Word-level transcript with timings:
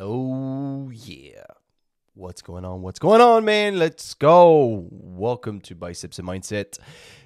Oh 0.00 0.90
yeah. 0.92 1.44
What's 2.16 2.42
going 2.42 2.64
on? 2.64 2.82
What's 2.82 2.98
going 2.98 3.20
on, 3.20 3.44
man? 3.44 3.78
Let's 3.78 4.14
go. 4.14 4.88
Welcome 4.90 5.60
to 5.62 5.74
Biceps 5.76 6.18
and 6.18 6.24
Mindset. 6.24 6.78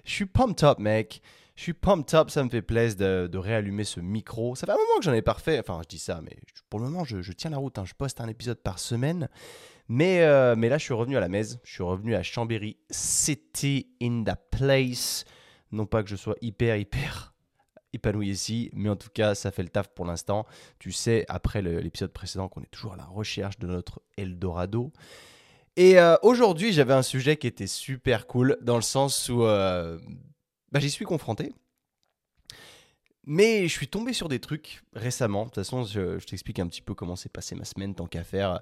Je 0.04 0.12
suis 0.12 0.26
pumped 0.26 0.62
up, 0.62 0.78
mec. 0.78 1.22
Je 1.56 1.62
suis 1.62 1.72
pumped 1.72 2.12
up. 2.14 2.28
Ça 2.30 2.44
me 2.44 2.50
fait 2.50 2.60
plaisir 2.60 2.98
de, 2.98 3.26
de 3.26 3.38
réallumer 3.38 3.84
ce 3.84 4.00
micro. 4.00 4.54
Ça 4.54 4.66
fait 4.66 4.72
un 4.72 4.76
moment 4.76 4.98
que 4.98 5.04
j'en 5.04 5.14
ai 5.14 5.22
pas 5.22 5.32
refait. 5.32 5.58
Enfin, 5.58 5.80
je 5.82 5.88
dis 5.88 5.98
ça, 5.98 6.20
mais 6.22 6.36
pour 6.68 6.78
le 6.80 6.86
moment, 6.90 7.04
je, 7.04 7.32
tiens 7.32 7.50
la 7.50 7.56
route. 7.56 7.78
hein. 7.78 7.86
Je 7.86 7.94
poste 7.94 8.20
un 8.20 8.28
épisode 8.28 8.58
par 8.58 8.78
semaine. 8.78 9.30
Mais, 9.88 10.20
euh, 10.20 10.54
mais 10.54 10.68
là, 10.68 10.76
je 10.76 10.84
suis 10.84 10.94
revenu 10.94 11.16
à 11.16 11.20
la 11.20 11.28
messe. 11.28 11.58
Je 11.64 11.72
suis 11.72 11.82
revenu 11.82 12.14
à 12.14 12.22
Chambéry. 12.22 12.76
City 12.90 13.88
in 14.02 14.24
the 14.24 14.36
place. 14.50 15.24
Non 15.72 15.86
pas 15.86 16.02
que 16.02 16.10
je 16.10 16.16
sois 16.16 16.36
hyper, 16.42 16.76
hyper 16.76 17.32
épanoui 17.92 18.28
ici, 18.28 18.70
mais 18.72 18.88
en 18.88 18.96
tout 18.96 19.10
cas, 19.12 19.34
ça 19.34 19.50
fait 19.50 19.62
le 19.62 19.68
taf 19.68 19.88
pour 19.88 20.04
l'instant. 20.04 20.46
Tu 20.78 20.92
sais, 20.92 21.24
après 21.28 21.62
l'épisode 21.62 22.12
précédent, 22.12 22.48
qu'on 22.48 22.62
est 22.62 22.70
toujours 22.70 22.94
à 22.94 22.96
la 22.96 23.06
recherche 23.06 23.58
de 23.58 23.66
notre 23.66 24.02
Eldorado. 24.16 24.92
Et 25.76 25.98
euh, 25.98 26.16
aujourd'hui, 26.22 26.72
j'avais 26.72 26.92
un 26.92 27.02
sujet 27.02 27.36
qui 27.36 27.46
était 27.46 27.68
super 27.68 28.26
cool, 28.26 28.58
dans 28.62 28.76
le 28.76 28.82
sens 28.82 29.28
où 29.28 29.44
euh, 29.44 29.98
bah, 30.72 30.80
j'y 30.80 30.90
suis 30.90 31.04
confronté. 31.04 31.52
Mais 33.24 33.68
je 33.68 33.72
suis 33.72 33.88
tombé 33.88 34.12
sur 34.14 34.28
des 34.28 34.40
trucs 34.40 34.82
récemment. 34.94 35.42
De 35.42 35.50
toute 35.50 35.56
façon, 35.56 35.84
je, 35.84 36.18
t'explique 36.24 36.58
un 36.58 36.66
petit 36.66 36.80
peu 36.80 36.94
comment 36.94 37.14
s'est 37.14 37.28
passée 37.28 37.54
ma 37.54 37.64
semaine, 37.64 37.94
tant 37.94 38.06
qu'à 38.06 38.24
faire. 38.24 38.60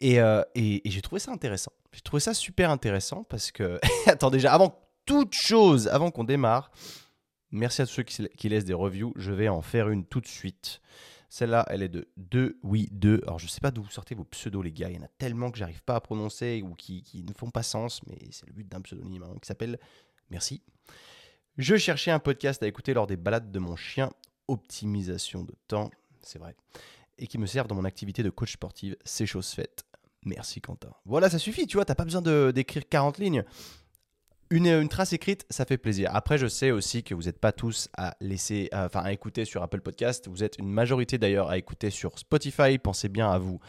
Et, 0.00 0.20
euh, 0.20 0.42
j'ai 0.54 1.00
trouvé 1.00 1.18
ça 1.18 1.32
intéressant. 1.32 1.72
J'ai 1.92 2.02
trouvé 2.02 2.20
ça 2.20 2.34
super 2.34 2.70
intéressant 2.70 3.24
parce 3.24 3.50
que... 3.50 3.80
Attends, 4.06 4.30
déjà, 4.30 4.52
avant 4.52 4.78
toute 5.06 5.34
chose, 5.34 5.88
avant 5.88 6.10
qu'on 6.10 6.24
démarre, 6.24 6.70
Merci 7.52 7.82
à 7.82 7.86
tous 7.86 7.92
ceux 7.92 8.02
qui, 8.02 8.48
laissent 8.48 8.64
des 8.64 8.72
reviews. 8.72 9.12
Je 9.16 9.30
vais 9.30 9.48
en 9.48 9.60
faire 9.60 9.90
une 9.90 10.06
tout 10.06 10.22
de 10.22 10.26
suite. 10.26 10.80
Celle-là, 11.28 11.66
elle 11.68 11.82
est 11.82 11.88
de 11.88 12.08
2, 12.16 12.58
oui, 12.62 12.88
2. 12.92 13.20
Alors, 13.26 13.38
je 13.38 13.46
sais 13.46 13.60
pas 13.60 13.70
d'où 13.70 13.82
vous 13.82 13.90
sortez 13.90 14.14
vos 14.14 14.24
pseudos, 14.24 14.62
les 14.62 14.72
gars. 14.72 14.88
Il 14.88 14.96
y 14.96 14.98
en 14.98 15.04
a 15.04 15.10
tellement 15.18 15.50
que 15.50 15.58
j'arrive 15.58 15.82
pas 15.82 15.94
à 15.94 16.00
prononcer 16.00 16.62
ou 16.64 16.74
qui, 16.74 17.24
ne 17.26 17.32
font 17.34 17.50
pas 17.50 17.62
sens, 17.62 18.00
mais 18.06 18.18
c'est 18.30 18.46
le 18.46 18.54
but 18.54 18.66
d'un 18.66 18.80
pseudonyme 18.80 19.22
hein, 19.22 19.34
qui 19.40 19.46
s'appelle 19.46 19.78
Merci. 20.30 20.62
Je 21.58 21.76
cherchais 21.76 22.10
un 22.10 22.18
podcast 22.18 22.62
à 22.62 22.66
écouter 22.66 22.94
lors 22.94 23.06
des 23.06 23.18
balades 23.18 23.52
de 23.52 23.58
mon 23.58 23.76
chien. 23.76 24.10
Optimisation 24.48 25.44
de 25.44 25.54
temps, 25.68 25.90
c'est 26.22 26.38
vrai. 26.38 26.56
Et 27.18 27.26
qui 27.26 27.36
me 27.36 27.46
servent 27.46 27.68
dans 27.68 27.74
mon 27.74 27.84
activité 27.84 28.22
de 28.22 28.30
coach 28.30 28.54
sportive. 28.54 28.96
C'est 29.04 29.26
chose 29.26 29.50
faite. 29.50 29.84
Merci 30.24 30.62
Quentin. 30.62 30.92
Voilà, 31.04 31.28
ça 31.28 31.38
suffit, 31.38 31.66
tu 31.66 31.76
vois, 31.76 31.84
t'as 31.84 31.94
pas 31.94 32.04
besoin 32.04 32.22
d'écrire 32.52 32.88
40 32.88 33.18
lignes 33.18 33.44
une, 34.52 34.86
trace 34.88 35.14
écrite, 35.14 35.46
ça 35.48 35.64
fait 35.64 35.78
plaisir. 35.78 36.10
Après, 36.12 36.36
je 36.36 36.46
sais 36.46 36.70
aussi 36.70 37.02
que 37.02 37.14
vous 37.14 37.22
n'êtes 37.22 37.38
pas 37.38 37.52
tous 37.52 37.88
à 37.96 38.14
laisser, 38.20 38.68
à- 38.70 38.84
enfin, 38.84 39.00
à 39.00 39.10
écouter 39.10 39.46
sur 39.46 39.62
Apple 39.62 39.80
Podcast. 39.80 40.28
Vous 40.28 40.44
êtes 40.44 40.58
une 40.58 40.68
majorité 40.68 41.16
d'ailleurs 41.16 41.48
à 41.48 41.56
écouter 41.56 41.88
sur 41.88 42.18
Spotify. 42.18 42.76
Pensez 42.76 43.08
bien 43.08 43.30
à 43.30 43.38
vous 43.38 43.60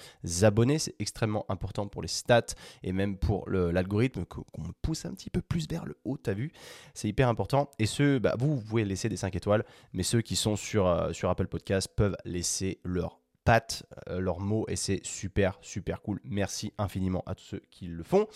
abonner, 0.42 0.80
c'est 0.80 0.96
extrêmement 1.00 1.46
important 1.48 1.88
pour 1.88 2.02
les 2.02 2.10
stats 2.10 2.54
et 2.84 2.92
même 2.92 3.18
pour 3.18 3.50
l'algorithme 3.50 4.26
qu'on 4.26 4.44
pousse 4.82 5.06
un 5.06 5.14
petit 5.14 5.30
peu 5.30 5.42
plus 5.42 5.68
vers 5.70 5.86
le 5.86 5.98
haut. 6.04 6.18
T'as 6.18 6.34
vu? 6.34 6.52
C'est 6.94 7.08
hyper 7.08 7.30
important. 7.30 7.72
Et 7.80 7.86
ceux, 7.86 8.20
bah, 8.20 8.36
vous, 8.38 8.58
vous 8.58 8.62
pouvez 8.62 8.84
laisser 8.84 9.08
des 9.08 9.18
5 9.18 9.34
étoiles, 9.36 9.64
mais 9.94 10.04
ceux 10.04 10.22
qui 10.22 10.36
sont 10.36 10.58
sur 10.58 10.88
euh, 10.88 11.12
Apple 11.24 11.48
Podcast 11.48 11.88
peuvent 11.96 12.18
laisser 12.26 12.80
leur 12.84 13.22
patte, 13.46 13.84
euh, 14.10 14.20
leurs 14.20 14.42
mots, 14.42 14.66
et 14.68 14.76
c'est 14.76 15.00
super, 15.06 15.58
super 15.62 16.02
cool. 16.02 16.20
Merci 16.26 16.74
infiniment 16.78 17.24
à 17.26 17.36
tous 17.36 17.44
ceux 17.46 17.62
qui 17.72 17.88
le 17.88 18.04
font. 18.04 18.28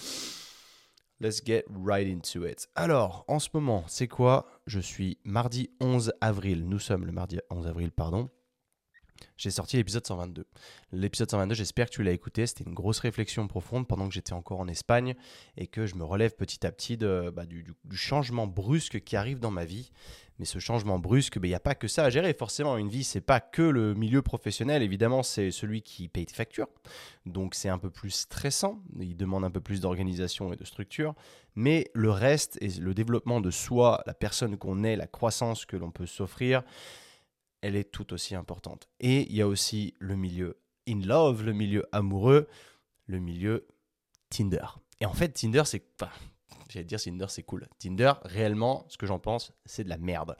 Let's 1.19 1.43
get 1.43 1.63
right 1.69 2.07
into 2.07 2.45
it. 2.45 2.67
Alors, 2.75 3.25
en 3.27 3.39
ce 3.39 3.49
moment, 3.51 3.83
c'est 3.87 4.07
quoi? 4.07 4.45
Je 4.67 4.79
suis 4.79 5.17
mardi 5.23 5.71
11 5.81 6.13
avril. 6.21 6.69
Nous 6.69 6.77
sommes 6.77 7.07
le 7.07 7.11
mardi 7.11 7.39
11 7.49 7.65
avril, 7.65 7.91
pardon. 7.91 8.29
J'ai 9.37 9.51
sorti 9.51 9.77
l'épisode 9.77 10.05
122. 10.05 10.45
L'épisode 10.91 11.29
122, 11.29 11.55
j'espère 11.55 11.87
que 11.87 11.95
tu 11.95 12.03
l'as 12.03 12.11
écouté. 12.11 12.47
C'était 12.47 12.63
une 12.63 12.73
grosse 12.73 12.99
réflexion 12.99 13.47
profonde 13.47 13.87
pendant 13.87 14.07
que 14.07 14.13
j'étais 14.13 14.33
encore 14.33 14.59
en 14.59 14.67
Espagne 14.67 15.15
et 15.57 15.67
que 15.67 15.85
je 15.85 15.95
me 15.95 16.03
relève 16.03 16.35
petit 16.35 16.65
à 16.65 16.71
petit 16.71 16.97
bah, 16.97 17.45
du, 17.45 17.65
changement 17.91 18.47
brusque 18.47 19.01
qui 19.01 19.15
arrive 19.15 19.39
dans 19.39 19.51
ma 19.51 19.65
vie. 19.65 19.91
Mais 20.39 20.45
ce 20.45 20.59
changement 20.59 20.99
brusque, 20.99 21.39
il 21.41 21.49
n'y 21.49 21.55
a 21.55 21.59
pas 21.59 21.73
que 21.73 21.87
ça 21.87 22.05
à 22.05 22.09
gérer. 22.09 22.33
Forcément, 22.33 22.77
une 22.77 22.89
vie, 22.89 23.03
c'est 23.03 23.21
pas 23.21 23.39
que 23.39 23.63
le 23.63 23.95
milieu 23.95 24.21
professionnel. 24.21 24.83
Évidemment, 24.83 25.23
c'est 25.23 25.49
celui 25.49 25.81
qui 25.81 26.07
paye 26.07 26.25
tes 26.25 26.35
factures. 26.35 26.67
Donc 27.25 27.55
c'est 27.55 27.69
un 27.69 27.79
peu 27.79 27.89
plus 27.89 28.11
stressant, 28.11 28.79
il 28.99 29.17
demande 29.17 29.43
un 29.43 29.51
peu 29.51 29.61
plus 29.61 29.81
d'organisation 29.81 30.53
et 30.53 30.55
de 30.55 30.63
structure, 30.63 31.15
mais 31.55 31.89
le 31.93 32.11
reste 32.11 32.57
et 32.61 32.69
le 32.79 32.93
développement 32.93 33.41
de 33.41 33.51
soi, 33.51 34.03
la 34.05 34.13
personne 34.13 34.57
qu'on 34.57 34.83
est, 34.83 34.95
la 34.95 35.07
croissance 35.07 35.65
que 35.65 35.75
l'on 35.75 35.91
peut 35.91 36.05
s'offrir, 36.05 36.63
elle 37.61 37.75
est 37.75 37.91
tout 37.91 38.13
aussi 38.13 38.35
importante. 38.35 38.89
Et 38.99 39.29
il 39.29 39.35
y 39.35 39.41
a 39.41 39.47
aussi 39.47 39.93
le 39.99 40.15
milieu 40.15 40.59
in 40.87 41.01
love, 41.01 41.43
le 41.43 41.53
milieu 41.53 41.85
amoureux, 41.91 42.47
le 43.07 43.19
milieu 43.19 43.67
Tinder. 44.29 44.65
Et 44.99 45.05
en 45.05 45.13
fait, 45.13 45.29
Tinder, 45.29 45.63
c'est... 45.65 45.83
Enfin, 45.99 46.11
j'allais 46.69 46.85
dire 46.85 47.01
Tinder, 47.01 47.27
c'est 47.29 47.43
cool. 47.43 47.67
Tinder, 47.79 48.13
réellement, 48.23 48.85
ce 48.89 48.97
que 48.97 49.05
j'en 49.05 49.19
pense, 49.19 49.53
c'est 49.65 49.83
de 49.83 49.89
la 49.89 49.97
merde. 49.97 50.37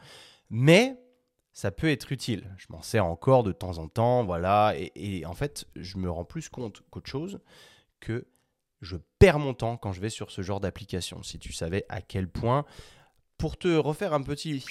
Mais 0.50 1.00
ça 1.53 1.72
peut 1.72 1.89
être 1.89 2.11
utile. 2.11 2.53
Je 2.57 2.67
m'en 2.69 2.81
sers 2.81 3.05
encore 3.05 3.44
de 3.44 3.51
temps 3.51 3.78
en 3.78 3.88
temps, 3.88 4.23
voilà. 4.23 4.73
Et, 4.78 4.91
et 4.95 5.25
en 5.25 5.34
fait, 5.34 5.67
je 5.75 5.97
me 5.97 6.09
rends 6.09 6.25
plus 6.25 6.49
compte 6.49 6.84
qu'autre 6.89 7.09
chose 7.09 7.39
que 7.99 8.28
je 8.81 8.97
perds 9.19 9.39
mon 9.39 9.53
temps 9.53 9.78
quand 9.78 9.91
je 9.91 10.01
vais 10.01 10.09
sur 10.09 10.31
ce 10.31 10.41
genre 10.41 10.59
d'application. 10.59 11.23
Si 11.23 11.39
tu 11.39 11.51
savais 11.51 11.85
à 11.89 12.01
quel 12.01 12.29
point, 12.29 12.66
pour 13.38 13.58
te 13.58 13.68
refaire 13.68 14.14
un 14.14 14.22
petit 14.22 14.64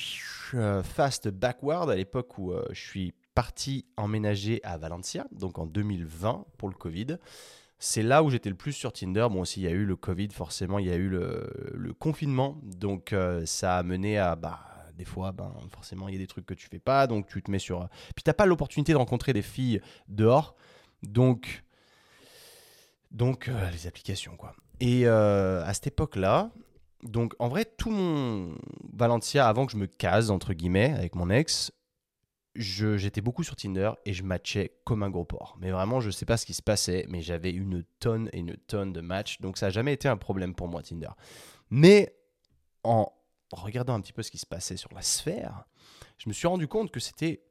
euh, 0.55 0.83
fast 0.83 1.29
backward, 1.29 1.91
à 1.91 1.97
l'époque 1.97 2.39
où 2.39 2.53
euh, 2.53 2.65
je 2.71 2.81
suis 2.81 3.15
parti 3.35 3.87
emménager 3.97 4.61
à 4.65 4.77
Valencia, 4.77 5.27
donc 5.33 5.59
en 5.59 5.67
2020 5.67 6.47
pour 6.57 6.69
le 6.69 6.75
Covid. 6.75 7.19
C'est 7.79 8.03
là 8.03 8.23
où 8.23 8.31
j'étais 8.31 8.49
le 8.49 8.57
plus 8.57 8.73
sur 8.73 8.93
Tinder. 8.93 9.27
Bon, 9.31 9.43
aussi, 9.43 9.61
il 9.61 9.65
y 9.65 9.69
a 9.69 9.71
eu 9.71 9.85
le 9.85 9.97
Covid, 9.97 10.29
forcément, 10.33 10.79
il 10.79 10.87
y 10.87 10.91
a 10.91 10.97
eu 10.97 11.09
le, 11.09 11.93
confinement. 11.99 12.59
Donc, 12.63 13.13
euh, 13.13 13.45
ça 13.45 13.77
a 13.77 13.83
mené 13.83 14.19
à, 14.19 14.35
bah, 14.35 14.61
des 14.97 15.05
fois, 15.05 15.33
ben, 15.33 15.53
forcément, 15.71 16.09
il 16.09 16.15
y 16.15 16.17
a 16.17 16.21
des 16.21 16.27
trucs 16.27 16.47
que 16.47 16.55
tu 16.55 16.69
fais 16.69 16.79
pas. 16.79 17.07
Donc, 17.07 17.27
tu 17.27 17.43
te 17.43 17.51
mets 17.51 17.59
sur. 17.59 17.87
Puis, 18.15 18.23
t'as 18.25 18.33
pas 18.33 18.47
l'opportunité 18.47 18.93
de 18.93 18.97
rencontrer 18.97 19.35
des 19.35 19.43
filles 19.43 19.83
dehors. 20.09 20.57
Donc, 21.03 21.65
donc 23.11 23.51
les 23.73 23.87
applications, 23.87 24.37
quoi. 24.37 24.55
Et 24.81 25.07
à 25.07 25.71
cette 25.75 25.89
époque-là, 25.89 26.51
donc, 27.03 27.35
en 27.39 27.49
vrai, 27.49 27.65
tout 27.65 27.91
mon 27.91 28.55
Valencia, 28.93 29.49
avant 29.49 29.67
que 29.67 29.73
je 29.73 29.77
me 29.77 29.87
case, 29.87 30.31
entre 30.31 30.55
guillemets, 30.55 30.93
avec 30.93 31.15
mon 31.15 31.31
ex, 31.31 31.73
j'étais 32.55 33.21
beaucoup 33.21 33.45
sur 33.45 33.57
Tinder 33.57 33.93
et 34.05 34.13
je 34.13 34.23
matchais 34.23 34.79
comme 34.85 35.03
un 35.03 35.11
gros 35.11 35.25
porc. 35.25 35.57
Mais 35.61 35.71
vraiment, 35.71 36.01
je 36.01 36.11
sais 36.11 36.25
pas 36.25 36.37
ce 36.37 36.47
qui 36.47 36.55
se 36.55 36.63
passait, 36.63 37.05
mais 37.09 37.21
j'avais 37.21 37.51
une 37.51 37.85
tonne 38.01 38.31
et 38.33 38.39
une 38.39 38.57
tonne 38.57 38.93
de 38.93 39.01
matchs. 39.01 39.41
Donc 39.41 39.59
ça 39.59 39.67
n'a 39.67 39.71
jamais 39.71 39.93
été 39.93 40.09
un 40.09 40.17
problème 40.17 40.55
pour 40.55 40.69
moi, 40.69 40.83
Tinder. 40.83 41.11
Mais 41.71 42.17
en 42.83 43.13
regardant 43.53 43.95
un 43.95 44.01
petit 44.01 44.13
peu 44.13 44.23
ce 44.23 44.31
qui 44.31 44.39
se 44.39 44.47
passait 44.47 44.77
sur 44.77 44.93
la 44.95 45.03
sphère, 45.03 45.65
je 46.19 46.29
me 46.29 46.33
suis 46.33 46.47
rendu 46.47 46.67
compte 46.67 46.91
que 46.91 47.01
c'était 47.01 47.43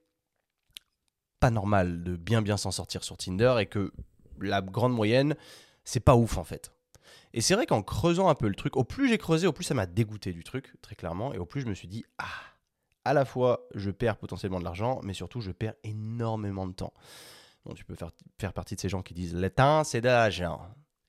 pas 1.39 1.51
normal 1.51 2.03
de 2.03 2.15
bien 2.15 2.41
bien 2.41 2.57
s'en 2.57 2.71
sortir 2.71 3.03
sur 3.03 3.17
Tinder 3.17 3.55
et 3.59 3.67
que 3.67 3.93
la 4.39 4.61
grande 4.61 4.93
moyenne, 4.93 5.35
c'est 5.83 5.99
pas 5.99 6.15
ouf 6.15 6.37
en 6.37 6.43
fait. 6.43 6.71
Et 7.33 7.41
c'est 7.41 7.55
vrai 7.55 7.65
qu'en 7.65 7.81
creusant 7.81 8.29
un 8.29 8.35
peu 8.35 8.47
le 8.47 8.55
truc, 8.55 8.77
au 8.77 8.83
plus 8.83 9.09
j'ai 9.09 9.17
creusé, 9.17 9.47
au 9.47 9.53
plus 9.53 9.63
ça 9.63 9.73
m'a 9.73 9.85
dégoûté 9.85 10.31
du 10.31 10.43
truc, 10.43 10.73
très 10.81 10.95
clairement, 10.95 11.33
et 11.33 11.37
au 11.37 11.45
plus 11.45 11.61
je 11.61 11.67
me 11.67 11.73
suis 11.73 11.87
dit, 11.87 12.05
ah, 12.17 12.25
à 13.03 13.13
la 13.13 13.25
fois 13.25 13.67
je 13.73 13.91
perds 13.91 14.17
potentiellement 14.17 14.59
de 14.59 14.63
l'argent, 14.63 14.99
mais 15.03 15.13
surtout 15.13 15.41
je 15.41 15.51
perds 15.51 15.75
énormément 15.83 16.67
de 16.67 16.73
temps. 16.73 16.93
Bon, 17.65 17.73
tu 17.73 17.83
peux 17.83 17.95
faire, 17.95 18.11
faire 18.39 18.53
partie 18.53 18.75
de 18.75 18.79
ces 18.79 18.89
gens 18.89 19.01
qui 19.01 19.13
disent, 19.13 19.35
le 19.35 19.49
temps 19.49 19.83
c'est 19.83 20.01
de 20.01 20.07
l'argent, 20.07 20.61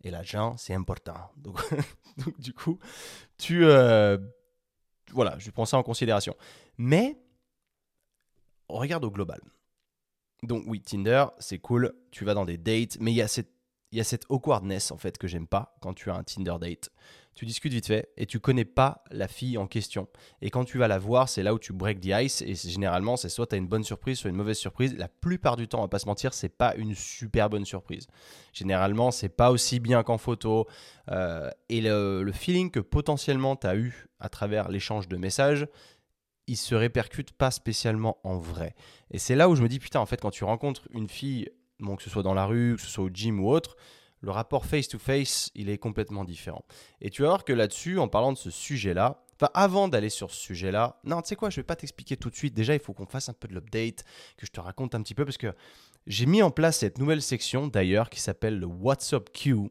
et 0.02 0.10
l'argent 0.10 0.56
c'est 0.56 0.74
important. 0.74 1.30
Donc, 1.36 1.60
du 2.38 2.52
coup, 2.52 2.78
tu... 3.38 3.64
euh, 3.64 4.18
voilà, 5.12 5.38
je 5.38 5.50
prends 5.50 5.66
ça 5.66 5.78
en 5.78 5.82
considération. 5.82 6.34
Mais, 6.78 7.16
on 8.68 8.78
regarde 8.78 9.04
au 9.04 9.10
global. 9.10 9.40
Donc 10.42 10.64
oui, 10.66 10.80
Tinder, 10.80 11.26
c'est 11.38 11.58
cool, 11.58 11.94
tu 12.10 12.24
vas 12.24 12.34
dans 12.34 12.44
des 12.44 12.58
dates, 12.58 12.98
mais 13.00 13.12
il 13.12 13.16
y 13.16 13.22
a 13.22 13.28
cette 13.28 13.55
il 13.96 13.98
y 13.98 14.02
a 14.02 14.04
cette 14.04 14.26
awkwardness 14.28 14.90
en 14.90 14.98
fait 14.98 15.16
que 15.16 15.26
j'aime 15.26 15.46
pas 15.46 15.74
quand 15.80 15.94
tu 15.94 16.10
as 16.10 16.14
un 16.14 16.22
Tinder 16.22 16.56
date. 16.60 16.90
Tu 17.34 17.46
discutes 17.46 17.72
vite 17.72 17.86
fait 17.86 18.10
et 18.18 18.26
tu 18.26 18.40
connais 18.40 18.66
pas 18.66 19.02
la 19.10 19.26
fille 19.26 19.56
en 19.56 19.66
question. 19.66 20.06
Et 20.42 20.50
quand 20.50 20.66
tu 20.66 20.76
vas 20.76 20.86
la 20.86 20.98
voir, 20.98 21.30
c'est 21.30 21.42
là 21.42 21.54
où 21.54 21.58
tu 21.58 21.72
break 21.72 22.00
the 22.00 22.08
ice 22.08 22.42
et 22.42 22.54
généralement 22.54 23.16
c'est 23.16 23.30
soit 23.30 23.46
tu 23.46 23.54
as 23.54 23.58
une 23.58 23.66
bonne 23.66 23.84
surprise, 23.84 24.18
soit 24.18 24.28
une 24.28 24.36
mauvaise 24.36 24.58
surprise. 24.58 24.94
La 24.98 25.08
plupart 25.08 25.56
du 25.56 25.66
temps, 25.66 25.78
on 25.78 25.82
va 25.82 25.88
pas 25.88 25.98
se 25.98 26.04
mentir, 26.04 26.34
c'est 26.34 26.50
pas 26.50 26.74
une 26.76 26.94
super 26.94 27.48
bonne 27.48 27.64
surprise. 27.64 28.06
Généralement, 28.52 29.10
c'est 29.10 29.30
pas 29.30 29.50
aussi 29.50 29.80
bien 29.80 30.02
qu'en 30.02 30.18
photo 30.18 30.66
Euh, 31.10 31.50
et 31.70 31.80
le, 31.80 32.22
le 32.22 32.32
feeling 32.32 32.70
que 32.70 32.80
potentiellement 32.80 33.56
tu 33.56 33.66
as 33.66 33.76
eu 33.76 34.08
à 34.18 34.28
travers 34.28 34.68
l'échange 34.68 35.08
de 35.08 35.16
messages, 35.16 35.66
il 36.48 36.56
se 36.56 36.74
répercute 36.74 37.32
pas 37.32 37.50
spécialement 37.50 38.18
en 38.24 38.36
vrai. 38.36 38.74
Et 39.10 39.18
c'est 39.18 39.36
là 39.36 39.48
où 39.48 39.56
je 39.56 39.62
me 39.62 39.68
dis 39.68 39.78
putain 39.78 40.00
en 40.00 40.06
fait 40.06 40.20
quand 40.20 40.32
tu 40.32 40.44
rencontres 40.44 40.86
une 40.90 41.08
fille 41.08 41.48
bon, 41.80 41.96
que 41.96 42.02
ce 42.02 42.10
soit 42.10 42.22
dans 42.22 42.34
la 42.34 42.46
rue, 42.46 42.76
que 42.76 42.82
ce 42.82 42.88
soit 42.88 43.04
au 43.04 43.10
gym 43.10 43.40
ou 43.40 43.50
autre, 43.50 43.76
le 44.20 44.30
rapport 44.30 44.66
face-to-face, 44.66 45.50
il 45.54 45.68
est 45.68 45.78
complètement 45.78 46.24
différent. 46.24 46.64
Et 47.00 47.10
tu 47.10 47.22
vas 47.22 47.28
voir 47.28 47.44
que 47.44 47.52
là-dessus, 47.52 47.98
en 47.98 48.08
parlant 48.08 48.32
de 48.32 48.38
ce 48.38 48.50
sujet-là, 48.50 49.22
Enfin, 49.38 49.50
avant 49.52 49.88
d'aller 49.88 50.08
sur 50.08 50.30
ce 50.30 50.40
sujet-là, 50.40 50.98
non, 51.04 51.20
tu 51.20 51.28
sais 51.28 51.36
quoi, 51.36 51.50
je 51.50 51.56
vais 51.56 51.64
pas 51.64 51.76
t'expliquer 51.76 52.16
tout 52.16 52.30
de 52.30 52.34
suite. 52.34 52.54
Déjà, 52.54 52.72
il 52.72 52.80
faut 52.80 52.94
qu'on 52.94 53.06
fasse 53.06 53.28
un 53.28 53.34
peu 53.34 53.48
de 53.48 53.52
l'update, 53.52 54.02
que 54.38 54.46
je 54.46 54.50
te 54.50 54.60
raconte 54.60 54.94
un 54.94 55.02
petit 55.02 55.14
peu, 55.14 55.26
parce 55.26 55.36
que 55.36 55.52
j'ai 56.06 56.24
mis 56.24 56.42
en 56.42 56.50
place 56.50 56.78
cette 56.78 56.98
nouvelle 56.98 57.20
section 57.20 57.66
d'ailleurs 57.66 58.08
qui 58.08 58.20
s'appelle 58.20 58.58
le 58.58 58.66
WhatsApp 58.66 59.30
Q. 59.32 59.70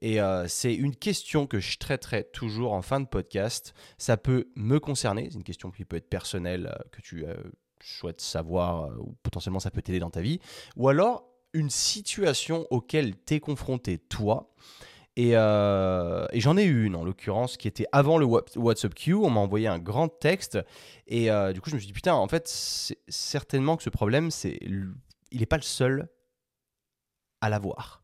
Et 0.00 0.20
euh, 0.20 0.46
c'est 0.46 0.74
une 0.74 0.94
question 0.94 1.48
que 1.48 1.58
je 1.58 1.76
traiterai 1.78 2.24
toujours 2.32 2.72
en 2.72 2.82
fin 2.82 3.00
de 3.00 3.06
podcast. 3.06 3.74
Ça 3.98 4.16
peut 4.16 4.48
me 4.54 4.78
concerner, 4.78 5.28
c'est 5.28 5.36
une 5.36 5.44
question 5.44 5.72
qui 5.72 5.84
peut 5.84 5.96
être 5.96 6.08
personnelle, 6.08 6.72
euh, 6.72 6.82
que 6.92 7.02
tu 7.02 7.26
euh, 7.26 7.34
souhaites 7.82 8.20
savoir, 8.20 8.90
ou 9.00 9.16
potentiellement 9.24 9.60
ça 9.60 9.72
peut 9.72 9.82
t'aider 9.82 9.98
dans 9.98 10.10
ta 10.10 10.20
vie. 10.20 10.38
Ou 10.76 10.88
alors 10.88 11.29
une 11.52 11.70
situation 11.70 12.66
auquel 12.70 13.14
tu 13.24 13.34
es 13.34 13.40
confronté 13.40 13.98
toi. 13.98 14.54
Et, 15.16 15.30
et 15.32 16.40
j'en 16.40 16.56
ai 16.56 16.64
eu 16.64 16.84
une 16.86 16.96
en 16.96 17.04
l'occurrence 17.04 17.56
qui 17.56 17.68
était 17.68 17.86
avant 17.92 18.16
le 18.16 18.24
WhatsApp 18.24 18.94
Q. 18.94 19.14
On 19.14 19.30
m'a 19.30 19.40
envoyé 19.40 19.66
un 19.66 19.78
grand 19.78 20.08
texte. 20.08 20.58
Et 21.06 21.28
du 21.52 21.60
coup, 21.60 21.68
je 21.68 21.74
me 21.74 21.80
suis 21.80 21.88
dit, 21.88 21.92
putain, 21.92 22.14
en 22.14 22.28
fait, 22.28 22.48
certainement 23.08 23.76
que 23.76 23.82
ce 23.82 23.90
problème, 23.90 24.30
c'est 24.30 24.58
il 25.32 25.38
n'est 25.38 25.46
pas 25.46 25.56
le 25.56 25.62
seul 25.62 26.08
à 27.40 27.48
l'avoir. 27.48 28.02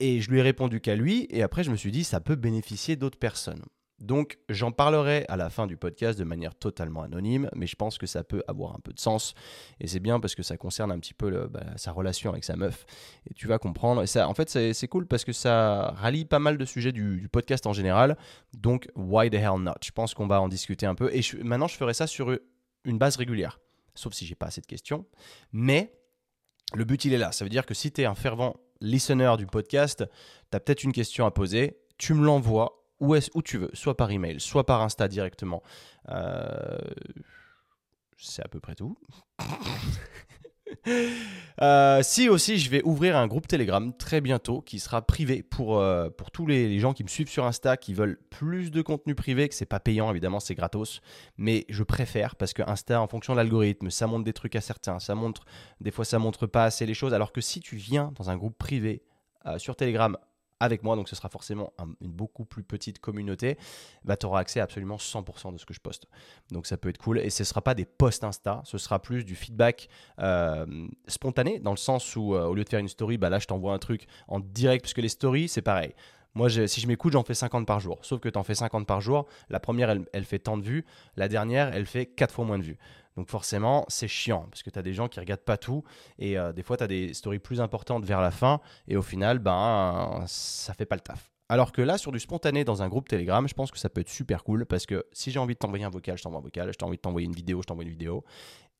Et 0.00 0.20
je 0.20 0.30
lui 0.30 0.40
ai 0.40 0.42
répondu 0.42 0.80
qu'à 0.80 0.96
lui, 0.96 1.26
et 1.30 1.42
après 1.42 1.62
je 1.62 1.70
me 1.70 1.76
suis 1.76 1.92
dit, 1.92 2.02
ça 2.02 2.20
peut 2.20 2.34
bénéficier 2.34 2.96
d'autres 2.96 3.18
personnes. 3.18 3.64
Donc 4.02 4.38
j'en 4.48 4.72
parlerai 4.72 5.24
à 5.28 5.36
la 5.36 5.48
fin 5.48 5.68
du 5.68 5.76
podcast 5.76 6.18
de 6.18 6.24
manière 6.24 6.56
totalement 6.56 7.02
anonyme, 7.02 7.48
mais 7.54 7.68
je 7.68 7.76
pense 7.76 7.98
que 7.98 8.06
ça 8.06 8.24
peut 8.24 8.42
avoir 8.48 8.74
un 8.74 8.80
peu 8.82 8.92
de 8.92 8.98
sens. 8.98 9.34
Et 9.78 9.86
c'est 9.86 10.00
bien 10.00 10.18
parce 10.18 10.34
que 10.34 10.42
ça 10.42 10.56
concerne 10.56 10.90
un 10.90 10.98
petit 10.98 11.14
peu 11.14 11.46
bah, 11.46 11.62
sa 11.76 11.92
relation 11.92 12.30
avec 12.30 12.42
sa 12.42 12.56
meuf. 12.56 12.84
Et 13.30 13.34
tu 13.34 13.46
vas 13.46 13.58
comprendre. 13.58 14.02
Et 14.02 14.08
ça, 14.08 14.28
en 14.28 14.34
fait, 14.34 14.50
c'est 14.50 14.88
cool 14.88 15.06
parce 15.06 15.24
que 15.24 15.32
ça 15.32 15.92
rallie 15.96 16.24
pas 16.24 16.40
mal 16.40 16.58
de 16.58 16.64
sujets 16.64 16.90
du, 16.90 17.28
podcast 17.30 17.64
en 17.68 17.72
général. 17.72 18.18
Donc, 18.54 18.88
why 18.96 19.30
the 19.30 19.34
hell 19.34 19.60
not? 19.60 19.74
Je 19.84 19.92
pense 19.92 20.14
qu'on 20.14 20.26
va 20.26 20.40
en 20.40 20.48
discuter 20.48 20.84
un 20.84 20.96
peu. 20.96 21.08
Et 21.14 21.20
maintenant, 21.44 21.68
je 21.68 21.76
ferai 21.76 21.94
ça 21.94 22.08
sur 22.08 22.36
une 22.84 22.98
base 22.98 23.16
régulière. 23.16 23.60
Sauf 23.94 24.14
si 24.14 24.26
j'ai 24.26 24.34
pas 24.34 24.46
assez 24.46 24.60
de 24.60 24.66
questions. 24.66 25.06
Mais 25.52 25.94
le 26.74 26.84
but, 26.84 27.04
il 27.04 27.14
est 27.14 27.18
là. 27.18 27.30
Ça 27.30 27.44
veut 27.44 27.50
dire 27.50 27.66
que 27.66 27.74
si 27.74 27.92
tu 27.92 28.00
es 28.00 28.04
un 28.04 28.16
fervent 28.16 28.56
listener 28.80 29.36
du 29.38 29.46
podcast, 29.46 30.04
tu 30.50 30.56
as 30.56 30.58
peut-être 30.58 30.82
une 30.82 30.92
question 30.92 31.24
à 31.24 31.30
poser, 31.30 31.78
tu 31.98 32.14
me 32.14 32.24
l'envoies 32.24 32.81
où, 33.02 33.42
tu 33.42 33.58
veux, 33.58 33.70
soit 33.74 33.96
par 33.96 34.10
email, 34.10 34.40
soit 34.40 34.64
par 34.64 34.80
Insta 34.82 35.08
directement. 35.08 35.62
Euh, 36.08 36.78
c'est 38.16 38.44
à 38.44 38.48
peu 38.48 38.60
près 38.60 38.74
tout. 38.74 38.96
Euh, 41.60 42.00
si 42.02 42.30
aussi, 42.30 42.58
je 42.58 42.70
vais 42.70 42.82
ouvrir 42.82 43.16
un 43.16 43.26
groupe 43.26 43.46
Telegram 43.46 43.94
très 43.94 44.22
bientôt 44.22 44.62
qui 44.62 44.78
sera 44.78 45.02
privé 45.02 45.42
pour, 45.42 45.78
euh, 45.78 46.08
pour 46.08 46.30
tous 46.30 46.46
les, 46.46 46.80
gens 46.80 46.94
qui 46.94 47.04
me 47.04 47.08
suivent 47.08 47.28
sur 47.28 47.44
Insta, 47.44 47.76
qui 47.76 47.92
veulent 47.92 48.18
plus 48.30 48.70
de 48.70 48.80
contenu 48.80 49.14
privé, 49.14 49.50
que 49.50 49.54
c'est 49.54 49.66
pas 49.66 49.78
payant 49.78 50.10
évidemment, 50.10 50.40
c'est 50.40 50.54
gratos. 50.54 51.02
Mais 51.36 51.66
je 51.68 51.82
préfère 51.82 52.36
parce 52.36 52.54
que 52.54 52.62
Insta, 52.66 53.00
en 53.02 53.06
fonction 53.06 53.34
de 53.34 53.36
l'algorithme, 53.36 53.90
ça 53.90 54.06
montre 54.06 54.24
des 54.24 54.32
trucs 54.32 54.56
à 54.56 54.62
certains, 54.62 54.98
ça 54.98 55.14
montre, 55.14 55.44
des 55.82 55.90
fois 55.90 56.06
ça 56.06 56.18
montre 56.18 56.46
pas 56.46 56.64
assez 56.64 56.86
les 56.86 56.94
choses. 56.94 57.12
Alors 57.12 57.32
que 57.32 57.42
si 57.42 57.60
tu 57.60 57.76
viens 57.76 58.10
dans 58.16 58.30
un 58.30 58.36
groupe 58.38 58.56
privé 58.56 59.02
sur 59.58 59.76
Telegram 59.76 60.16
avec 60.62 60.82
moi, 60.82 60.96
donc 60.96 61.08
ce 61.08 61.16
sera 61.16 61.28
forcément 61.28 61.72
une 62.00 62.10
beaucoup 62.10 62.44
plus 62.44 62.62
petite 62.62 63.00
communauté, 63.00 63.58
bah, 64.04 64.16
tu 64.16 64.26
auras 64.26 64.40
accès 64.40 64.60
à 64.60 64.62
absolument 64.62 64.96
100% 64.96 65.52
de 65.52 65.58
ce 65.58 65.66
que 65.66 65.74
je 65.74 65.80
poste. 65.80 66.06
Donc 66.50 66.66
ça 66.66 66.76
peut 66.76 66.88
être 66.88 66.98
cool. 66.98 67.18
Et 67.18 67.30
ce 67.30 67.42
ne 67.42 67.46
sera 67.46 67.62
pas 67.62 67.74
des 67.74 67.84
posts 67.84 68.24
Insta, 68.24 68.62
ce 68.64 68.78
sera 68.78 69.00
plus 69.00 69.24
du 69.24 69.34
feedback 69.34 69.88
euh, 70.20 70.66
spontané, 71.08 71.58
dans 71.58 71.72
le 71.72 71.76
sens 71.76 72.14
où 72.16 72.34
euh, 72.34 72.46
au 72.46 72.54
lieu 72.54 72.64
de 72.64 72.68
faire 72.68 72.80
une 72.80 72.88
story, 72.88 73.18
bah, 73.18 73.28
là 73.28 73.38
je 73.40 73.46
t'envoie 73.46 73.72
un 73.74 73.78
truc 73.78 74.06
en 74.28 74.38
direct, 74.38 74.84
puisque 74.84 74.98
les 74.98 75.08
stories, 75.08 75.48
c'est 75.48 75.62
pareil. 75.62 75.94
Moi, 76.34 76.48
si 76.48 76.80
je 76.80 76.86
m'écoute, 76.86 77.12
j'en 77.12 77.24
fais 77.24 77.34
50 77.34 77.66
par 77.66 77.78
jour. 77.78 77.98
Sauf 78.00 78.18
que 78.18 78.28
tu 78.30 78.38
en 78.38 78.42
fais 78.42 78.54
50 78.54 78.86
par 78.86 79.02
jour. 79.02 79.26
La 79.50 79.60
première, 79.60 79.90
elle, 79.90 80.06
elle, 80.14 80.24
fait 80.24 80.38
tant 80.38 80.56
de 80.56 80.62
vues. 80.62 80.86
La 81.14 81.28
dernière, 81.28 81.74
elle 81.74 81.84
fait 81.84 82.06
4 82.06 82.32
fois 82.32 82.46
moins 82.46 82.58
de 82.58 82.64
vues. 82.64 82.78
Donc 83.16 83.28
forcément, 83.28 83.84
c'est 83.88 84.08
chiant 84.08 84.46
parce 84.50 84.62
que 84.62 84.70
tu 84.70 84.78
as 84.78 84.82
des 84.82 84.94
gens 84.94 85.08
qui 85.08 85.20
regardent 85.20 85.40
pas 85.40 85.58
tout 85.58 85.84
et 86.18 86.38
euh, 86.38 86.52
des 86.52 86.62
fois 86.62 86.76
tu 86.76 86.84
as 86.84 86.86
des 86.86 87.12
stories 87.14 87.38
plus 87.38 87.60
importantes 87.60 88.04
vers 88.04 88.20
la 88.20 88.30
fin 88.30 88.60
et 88.88 88.96
au 88.96 89.02
final, 89.02 89.38
ben 89.38 90.24
ça 90.26 90.74
fait 90.74 90.86
pas 90.86 90.96
le 90.96 91.02
taf. 91.02 91.30
Alors 91.48 91.72
que 91.72 91.82
là, 91.82 91.98
sur 91.98 92.12
du 92.12 92.18
spontané 92.18 92.64
dans 92.64 92.82
un 92.82 92.88
groupe 92.88 93.08
Telegram, 93.08 93.46
je 93.46 93.52
pense 93.52 93.70
que 93.70 93.78
ça 93.78 93.90
peut 93.90 94.00
être 94.00 94.08
super 94.08 94.42
cool 94.42 94.64
parce 94.64 94.86
que 94.86 95.04
si 95.12 95.30
j'ai 95.30 95.38
envie 95.38 95.52
de 95.52 95.58
t'envoyer 95.58 95.84
un 95.84 95.90
vocal, 95.90 96.16
je 96.16 96.22
t'envoie 96.22 96.38
un 96.38 96.42
vocal, 96.42 96.70
j'ai 96.72 96.86
envie 96.86 96.96
de 96.96 97.02
t'envoyer 97.02 97.26
une 97.26 97.34
vidéo, 97.34 97.60
je 97.60 97.66
t'envoie 97.66 97.84
une 97.84 97.90
vidéo. 97.90 98.24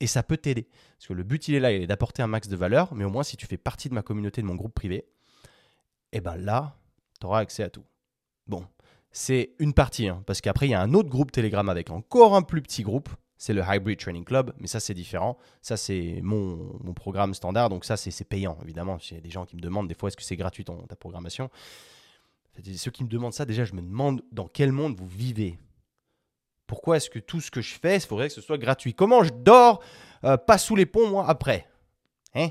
Et 0.00 0.06
ça 0.06 0.22
peut 0.22 0.38
t'aider. 0.38 0.68
Parce 0.96 1.08
que 1.08 1.12
le 1.12 1.22
but, 1.22 1.48
il 1.48 1.54
est 1.54 1.60
là, 1.60 1.70
il 1.70 1.82
est 1.82 1.86
d'apporter 1.86 2.22
un 2.22 2.26
max 2.28 2.48
de 2.48 2.56
valeur, 2.56 2.94
mais 2.94 3.04
au 3.04 3.10
moins 3.10 3.24
si 3.24 3.36
tu 3.36 3.46
fais 3.46 3.58
partie 3.58 3.90
de 3.90 3.94
ma 3.94 4.00
communauté, 4.00 4.40
de 4.40 4.46
mon 4.46 4.54
groupe 4.54 4.72
privé, 4.72 5.04
et 6.14 6.18
eh 6.18 6.20
ben 6.20 6.36
là, 6.36 6.76
tu 7.20 7.26
auras 7.26 7.40
accès 7.40 7.62
à 7.62 7.68
tout. 7.68 7.84
Bon, 8.46 8.64
c'est 9.10 9.54
une 9.58 9.74
partie, 9.74 10.08
hein, 10.08 10.22
parce 10.26 10.40
qu'après, 10.40 10.66
il 10.66 10.70
y 10.70 10.74
a 10.74 10.80
un 10.80 10.94
autre 10.94 11.10
groupe 11.10 11.30
Telegram 11.30 11.68
avec 11.68 11.90
encore 11.90 12.34
un 12.34 12.42
plus 12.42 12.62
petit 12.62 12.82
groupe 12.82 13.10
c'est 13.42 13.54
le 13.54 13.62
Hybrid 13.66 13.98
Training 13.98 14.24
Club, 14.24 14.54
mais 14.60 14.68
ça 14.68 14.78
c'est 14.78 14.94
différent. 14.94 15.36
Ça 15.62 15.76
c'est 15.76 16.20
mon, 16.22 16.78
programme 16.94 17.34
standard, 17.34 17.70
donc 17.70 17.84
ça 17.84 17.96
c'est 17.96 18.24
payant 18.24 18.56
évidemment. 18.62 18.98
Il 19.10 19.14
y 19.14 19.18
a 19.18 19.20
des 19.20 19.30
gens 19.30 19.46
qui 19.46 19.56
me 19.56 19.60
demandent 19.60 19.88
des 19.88 19.96
fois 19.96 20.06
est-ce 20.06 20.16
que 20.16 20.22
c'est 20.22 20.36
gratuit 20.36 20.64
ton, 20.64 20.86
ta 20.86 20.94
programmation? 20.94 21.50
Ceux 22.76 22.92
qui 22.92 23.02
me 23.02 23.08
demandent 23.08 23.32
ça, 23.32 23.44
déjà 23.44 23.64
je 23.64 23.72
me 23.74 23.82
demande 23.82 24.22
dans 24.30 24.46
quel 24.46 24.70
monde 24.70 24.94
vous 24.96 25.08
vivez. 25.08 25.58
Pourquoi 26.68 26.98
est-ce 26.98 27.10
que 27.10 27.18
tout 27.18 27.40
ce 27.40 27.50
que 27.50 27.60
je 27.60 27.74
fais, 27.74 27.96
il 27.96 28.00
faudrait 28.02 28.28
que 28.28 28.34
ce 28.34 28.40
soit 28.40 28.58
gratuit? 28.58 28.94
Comment 28.94 29.24
je 29.24 29.32
dors 29.32 29.82
euh, 30.22 30.36
pas 30.36 30.56
sous 30.56 30.76
les 30.76 30.86
ponts 30.86 31.10
moi 31.10 31.28
après? 31.28 31.66
Hein? 32.36 32.50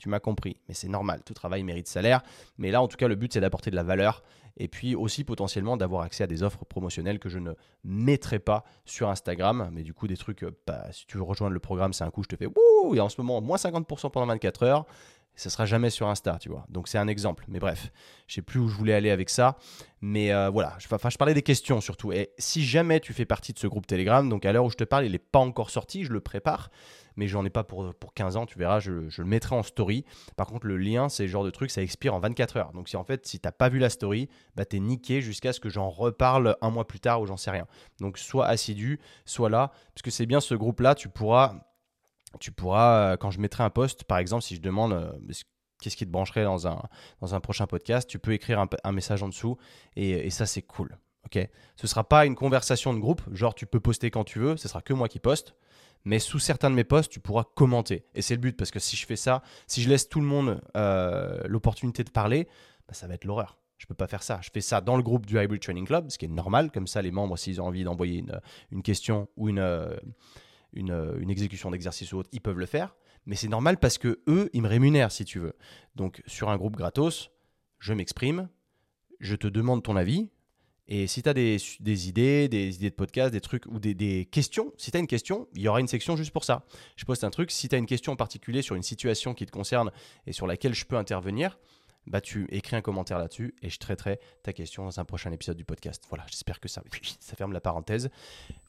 Tu 0.00 0.08
m'as 0.08 0.18
compris, 0.18 0.56
mais 0.66 0.74
c'est 0.74 0.88
normal, 0.88 1.20
tout 1.24 1.34
travail 1.34 1.62
mérite 1.62 1.86
salaire. 1.86 2.22
Mais 2.56 2.70
là, 2.70 2.80
en 2.80 2.88
tout 2.88 2.96
cas, 2.96 3.06
le 3.06 3.16
but, 3.16 3.32
c'est 3.34 3.40
d'apporter 3.40 3.70
de 3.70 3.76
la 3.76 3.82
valeur 3.82 4.22
et 4.56 4.66
puis 4.66 4.94
aussi 4.94 5.24
potentiellement 5.24 5.76
d'avoir 5.76 6.02
accès 6.02 6.24
à 6.24 6.26
des 6.26 6.42
offres 6.42 6.64
promotionnelles 6.64 7.18
que 7.18 7.28
je 7.28 7.38
ne 7.38 7.52
mettrai 7.84 8.38
pas 8.38 8.64
sur 8.86 9.10
Instagram. 9.10 9.68
Mais 9.72 9.82
du 9.82 9.92
coup, 9.92 10.08
des 10.08 10.16
trucs, 10.16 10.42
euh, 10.42 10.56
bah, 10.66 10.86
si 10.90 11.06
tu 11.06 11.18
veux 11.18 11.22
rejoindre 11.22 11.52
le 11.52 11.60
programme, 11.60 11.92
c'est 11.92 12.04
un 12.04 12.10
coup, 12.10 12.22
je 12.22 12.28
te 12.28 12.36
fais 12.36 12.46
Wouh 12.46 12.98
a 12.98 13.02
en 13.02 13.10
ce 13.10 13.20
moment 13.20 13.42
moins 13.42 13.58
50% 13.58 14.10
pendant 14.10 14.26
24 14.26 14.62
heures. 14.62 14.86
Ce 15.36 15.48
sera 15.48 15.64
jamais 15.64 15.90
sur 15.90 16.08
Insta, 16.08 16.38
tu 16.40 16.48
vois. 16.48 16.66
Donc 16.68 16.88
c'est 16.88 16.98
un 16.98 17.08
exemple. 17.08 17.44
Mais 17.48 17.60
bref, 17.60 17.92
je 18.26 18.34
sais 18.34 18.42
plus 18.42 18.58
où 18.58 18.68
je 18.68 18.74
voulais 18.74 18.94
aller 18.94 19.10
avec 19.10 19.30
ça. 19.30 19.56
Mais 20.00 20.32
euh, 20.32 20.50
voilà, 20.50 20.76
enfin, 20.92 21.08
je 21.08 21.16
parlais 21.16 21.34
des 21.34 21.42
questions 21.42 21.80
surtout. 21.80 22.12
Et 22.12 22.30
si 22.38 22.64
jamais 22.64 23.00
tu 23.00 23.12
fais 23.12 23.26
partie 23.26 23.52
de 23.52 23.58
ce 23.58 23.66
groupe 23.66 23.86
Telegram, 23.86 24.28
donc 24.28 24.44
à 24.44 24.52
l'heure 24.52 24.64
où 24.64 24.70
je 24.70 24.76
te 24.76 24.84
parle, 24.84 25.06
il 25.06 25.12
n'est 25.12 25.18
pas 25.18 25.38
encore 25.38 25.70
sorti, 25.70 26.04
je 26.04 26.12
le 26.12 26.20
prépare 26.20 26.70
mais 27.20 27.28
j'en 27.28 27.44
ai 27.44 27.50
pas 27.50 27.64
pour, 27.64 27.94
pour 27.96 28.14
15 28.14 28.38
ans, 28.38 28.46
tu 28.46 28.58
verras, 28.58 28.80
je, 28.80 28.92
le 28.92 29.24
mettrai 29.24 29.54
en 29.54 29.62
story. 29.62 30.06
Par 30.38 30.46
contre, 30.46 30.66
le 30.66 30.78
lien, 30.78 31.10
c'est 31.10 31.24
le 31.24 31.28
genre 31.28 31.44
de 31.44 31.50
truc, 31.50 31.70
ça 31.70 31.82
expire 31.82 32.14
en 32.14 32.18
24 32.18 32.56
heures. 32.56 32.72
Donc 32.72 32.88
si 32.88 32.96
en 32.96 33.04
fait, 33.04 33.26
si 33.26 33.38
t'as 33.38 33.52
pas 33.52 33.68
vu 33.68 33.78
la 33.78 33.90
story, 33.90 34.30
bah 34.56 34.64
t'es 34.64 34.80
niqué 34.80 35.20
jusqu'à 35.20 35.52
ce 35.52 35.60
que 35.60 35.68
j'en 35.68 35.90
reparle 35.90 36.56
un 36.62 36.70
mois 36.70 36.86
plus 36.86 36.98
tard 36.98 37.20
ou 37.20 37.26
j'en 37.26 37.36
sais 37.36 37.50
rien. 37.50 37.66
Donc 38.00 38.16
soit 38.16 38.46
assidu, 38.46 39.00
soit 39.26 39.50
là, 39.50 39.70
parce 39.94 40.00
que 40.02 40.10
c'est 40.10 40.24
bien 40.24 40.40
ce 40.40 40.54
groupe-là, 40.54 40.94
tu 40.94 41.10
pourras, 41.10 41.56
tu 42.40 42.52
pourras, 42.52 43.12
euh, 43.12 43.16
quand 43.18 43.30
je 43.30 43.38
mettrai 43.38 43.64
un 43.64 43.70
post, 43.70 44.04
par 44.04 44.16
exemple, 44.16 44.42
si 44.42 44.56
je 44.56 44.62
demande 44.62 44.94
euh, 44.94 45.12
qu'est-ce 45.82 45.96
qui 45.96 46.06
te 46.06 46.10
brancherait 46.10 46.44
dans 46.44 46.66
un, 46.66 46.80
dans 47.20 47.34
un 47.34 47.40
prochain 47.40 47.66
podcast, 47.66 48.08
tu 48.08 48.18
peux 48.18 48.32
écrire 48.32 48.64
un, 48.82 48.92
message 48.92 49.22
en 49.22 49.28
dessous 49.28 49.58
et, 49.94 50.12
et 50.12 50.30
ça 50.30 50.46
c'est 50.46 50.62
cool. 50.62 50.96
Ce 51.76 51.86
sera 51.86 52.02
pas 52.02 52.24
une 52.24 52.34
conversation 52.34 52.94
de 52.94 52.98
groupe, 52.98 53.22
genre 53.30 53.54
tu 53.54 53.66
peux 53.66 53.78
poster 53.78 54.10
quand 54.10 54.24
tu 54.24 54.38
veux, 54.38 54.56
ce 54.56 54.68
sera 54.68 54.80
que 54.80 54.94
moi 54.94 55.06
qui 55.06 55.20
poste 55.20 55.54
mais 56.04 56.18
sous 56.18 56.38
certains 56.38 56.70
de 56.70 56.74
mes 56.74 56.84
posts, 56.84 57.10
tu 57.10 57.20
pourras 57.20 57.44
commenter. 57.44 58.04
Et 58.14 58.22
c'est 58.22 58.34
le 58.34 58.40
but, 58.40 58.56
parce 58.56 58.70
que 58.70 58.78
si 58.78 58.96
je 58.96 59.06
fais 59.06 59.16
ça, 59.16 59.42
si 59.66 59.82
je 59.82 59.88
laisse 59.88 60.08
tout 60.08 60.20
le 60.20 60.26
monde 60.26 60.60
euh, 60.76 61.40
l'opportunité 61.46 62.04
de 62.04 62.10
parler, 62.10 62.48
bah, 62.88 62.94
ça 62.94 63.06
va 63.06 63.14
être 63.14 63.24
l'horreur. 63.24 63.58
Je 63.76 63.86
ne 63.86 63.88
peux 63.88 63.94
pas 63.94 64.06
faire 64.06 64.22
ça. 64.22 64.40
Je 64.42 64.50
fais 64.52 64.60
ça 64.60 64.80
dans 64.80 64.96
le 64.96 65.02
groupe 65.02 65.26
du 65.26 65.38
Hybrid 65.38 65.60
Training 65.62 65.86
Club, 65.86 66.10
ce 66.10 66.18
qui 66.18 66.26
est 66.26 66.28
normal. 66.28 66.70
Comme 66.70 66.86
ça, 66.86 67.00
les 67.00 67.10
membres, 67.10 67.38
s'ils 67.38 67.60
ont 67.60 67.66
envie 67.66 67.84
d'envoyer 67.84 68.18
une, 68.18 68.40
une, 68.70 68.82
question 68.82 69.28
ou 69.36 69.48
une, 69.48 69.58
euh, 69.58 69.96
une, 70.72 70.90
euh, 70.90 71.18
une 71.18 71.30
exécution 71.30 71.70
d'exercice 71.70 72.12
ou 72.12 72.18
autre, 72.18 72.28
ils 72.32 72.42
peuvent 72.42 72.58
le 72.58 72.66
faire. 72.66 72.94
Mais 73.26 73.36
c'est 73.36 73.48
normal 73.48 73.78
parce 73.78 73.98
que 73.98 74.20
eux, 74.28 74.50
ils 74.52 74.62
me 74.62 74.68
rémunèrent, 74.68 75.12
si 75.12 75.24
tu 75.24 75.38
veux. 75.38 75.54
Donc, 75.94 76.22
sur 76.26 76.50
un 76.50 76.56
groupe 76.56 76.76
gratos, 76.76 77.30
je 77.78 77.92
m'exprime, 77.94 78.48
je 79.18 79.34
te 79.34 79.46
demande 79.46 79.82
ton 79.82 79.96
avis, 79.96 80.30
et 80.92 81.06
si 81.06 81.22
tu 81.22 81.28
as 81.28 81.34
des, 81.34 81.56
idées, 82.08 82.48
des 82.48 82.74
idées 82.74 82.90
de 82.90 82.94
podcast, 82.96 83.32
des 83.32 83.40
trucs 83.40 83.64
ou 83.66 83.78
des, 83.78 84.24
questions, 84.24 84.72
si 84.76 84.90
tu 84.90 84.96
as 84.96 85.00
une 85.00 85.06
question, 85.06 85.46
il 85.54 85.62
y 85.62 85.68
aura 85.68 85.78
une 85.78 85.86
section 85.86 86.16
juste 86.16 86.32
pour 86.32 86.42
ça. 86.42 86.64
Je 86.96 87.04
poste 87.04 87.22
un 87.22 87.30
truc, 87.30 87.52
si 87.52 87.68
tu 87.68 87.76
as 87.76 87.78
une 87.78 87.86
question 87.86 88.12
en 88.12 88.16
particulier 88.16 88.60
sur 88.60 88.74
une 88.74 88.82
situation 88.82 89.32
qui 89.32 89.46
te 89.46 89.52
concerne 89.52 89.92
et 90.26 90.32
sur 90.32 90.48
laquelle 90.48 90.74
je 90.74 90.84
peux 90.84 90.96
intervenir, 90.96 91.60
bah 92.08 92.20
tu 92.20 92.48
écris 92.50 92.74
un 92.74 92.80
commentaire 92.80 93.18
là-dessus 93.18 93.54
et 93.62 93.70
je 93.70 93.78
traiterai 93.78 94.18
ta 94.42 94.52
question 94.52 94.84
dans 94.84 94.98
un 94.98 95.04
prochain 95.04 95.30
épisode 95.30 95.56
du 95.56 95.64
podcast. 95.64 96.02
Voilà, 96.08 96.26
j'espère 96.28 96.58
que 96.58 96.66
ça, 96.66 96.82
ça 97.20 97.36
ferme 97.36 97.52
la 97.52 97.60
parenthèse. 97.60 98.10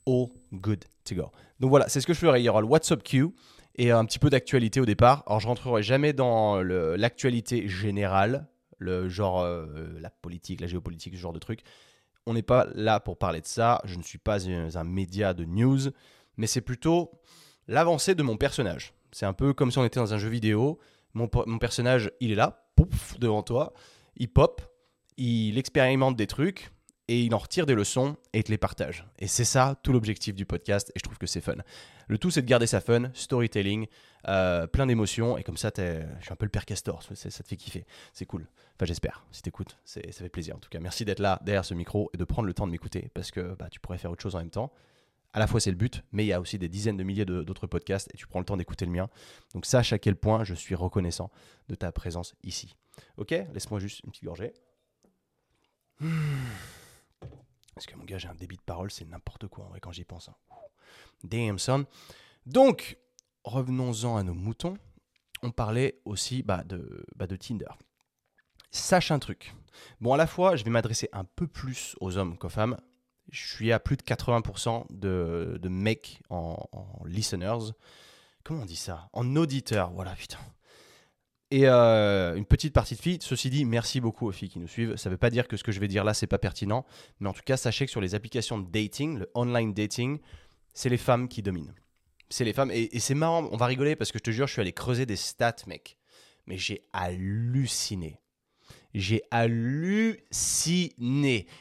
All 0.05 0.27
good 0.53 0.85
to 1.05 1.15
go. 1.15 1.31
Donc 1.59 1.71
voilà, 1.71 1.89
c'est 1.89 2.01
ce 2.01 2.05
que 2.05 2.13
je 2.13 2.19
ferai. 2.19 2.39
Il 2.39 2.43
y 2.43 2.49
aura 2.49 2.61
le 2.61 2.67
WhatsApp 2.67 3.01
Q 3.01 3.29
et 3.77 3.89
un 3.89 4.05
petit 4.05 4.19
peu 4.19 4.29
d'actualité 4.29 4.79
au 4.79 4.85
départ. 4.85 5.23
Alors 5.25 5.39
je 5.39 5.47
rentrerai 5.47 5.81
jamais 5.81 6.13
dans 6.13 6.61
l'actualité 6.61 7.67
générale, 7.67 8.47
le 8.77 9.09
genre 9.09 9.41
euh, 9.41 9.65
la 9.99 10.11
politique, 10.11 10.61
la 10.61 10.67
géopolitique, 10.67 11.15
ce 11.15 11.19
genre 11.19 11.33
de 11.33 11.39
trucs 11.39 11.63
on 12.25 12.33
n'est 12.33 12.41
pas 12.41 12.67
là 12.75 12.99
pour 12.99 13.17
parler 13.17 13.41
de 13.41 13.47
ça, 13.47 13.81
je 13.85 13.95
ne 13.95 14.03
suis 14.03 14.17
pas 14.17 14.47
un, 14.47 14.83
média 14.83 15.33
de 15.33 15.45
news, 15.45 15.79
mais 16.37 16.47
c'est 16.47 16.61
plutôt 16.61 17.11
l'avancée 17.67 18.15
de 18.15 18.23
mon 18.23 18.37
personnage. 18.37 18.93
C'est 19.11 19.25
un 19.25 19.33
peu 19.33 19.53
comme 19.53 19.71
si 19.71 19.77
on 19.77 19.85
était 19.85 19.99
dans 19.99 20.13
un 20.13 20.17
jeu 20.17 20.29
vidéo, 20.29 20.79
mon, 21.13 21.27
personnage, 21.27 22.11
il 22.19 22.31
est 22.31 22.35
là, 22.35 22.65
pouf, 22.75 23.19
devant 23.19 23.43
toi, 23.43 23.73
il 24.15 24.29
pop, 24.29 24.61
il 25.17 25.57
expérimente 25.57 26.15
des 26.15 26.27
trucs, 26.27 26.71
et 27.11 27.23
il 27.23 27.35
en 27.35 27.39
retire 27.39 27.65
des 27.65 27.75
leçons 27.75 28.15
et 28.31 28.39
il 28.39 28.43
te 28.45 28.51
les 28.51 28.57
partage. 28.57 29.05
Et 29.19 29.27
c'est 29.27 29.43
ça 29.43 29.75
tout 29.83 29.91
l'objectif 29.91 30.33
du 30.33 30.45
podcast 30.45 30.93
et 30.95 30.99
je 30.99 31.03
trouve 31.03 31.17
que 31.17 31.27
c'est 31.27 31.41
fun. 31.41 31.57
Le 32.07 32.17
tout 32.17 32.31
c'est 32.31 32.41
de 32.41 32.47
garder 32.47 32.67
ça 32.67 32.79
fun, 32.79 33.11
storytelling, 33.13 33.87
euh, 34.27 34.67
plein 34.67 34.85
d'émotions 34.85 35.37
et 35.37 35.43
comme 35.43 35.57
ça 35.57 35.71
je 35.75 36.03
suis 36.21 36.31
un 36.31 36.35
peu 36.35 36.45
le 36.45 36.51
père 36.51 36.65
Castor, 36.65 37.03
ça 37.03 37.13
te 37.15 37.47
fait 37.47 37.55
kiffer, 37.55 37.85
c'est 38.13 38.25
cool. 38.25 38.47
Enfin 38.75 38.85
j'espère, 38.85 39.25
si 39.31 39.41
t'écoutes, 39.41 39.77
ça 39.85 40.01
fait 40.01 40.29
plaisir 40.29 40.55
en 40.55 40.59
tout 40.59 40.69
cas. 40.69 40.79
Merci 40.79 41.05
d'être 41.05 41.19
là 41.19 41.39
derrière 41.43 41.65
ce 41.65 41.73
micro 41.73 42.09
et 42.13 42.17
de 42.17 42.23
prendre 42.23 42.47
le 42.47 42.53
temps 42.53 42.67
de 42.67 42.71
m'écouter 42.71 43.09
parce 43.13 43.31
que 43.31 43.55
bah, 43.55 43.67
tu 43.69 43.79
pourrais 43.79 43.97
faire 43.97 44.11
autre 44.11 44.21
chose 44.21 44.35
en 44.35 44.39
même 44.39 44.49
temps. 44.49 44.71
À 45.33 45.39
la 45.39 45.47
fois 45.47 45.59
c'est 45.59 45.71
le 45.71 45.77
but, 45.77 46.03
mais 46.11 46.25
il 46.25 46.27
y 46.27 46.33
a 46.33 46.41
aussi 46.41 46.57
des 46.57 46.67
dizaines 46.67 46.97
de 46.97 47.03
milliers 47.03 47.25
d'autres 47.25 47.67
podcasts 47.67 48.09
et 48.13 48.17
tu 48.17 48.27
prends 48.27 48.39
le 48.39 48.45
temps 48.45 48.57
d'écouter 48.57 48.85
le 48.85 48.91
mien. 48.91 49.09
Donc 49.53 49.65
sache 49.65 49.93
à 49.93 49.99
quel 49.99 50.15
point 50.15 50.43
je 50.43 50.53
suis 50.53 50.75
reconnaissant 50.75 51.31
de 51.69 51.75
ta 51.75 51.91
présence 51.91 52.35
ici. 52.43 52.75
Ok, 53.17 53.31
laisse-moi 53.31 53.79
juste 53.79 54.01
une 54.03 54.11
petite 54.11 54.25
gorgée. 54.25 54.53
Parce 57.73 57.85
que 57.85 57.95
mon 57.95 58.03
gars, 58.03 58.17
j'ai 58.17 58.27
un 58.27 58.35
débit 58.35 58.57
de 58.57 58.61
parole, 58.61 58.91
c'est 58.91 59.05
n'importe 59.05 59.47
quoi 59.47 59.65
en 59.65 59.69
vrai 59.69 59.79
quand 59.79 59.91
j'y 59.91 60.03
pense. 60.03 60.29
Hein. 60.29 60.35
Damn 61.23 61.59
son. 61.59 61.85
Donc, 62.45 62.97
revenons-en 63.43 64.17
à 64.17 64.23
nos 64.23 64.33
moutons. 64.33 64.77
On 65.43 65.51
parlait 65.51 65.99
aussi 66.05 66.43
bah, 66.43 66.63
de, 66.63 67.05
bah, 67.15 67.27
de 67.27 67.35
Tinder. 67.35 67.71
Sache 68.69 69.11
un 69.11 69.19
truc. 69.19 69.53
Bon, 69.99 70.13
à 70.13 70.17
la 70.17 70.27
fois, 70.27 70.55
je 70.55 70.63
vais 70.63 70.69
m'adresser 70.69 71.09
un 71.13 71.23
peu 71.23 71.47
plus 71.47 71.95
aux 71.99 72.17
hommes 72.17 72.37
qu'aux 72.37 72.49
femmes. 72.49 72.77
Je 73.29 73.47
suis 73.47 73.71
à 73.71 73.79
plus 73.79 73.97
de 73.97 74.03
80% 74.03 74.85
de, 74.89 75.59
mecs 75.69 76.21
en, 76.29 76.63
en 76.71 77.05
listeners. 77.05 77.73
Comment 78.43 78.63
on 78.63 78.65
dit 78.65 78.75
ça? 78.75 79.09
En 79.13 79.35
auditeurs. 79.35 79.91
Voilà, 79.91 80.13
putain 80.15 80.39
et 81.51 81.67
euh, 81.67 82.35
une 82.35 82.45
petite 82.45 82.73
partie 82.73 82.95
de 82.95 83.01
filles. 83.01 83.19
Ceci 83.21 83.49
dit, 83.49 83.65
merci 83.65 83.99
beaucoup 83.99 84.27
aux 84.27 84.31
filles 84.31 84.49
qui 84.49 84.59
nous 84.59 84.67
suivent. 84.67 84.95
Ça 84.95 85.09
ne 85.09 85.13
veut 85.13 85.17
pas 85.17 85.29
dire 85.29 85.47
que 85.47 85.57
ce 85.57 85.63
que 85.63 85.71
je 85.71 85.79
vais 85.81 85.89
dire 85.89 86.05
là, 86.05 86.13
c'est 86.13 86.27
pas 86.27 86.39
pertinent. 86.39 86.85
Mais 87.19 87.29
en 87.29 87.33
tout 87.33 87.43
cas, 87.45 87.57
sachez 87.57 87.85
que 87.85 87.91
sur 87.91 88.01
les 88.01 88.15
applications 88.15 88.57
de 88.57 88.69
dating, 88.69 89.19
le 89.19 89.29
online 89.35 89.73
dating, 89.73 90.19
c'est 90.73 90.89
les 90.89 90.97
femmes 90.97 91.27
qui 91.27 91.41
dominent. 91.41 91.73
C'est 92.31 92.43
les 92.43 92.53
femmes. 92.53 92.71
Et, 92.71 92.99
c'est 92.99 93.13
marrant, 93.13 93.47
on 93.51 93.57
va 93.57 93.67
rigoler 93.67 93.95
parce 93.95 94.11
que 94.11 94.17
je 94.17 94.23
te 94.23 94.31
jure, 94.31 94.47
je 94.47 94.53
suis 94.53 94.61
allé 94.61 94.73
creuser 94.73 95.05
des 95.05 95.15
stats, 95.15 95.57
mec. 95.67 95.97
Mais 96.47 96.57
j'ai 96.57 96.87
halluciné. 96.93 98.19
J'ai 98.93 99.21
halluciné. 99.29 100.25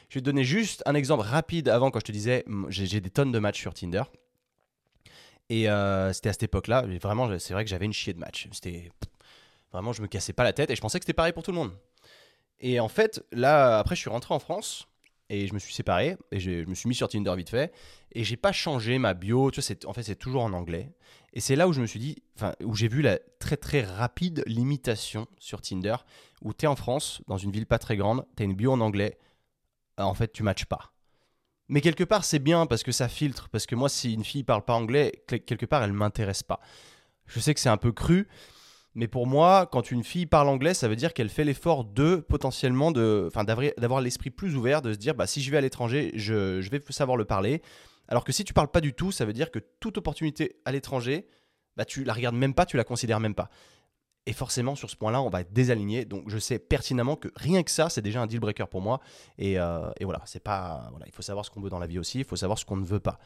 Je 0.09 0.15
vais 0.15 0.21
te 0.21 0.25
donner 0.25 0.43
juste 0.43 0.81
un 0.85 0.95
exemple 0.95 1.23
rapide 1.23 1.69
avant 1.69 1.91
quand 1.91 1.99
je 1.99 2.05
te 2.05 2.11
disais, 2.11 2.43
j'ai 2.69 2.99
des 2.99 3.09
tonnes 3.09 3.31
de 3.31 3.39
matchs 3.39 3.59
sur 3.59 3.73
Tinder. 3.73 4.03
Et 5.49 5.69
euh, 5.69 6.11
c'était 6.13 6.29
à 6.29 6.33
cette 6.33 6.43
époque-là, 6.43 6.85
vraiment, 7.01 7.37
c'est 7.37 7.53
vrai 7.53 7.63
que 7.63 7.69
j'avais 7.69 7.85
une 7.85 7.93
chier 7.93 8.13
de 8.13 8.19
matchs. 8.19 8.47
C'était 8.51 8.89
Vraiment, 9.71 9.93
je 9.93 10.01
me 10.01 10.07
cassais 10.07 10.33
pas 10.33 10.43
la 10.43 10.53
tête 10.53 10.69
et 10.69 10.75
je 10.75 10.81
pensais 10.81 10.99
que 10.99 11.05
c'était 11.05 11.13
pareil 11.13 11.33
pour 11.33 11.43
tout 11.43 11.51
le 11.51 11.57
monde. 11.57 11.71
Et 12.59 12.79
en 12.79 12.89
fait, 12.89 13.25
là, 13.31 13.79
après, 13.79 13.95
je 13.95 14.01
suis 14.01 14.09
rentré 14.09 14.33
en 14.33 14.39
France 14.39 14.87
et 15.31 15.47
je 15.47 15.53
me 15.53 15.59
suis 15.59 15.73
séparé 15.73 16.17
et 16.31 16.41
je 16.41 16.65
me 16.65 16.75
suis 16.75 16.89
mis 16.89 16.95
sur 16.95 17.07
Tinder 17.07 17.33
vite 17.37 17.49
fait 17.49 17.73
et 18.11 18.25
j'ai 18.25 18.35
pas 18.35 18.51
changé 18.51 18.97
ma 18.97 19.13
bio. 19.13 19.49
Tu 19.49 19.61
vois, 19.61 19.89
en 19.89 19.93
fait, 19.93 20.03
c'est 20.03 20.15
toujours 20.15 20.43
en 20.43 20.51
anglais. 20.51 20.91
Et 21.31 21.39
c'est 21.39 21.55
là 21.55 21.69
où 21.69 21.73
je 21.73 21.79
me 21.79 21.85
suis 21.85 21.99
dit, 21.99 22.17
enfin, 22.35 22.53
où 22.61 22.75
j'ai 22.75 22.89
vu 22.89 23.01
la 23.01 23.17
très 23.39 23.55
très 23.55 23.81
rapide 23.81 24.43
limitation 24.45 25.27
sur 25.39 25.61
Tinder 25.61 25.95
où 26.41 26.53
tu 26.53 26.65
es 26.65 26.67
en 26.67 26.75
France, 26.75 27.21
dans 27.27 27.37
une 27.37 27.51
ville 27.51 27.65
pas 27.65 27.79
très 27.79 27.95
grande, 27.95 28.25
tu 28.35 28.43
as 28.43 28.45
une 28.45 28.55
bio 28.55 28.73
en 28.73 28.81
anglais, 28.81 29.17
en 29.97 30.13
fait, 30.13 30.33
tu 30.33 30.43
matches 30.43 30.65
pas. 30.65 30.91
Mais 31.69 31.79
quelque 31.79 32.03
part, 32.03 32.25
c'est 32.25 32.39
bien 32.39 32.65
parce 32.65 32.83
que 32.83 32.91
ça 32.91 33.07
filtre. 33.07 33.47
Parce 33.47 33.65
que 33.65 33.75
moi, 33.75 33.87
si 33.87 34.13
une 34.13 34.25
fille 34.25 34.43
parle 34.43 34.65
pas 34.65 34.73
anglais, 34.73 35.23
quelque 35.27 35.65
part, 35.65 35.81
elle 35.83 35.93
m'intéresse 35.93 36.43
pas. 36.43 36.59
Je 37.27 37.39
sais 37.39 37.53
que 37.53 37.61
c'est 37.61 37.69
un 37.69 37.77
peu 37.77 37.93
cru, 37.93 38.27
mais 38.93 39.07
pour 39.07 39.25
moi, 39.25 39.69
quand 39.71 39.91
une 39.91 40.03
fille 40.03 40.25
parle 40.25 40.49
anglais, 40.49 40.73
ça 40.73 40.89
veut 40.89 40.97
dire 40.97 41.13
qu'elle 41.13 41.29
fait 41.29 41.45
l'effort 41.45 41.85
de 41.85 42.17
potentiellement 42.17 42.91
de, 42.91 43.29
d'avoir 43.77 44.01
l'esprit 44.01 44.31
plus 44.31 44.55
ouvert, 44.55 44.81
de 44.81 44.91
se 44.91 44.97
dire 44.97 45.15
bah, 45.15 45.27
si 45.27 45.41
je 45.41 45.49
vais 45.49 45.57
à 45.57 45.61
l'étranger, 45.61 46.11
je, 46.15 46.59
vais 46.69 46.81
savoir 46.89 47.15
le 47.15 47.23
parler. 47.23 47.61
Alors 48.09 48.25
que 48.25 48.33
si 48.33 48.43
tu 48.43 48.53
parles 48.53 48.69
pas 48.69 48.81
du 48.81 48.93
tout, 48.93 49.13
ça 49.13 49.23
veut 49.23 49.31
dire 49.31 49.49
que 49.49 49.59
toute 49.79 49.97
opportunité 49.97 50.57
à 50.65 50.73
l'étranger, 50.73 51.25
bah, 51.77 51.85
tu 51.85 52.03
la 52.03 52.13
regardes 52.13 52.35
même 52.35 52.53
pas, 52.53 52.65
tu 52.65 52.75
la 52.75 52.83
considères 52.83 53.21
même 53.21 53.35
pas. 53.35 53.49
Et 54.25 54.33
forcément, 54.33 54.75
sur 54.75 54.89
ce 54.89 54.95
point-là, 54.97 55.21
on 55.21 55.29
va 55.29 55.41
être 55.41 55.53
désaligné. 55.53 56.05
Donc, 56.05 56.25
je 56.27 56.37
sais 56.37 56.59
pertinemment 56.59 57.15
que 57.15 57.29
rien 57.35 57.63
que 57.63 57.71
ça, 57.71 57.89
c'est 57.89 58.03
déjà 58.03 58.21
un 58.21 58.27
deal 58.27 58.39
breaker 58.39 58.67
pour 58.69 58.81
moi. 58.81 58.99
Et, 59.39 59.57
euh, 59.57 59.89
voilà, 60.01 60.21
c'est 60.25 60.43
pas. 60.43 60.89
Voilà, 60.91 61.07
il 61.07 61.13
faut 61.13 61.23
savoir 61.23 61.43
ce 61.45 61.49
qu'on 61.49 61.61
veut 61.61 61.71
dans 61.71 61.79
la 61.79 61.87
vie 61.87 61.97
aussi. 61.97 62.19
Il 62.19 62.25
faut 62.25 62.35
savoir 62.35 62.59
ce 62.59 62.65
qu'on 62.65 62.75
ne 62.75 62.85
veut 62.85 62.99
pas. 62.99 63.17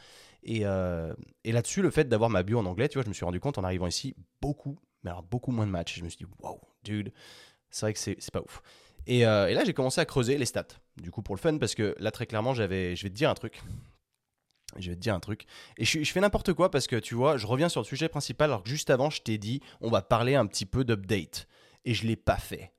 Et, 0.43 0.62
euh, 0.63 1.13
et 1.43 1.51
là-dessus, 1.51 1.81
le 1.81 1.89
fait 1.89 2.07
d'avoir 2.07 2.29
ma 2.29 2.43
bio 2.43 2.60
en 2.60 2.65
anglais, 2.65 2.88
tu 2.88 2.93
vois, 2.93 3.03
je 3.03 3.10
me 3.10 3.13
suis 3.13 3.25
rendu 3.25 3.41
compte 3.41 3.57
en 3.57 3.63
arrivant 3.65 3.88
ici, 3.88 4.15
beaucoup, 4.41 4.79
mais 5.06 5.12
alors 5.12 5.24
beaucoup 5.24 5.52
moins 5.52 5.66
de 5.66 5.72
matchs. 5.72 6.00
Je 6.00 6.04
me 6.04 6.10
suis 6.10 6.18
dit, 6.18 6.32
wow, 6.42 6.60
dude, 6.84 7.14
c'est 7.70 7.86
vrai 7.86 7.94
que 7.94 8.00
c'est 8.00 8.32
pas 8.32 8.42
ouf. 8.42 8.62
Et, 9.08 9.26
euh, 9.26 9.48
et 9.48 9.54
là, 9.54 9.64
j'ai 9.64 9.74
commencé 9.74 10.02
à 10.02 10.06
creuser 10.06 10.38
les 10.38 10.46
stats. 10.46 10.68
Du 10.98 11.12
coup, 11.12 11.22
pour 11.22 11.36
le 11.36 11.40
fun, 11.40 11.58
parce 11.58 11.76
que 11.76 11.96
là, 12.00 12.12
très 12.12 12.26
clairement, 12.26 12.54
j'avais, 12.54 12.96
je 12.96 13.04
vais 13.04 13.10
te 13.10 13.16
dire 13.16 13.30
un 13.30 13.36
truc. 13.36 13.62
Je 14.78 14.90
vais 14.90 14.96
te 14.96 15.02
dire 15.02 15.14
un 15.14 15.20
truc. 15.20 15.46
Et 15.78 15.86
je, 15.86 16.04
je 16.04 16.12
fais 16.12 16.20
n'importe 16.20 16.54
quoi 16.54 16.72
parce 16.72 16.88
que 16.88 16.96
tu 16.96 17.16
vois, 17.16 17.38
je 17.38 17.46
reviens 17.46 17.70
sur 17.70 17.80
le 17.80 17.86
sujet 17.86 18.10
principal 18.10 18.50
alors 18.50 18.64
que 18.64 18.70
juste 18.70 18.90
avant, 18.90 19.10
je 19.10 19.22
t'ai 19.22 19.38
dit, 19.38 19.62
on 19.80 19.90
va 19.90 20.02
parler 20.02 20.36
un 20.36 20.48
petit 20.48 20.66
peu 20.66 20.84
d'update. 20.84 21.48
Et 21.86 21.94
je 21.94 22.08
l'ai 22.08 22.16
pas 22.16 22.38
fait. 22.38 22.74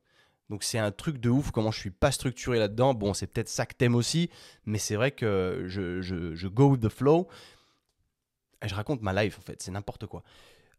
Donc 0.51 0.63
c'est 0.63 0.79
un 0.79 0.93
truc 0.93 1.19
de 1.19 1.29
ouf 1.29 1.51
comment 1.51 1.71
je 1.71 1.79
suis 1.79 1.91
pas 1.91 2.11
structuré 2.11 2.59
là-dedans. 2.59 2.95
Bon, 2.95 3.15
c'est 3.15 3.27
peut-être 3.29 3.49
ça 3.49 3.67
que 3.67 3.75
t'aimes 3.75 3.95
aussi, 3.95 4.31
mais 4.65 4.79
c'est 4.79 4.97
vrai 4.97 5.13
que 5.13 5.65
je, 5.67 6.01
je, 6.01 6.35
je, 6.35 6.49
go 6.49 6.71
with 6.71 6.83
the 6.83 6.89
flow. 6.89 7.29
Et 8.63 8.69
je 8.69 8.75
raconte 8.75 9.03
ma 9.03 9.13
life 9.13 9.39
en 9.39 9.43
fait, 9.43 9.63
c'est 9.63 9.71
n'importe 9.71 10.07
quoi. 10.07 10.23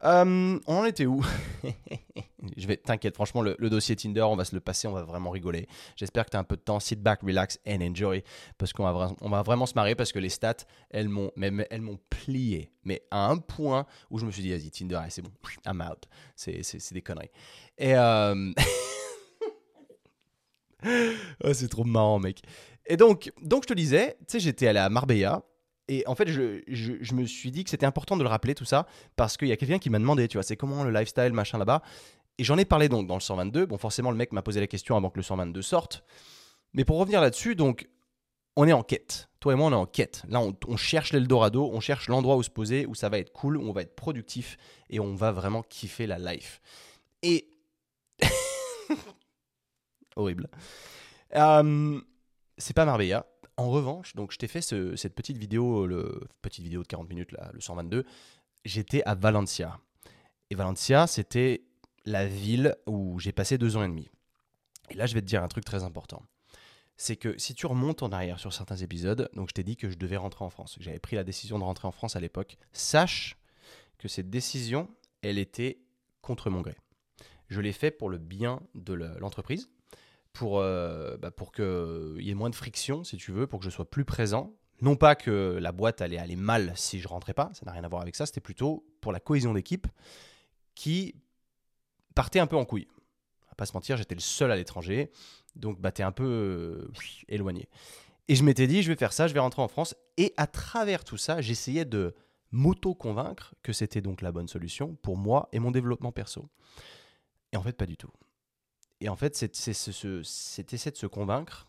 Euh, 0.04 0.60
on 0.68 0.76
en 0.76 0.86
était 0.86 1.06
où? 1.06 1.24
Je 2.56 2.68
vais, 2.68 2.78
t'inquiète, 2.78 3.16
franchement, 3.16 3.42
le, 3.42 3.70
dossier 3.70 3.96
Tinder, 3.96 4.22
on 4.22 4.36
va 4.36 4.46
se 4.46 4.54
le 4.54 4.62
passer, 4.62 4.88
on 4.88 4.94
va 4.94 5.04
vraiment 5.04 5.32
rigoler. 5.32 5.68
J'espère 5.96 6.26
que 6.26 6.32
tu 6.32 6.38
as 6.38 6.40
un 6.40 6.44
peu 6.44 6.56
de 6.56 6.62
temps. 6.62 6.80
Sit 6.80 7.02
back, 7.02 7.22
relax 7.24 7.60
and 7.68 7.82
enjoy. 7.82 8.24
Parce 8.58 8.74
qu'on 8.74 8.84
va, 8.84 9.12
on 9.22 9.30
va 9.30 9.42
vraiment 9.42 9.66
se 9.66 9.74
marrer 9.74 9.96
parce 9.96 10.12
que 10.12 10.20
les 10.20 10.30
stats, 10.30 10.66
elles 10.90 11.10
m'ont, 11.10 11.32
elles 11.36 11.82
m'ont 11.82 12.00
plié. 12.10 12.72
Mais 12.84 13.04
à 13.12 13.28
un 13.28 13.38
point 13.38 13.86
où 14.10 14.20
je 14.20 14.26
me 14.26 14.32
suis 14.32 14.42
dit, 14.42 14.52
vas-y, 14.52 14.70
Tinder, 14.72 15.02
c'est 15.10 15.22
bon, 15.22 15.32
I'm 15.66 15.82
out. 15.82 16.06
C'est, 16.36 16.94
des 16.94 17.02
conneries. 17.02 17.32
Et. 17.78 17.96
Euh... 17.96 18.54
oh, 21.44 21.54
c'est 21.54 21.70
trop 21.70 21.84
marrant, 21.84 22.20
mec. 22.20 22.42
Et 22.86 22.98
donc, 22.98 23.32
donc 23.42 23.64
je 23.64 23.68
te 23.68 23.74
disais, 23.74 24.16
tu 24.20 24.26
sais, 24.34 24.40
j'étais 24.40 24.68
allé 24.68 24.80
à 24.80 24.90
Marbella 24.90 25.44
et 25.88 26.06
en 26.08 26.16
fait, 26.16 26.28
je, 26.28 27.14
me 27.14 27.26
suis 27.26 27.52
dit 27.52 27.64
que 27.64 27.70
c'était 27.70 27.86
important 27.86 28.18
de 28.18 28.24
le 28.24 28.30
rappeler 28.30 28.56
tout 28.56 28.66
ça 28.66 28.88
parce 29.16 29.38
qu'il 29.38 29.48
y 29.48 29.52
a 29.52 29.58
quelqu'un 29.58 29.80
qui 29.80 29.90
m'a 29.90 30.00
demandé, 30.00 30.28
tu 30.28 30.38
vois, 30.38 30.44
c'est 30.44 30.58
comment 30.58 30.84
le 30.84 30.92
lifestyle, 30.92 31.32
machin 31.32 31.58
là-bas. 31.58 31.82
Et 32.38 32.44
j'en 32.44 32.58
ai 32.58 32.66
parlé 32.66 32.90
donc 32.90 33.08
dans 33.08 33.16
le 33.16 33.22
122. 33.22 33.66
Bon, 33.66 33.78
forcément, 33.78 34.12
le 34.12 34.18
mec 34.18 34.32
m'a 34.32 34.42
posé 34.42 34.60
la 34.60 34.68
question 34.68 34.96
avant 34.96 35.10
que 35.10 35.18
le 35.18 35.24
122 35.24 35.62
sorte. 35.62 36.04
Mais 36.74 36.84
pour 36.84 37.00
revenir 37.00 37.22
là-dessus, 37.22 37.56
donc, 37.56 37.88
on 38.56 38.68
est 38.68 38.74
en 38.74 38.84
quête. 38.84 39.30
Toi 39.40 39.54
et 39.54 39.56
moi, 39.56 39.68
on 39.68 39.72
est 39.72 39.76
en 39.76 39.86
quête. 39.86 40.24
Là, 40.28 40.42
on, 40.42 40.78
cherche 40.78 41.14
l'Eldorado, 41.14 41.70
on 41.72 41.80
cherche 41.80 42.10
l'endroit 42.10 42.36
où 42.36 42.44
se 42.44 42.50
poser, 42.50 42.86
où 42.86 42.94
ça 42.94 43.08
va 43.10 43.20
être 43.20 43.32
cool, 43.32 43.58
où 43.58 43.62
on 43.62 43.72
va 43.72 43.82
être 43.82 43.96
productif 43.96 44.58
et 44.90 45.00
on 45.00 45.16
va 45.16 45.32
vraiment 45.32 45.64
kiffer 45.64 46.06
la 46.06 46.20
life. 46.20 46.62
Et. 47.24 47.50
Horrible. 50.16 50.50
Euh, 51.36 52.02
c'est 52.58 52.76
pas 52.76 52.86
Marbella. 52.86 53.26
En 53.58 53.70
revanche, 53.70 54.16
donc 54.16 54.32
je 54.32 54.38
t'ai 54.38 54.48
fait 54.48 54.62
cette 54.62 55.16
petite 55.16 55.38
vidéo, 55.38 55.88
le 55.88 56.28
petite 56.44 56.64
vidéo 56.64 56.84
de 56.84 56.88
40 56.88 57.10
minutes 57.10 57.32
là, 57.32 57.50
le 57.54 57.60
122. 57.60 58.06
J'étais 58.66 59.04
à 59.04 59.16
Valencia. 59.16 59.80
Et 60.52 60.56
Valencia, 60.56 61.08
c'était 61.08 61.64
la 62.06 62.28
ville 62.28 62.76
où 62.86 63.20
j'ai 63.20 63.32
passé 63.32 63.58
deux 63.58 63.76
ans 63.76 63.84
et 63.84 63.88
demi. 63.88 64.10
Et 64.90 64.94
là, 64.94 65.08
je 65.08 65.14
vais 65.16 65.22
te 65.22 65.26
dire 65.26 65.44
un 65.44 65.48
truc 65.48 65.66
très 65.66 65.84
important. 65.84 66.24
C'est 66.98 67.16
que 67.16 67.38
si 67.38 67.56
tu 67.56 67.66
remontes 67.66 68.04
en 68.04 68.12
arrière 68.12 68.40
sur 68.40 68.54
certains 68.54 68.78
épisodes, 68.78 69.30
donc 69.34 69.50
je 69.50 69.54
t'ai 69.54 69.64
dit 69.64 69.76
que 69.76 69.90
je 69.90 69.98
devais 69.98 70.18
rentrer 70.18 70.46
en 70.46 70.50
France, 70.50 70.78
j'avais 70.80 71.00
pris 71.00 71.16
la 71.16 71.24
décision 71.24 71.60
de 71.60 71.64
rentrer 71.64 71.88
en 71.88 71.92
France 71.92 72.16
à 72.16 72.20
l'époque, 72.20 72.58
sache 72.74 73.38
que 73.98 74.08
cette 74.08 74.30
décision, 74.30 74.90
elle 75.22 75.38
était 75.38 75.80
contre 76.22 76.50
mon 76.50 76.62
gré. 76.62 76.76
Je 77.50 77.62
l'ai 77.62 77.74
fait 77.74 77.92
pour 77.92 78.10
le 78.10 78.18
bien 78.18 78.62
de 78.76 78.94
l'entreprise, 78.94 79.70
pour, 80.38 80.60
euh, 80.60 81.18
bah, 81.18 81.32
pour 81.32 81.52
qu'il 81.52 82.20
y 82.20 82.30
ait 82.30 82.36
moins 82.36 82.52
de 82.52 82.56
friction, 82.56 83.04
si 83.04 83.18
tu 83.18 83.32
veux, 83.32 83.48
pour 83.48 83.58
que 83.58 83.66
je 83.66 83.72
sois 83.72 83.90
plus 83.90 84.06
présent. 84.06 84.54
Non 84.82 84.96
pas 84.96 85.16
que 85.16 85.58
la 85.60 85.72
boîte 85.72 86.00
allait 86.00 86.20
aller 86.20 86.36
mal 86.36 86.74
si 86.76 87.00
je 87.00 87.08
rentrais 87.08 87.34
pas, 87.34 87.50
ça 87.54 87.66
n'a 87.66 87.72
rien 87.72 87.84
à 87.84 87.88
voir 87.88 88.04
avec 88.04 88.16
ça, 88.16 88.28
c'était 88.28 88.40
plutôt 88.40 88.86
pour 89.02 89.12
la 89.12 89.20
cohésion 89.20 89.56
d'équipe 89.56 89.88
qui 90.76 91.16
partait 92.14 92.40
un 92.40 92.46
peu 92.46 92.56
en 92.56 92.66
couille. 92.66 92.88
Va 93.50 93.56
pas 93.56 93.66
se 93.66 93.74
mentir, 93.74 93.98
j'étais 93.98 94.14
le 94.14 94.22
seul 94.22 94.52
à 94.52 94.56
l'étranger, 94.56 95.10
donc 95.56 95.82
bah, 95.82 95.90
es 95.98 96.04
un 96.04 96.12
peu 96.12 96.24
euh, 96.24 96.92
éloigné. 97.28 97.68
Et 98.28 98.36
je 98.36 98.44
m'étais 98.44 98.68
dit, 98.68 98.84
je 98.84 98.92
vais 98.92 98.98
faire 98.98 99.14
ça, 99.14 99.28
je 99.28 99.34
vais 99.34 99.40
rentrer 99.40 99.64
en 99.64 99.68
France. 99.68 99.96
Et 100.18 100.36
à 100.38 100.46
travers 100.46 101.04
tout 101.04 101.18
ça, 101.18 101.42
j'essayais 101.42 101.86
de 101.86 102.14
m'auto-convaincre 102.52 103.56
que 103.64 103.74
c'était 103.74 104.02
donc 104.02 104.22
la 104.22 104.32
bonne 104.32 104.48
solution 104.48 104.96
pour 105.02 105.18
moi 105.18 105.50
et 105.52 105.58
mon 105.58 105.72
développement 105.72 106.12
perso. 106.12 106.48
Et 107.52 107.58
en 107.58 107.64
fait, 107.64 107.74
pas 107.76 107.88
du 107.88 107.98
tout. 107.98 108.12
Et 109.02 109.10
en 109.10 109.16
fait, 109.16 109.36
c'était 109.36 109.72
essayer 109.72 110.92
de 110.92 110.98
se 110.98 111.06
convaincre. 111.06 111.68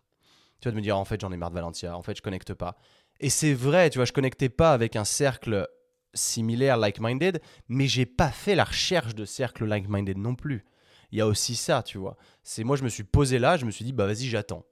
Tu 0.60 0.68
vas 0.68 0.74
me 0.74 0.80
dire, 0.80 0.96
en 0.98 1.04
fait, 1.04 1.20
j'en 1.20 1.30
ai 1.30 1.36
marre 1.36 1.50
de 1.50 1.54
Valentia. 1.54 1.96
En 1.96 2.02
fait, 2.02 2.16
je 2.16 2.22
connecte 2.22 2.54
pas. 2.54 2.76
Et 3.20 3.30
c'est 3.30 3.54
vrai, 3.54 3.90
tu 3.90 3.98
vois, 3.98 4.04
je 4.04 4.12
connectais 4.12 4.48
pas 4.48 4.72
avec 4.72 4.96
un 4.96 5.04
cercle 5.04 5.68
similaire, 6.14 6.76
like-minded, 6.76 7.40
mais 7.68 7.86
j'ai 7.86 8.06
pas 8.06 8.30
fait 8.30 8.54
la 8.54 8.64
recherche 8.64 9.14
de 9.14 9.24
cercle 9.24 9.64
like-minded 9.66 10.16
non 10.16 10.34
plus. 10.34 10.64
Il 11.10 11.18
y 11.18 11.20
a 11.20 11.26
aussi 11.26 11.54
ça, 11.54 11.82
tu 11.82 11.98
vois. 11.98 12.16
C'est 12.42 12.64
moi, 12.64 12.76
je 12.76 12.84
me 12.84 12.88
suis 12.88 13.04
posé 13.04 13.38
là, 13.38 13.56
je 13.56 13.64
me 13.64 13.70
suis 13.70 13.84
dit, 13.84 13.92
bah 13.92 14.06
vas-y, 14.06 14.26
j'attends. 14.26 14.64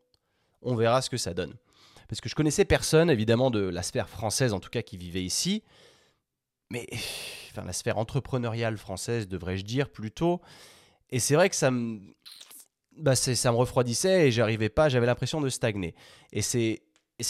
On 0.62 0.74
verra 0.74 1.02
ce 1.02 1.10
que 1.10 1.16
ça 1.16 1.34
donne. 1.34 1.54
Parce 2.08 2.20
que 2.20 2.28
je 2.28 2.34
connaissais 2.34 2.64
personne, 2.64 3.10
évidemment, 3.10 3.50
de 3.50 3.60
la 3.60 3.82
sphère 3.82 4.08
française, 4.08 4.52
en 4.52 4.60
tout 4.60 4.70
cas, 4.70 4.82
qui 4.82 4.96
vivait 4.96 5.24
ici. 5.24 5.62
Mais, 6.70 6.86
enfin, 7.50 7.64
la 7.64 7.72
sphère 7.72 7.98
entrepreneuriale 7.98 8.76
française, 8.76 9.28
devrais-je 9.28 9.64
dire, 9.64 9.90
plutôt. 9.90 10.40
Et 11.10 11.18
c'est 11.18 11.34
vrai 11.34 11.48
que 11.48 11.56
ça 11.56 11.70
me, 11.70 12.15
bah 12.98 13.16
ça 13.16 13.52
me 13.52 13.56
refroidissait 13.56 14.28
et 14.28 14.30
j'arrivais 14.30 14.68
pas, 14.68 14.88
j'avais 14.88 15.06
l'impression 15.06 15.40
de 15.40 15.48
stagner. 15.48 15.94
Et 16.32 16.42
c'est 16.42 16.80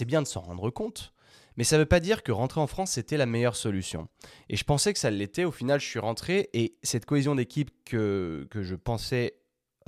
bien 0.06 0.22
de 0.22 0.26
s'en 0.26 0.40
rendre 0.40 0.70
compte. 0.70 1.12
Mais 1.56 1.64
ça 1.64 1.76
ne 1.76 1.82
veut 1.82 1.86
pas 1.86 2.00
dire 2.00 2.22
que 2.22 2.32
rentrer 2.32 2.60
en 2.60 2.66
France, 2.66 2.92
c'était 2.92 3.16
la 3.16 3.24
meilleure 3.24 3.56
solution. 3.56 4.08
Et 4.50 4.56
je 4.56 4.64
pensais 4.64 4.92
que 4.92 4.98
ça 4.98 5.10
l'était. 5.10 5.44
Au 5.44 5.50
final, 5.50 5.80
je 5.80 5.86
suis 5.86 5.98
rentré 5.98 6.50
et 6.52 6.76
cette 6.82 7.06
cohésion 7.06 7.34
d'équipe 7.34 7.70
que, 7.84 8.46
que 8.50 8.62
je 8.62 8.74
pensais 8.74 9.38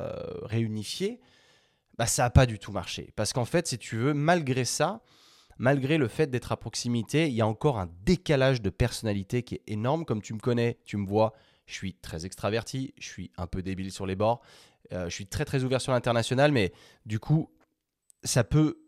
euh, 0.00 0.14
réunifier, 0.42 1.20
bah, 1.99 2.06
ça 2.06 2.23
n'a 2.23 2.30
pas 2.30 2.47
du 2.47 2.58
tout 2.58 2.73
marché. 2.73 3.12
Parce 3.16 3.32
qu'en 3.32 3.44
fait, 3.44 3.66
si 3.66 3.76
tu 3.76 3.97
veux, 3.97 4.14
malgré 4.14 4.64
ça, 4.64 5.02
malgré 5.58 5.99
le 5.99 6.08
fait 6.08 6.28
d'être 6.28 6.52
à 6.52 6.56
proximité, 6.56 7.28
il 7.28 7.35
y 7.35 7.42
a 7.42 7.47
encore 7.47 7.78
un 7.78 7.90
décalage 8.04 8.62
de 8.62 8.70
personnalité 8.70 9.42
qui 9.42 9.56
est 9.56 9.62
énorme. 9.66 10.04
Comme 10.06 10.23
tu 10.23 10.32
me 10.32 10.38
connais, 10.38 10.78
tu 10.85 10.97
me 10.97 11.06
vois, 11.06 11.35
je 11.66 11.75
suis 11.75 11.94
très 11.94 12.25
extraverti, 12.25 12.94
je 12.99 13.08
suis 13.08 13.30
un 13.37 13.47
peu 13.47 13.62
débile 13.62 13.92
sur 13.92 14.06
les 14.06 14.16
bords, 14.16 14.40
je 14.90 15.09
suis 15.09 15.26
très 15.26 15.45
très 15.45 15.64
ouvert 15.64 15.80
sur 15.80 15.92
l'international, 15.92 16.52
mais 16.52 16.73
du 17.07 17.18
coup, 17.18 17.50
ça 18.25 18.45
peut 18.45 18.78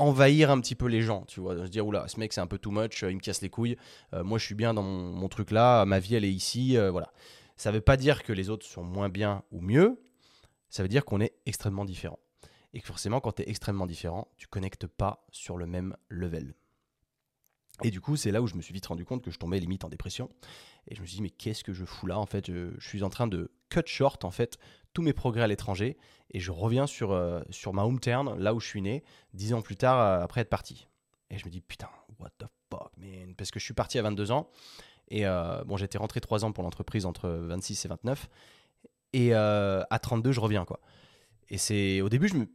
envahir 0.00 0.50
un 0.50 0.60
petit 0.60 0.74
peu 0.74 0.86
les 0.86 1.02
gens, 1.02 1.24
tu 1.26 1.40
vois, 1.40 1.56
se 1.56 1.70
dire 1.70 1.86
oula, 1.86 2.08
ce 2.08 2.18
mec 2.18 2.32
c'est 2.32 2.40
un 2.40 2.46
peu 2.46 2.58
too 2.58 2.70
much, 2.70 3.02
il 3.02 3.16
me 3.16 3.20
casse 3.20 3.42
les 3.42 3.50
couilles, 3.50 3.76
euh, 4.14 4.24
moi 4.24 4.38
je 4.38 4.46
suis 4.46 4.54
bien 4.54 4.72
dans 4.72 4.82
mon, 4.82 5.28
truc 5.28 5.50
là, 5.50 5.84
ma 5.84 5.98
vie 5.98 6.14
elle 6.14 6.24
est 6.24 6.32
ici, 6.32 6.76
euh, 6.76 6.90
voilà. 6.90 7.12
Ça 7.56 7.70
ne 7.70 7.76
veut 7.76 7.82
pas 7.82 7.98
dire 7.98 8.22
que 8.22 8.32
les 8.32 8.48
autres 8.48 8.64
sont 8.64 8.82
moins 8.82 9.10
bien 9.10 9.44
ou 9.52 9.60
mieux, 9.60 10.00
ça 10.70 10.82
veut 10.82 10.88
dire 10.88 11.04
qu'on 11.04 11.20
est 11.20 11.34
extrêmement 11.44 11.84
différent. 11.84 12.18
Et 12.72 12.80
que 12.80 12.86
forcément, 12.86 13.20
quand 13.20 13.32
tu 13.32 13.42
es 13.42 13.50
extrêmement 13.50 13.86
différent, 13.86 14.28
tu 14.38 14.46
connectes 14.46 14.86
pas 14.86 15.26
sur 15.30 15.58
le 15.58 15.66
même 15.66 15.94
level. 16.08 16.54
Et 17.82 17.90
du 17.90 18.00
coup, 18.00 18.16
c'est 18.16 18.30
là 18.30 18.40
où 18.40 18.46
je 18.46 18.54
me 18.54 18.62
suis 18.62 18.72
vite 18.72 18.86
rendu 18.86 19.04
compte 19.04 19.22
que 19.22 19.30
je 19.30 19.38
tombais 19.38 19.58
limite 19.58 19.84
en 19.84 19.88
dépression. 19.88 20.30
Et 20.86 20.94
je 20.94 21.00
me 21.00 21.06
suis 21.06 21.16
dit, 21.16 21.22
mais 21.22 21.30
qu'est-ce 21.30 21.64
que 21.64 21.72
je 21.72 21.84
fous 21.84 22.06
là 22.06 22.18
En 22.18 22.26
fait, 22.26 22.46
je, 22.46 22.78
suis 22.78 23.02
en 23.02 23.10
train 23.10 23.26
de 23.26 23.50
cut 23.70 23.86
short 23.86 24.24
en 24.24 24.30
fait 24.30 24.58
tous 24.92 25.02
mes 25.02 25.12
progrès 25.12 25.42
à 25.42 25.46
l'étranger 25.46 25.96
et 26.32 26.40
je 26.40 26.50
reviens 26.50 26.86
sur, 26.86 27.12
euh, 27.12 27.40
sur 27.50 27.72
ma 27.72 27.84
hometown, 27.84 28.38
là 28.38 28.54
où 28.54 28.60
je 28.60 28.66
suis 28.66 28.82
né, 28.82 29.02
dix 29.34 29.54
ans 29.54 29.62
plus 29.62 29.76
tard 29.76 29.98
euh, 29.98 30.22
après 30.22 30.42
être 30.42 30.50
parti. 30.50 30.88
Et 31.30 31.38
je 31.38 31.44
me 31.44 31.50
dis, 31.50 31.60
putain, 31.60 31.88
what 32.18 32.30
the 32.38 32.46
fuck, 32.70 32.90
man 32.96 33.34
Parce 33.36 33.50
que 33.50 33.58
je 33.58 33.64
suis 33.64 33.74
parti 33.74 33.98
à 33.98 34.02
22 34.02 34.30
ans 34.30 34.50
et 35.08 35.26
euh, 35.26 35.64
bon, 35.64 35.76
j'étais 35.76 35.98
rentré 35.98 36.20
trois 36.20 36.44
ans 36.44 36.52
pour 36.52 36.62
l'entreprise 36.62 37.06
entre 37.06 37.28
26 37.28 37.84
et 37.84 37.88
29. 37.88 38.28
Et 39.12 39.34
à 39.34 39.98
32, 40.00 40.30
je 40.30 40.38
reviens 40.38 40.64
quoi. 40.64 40.80
Et 41.48 41.58
c'est 41.58 42.00
au 42.00 42.08
début, 42.08 42.28
je 42.28 42.34
me, 42.34 42.46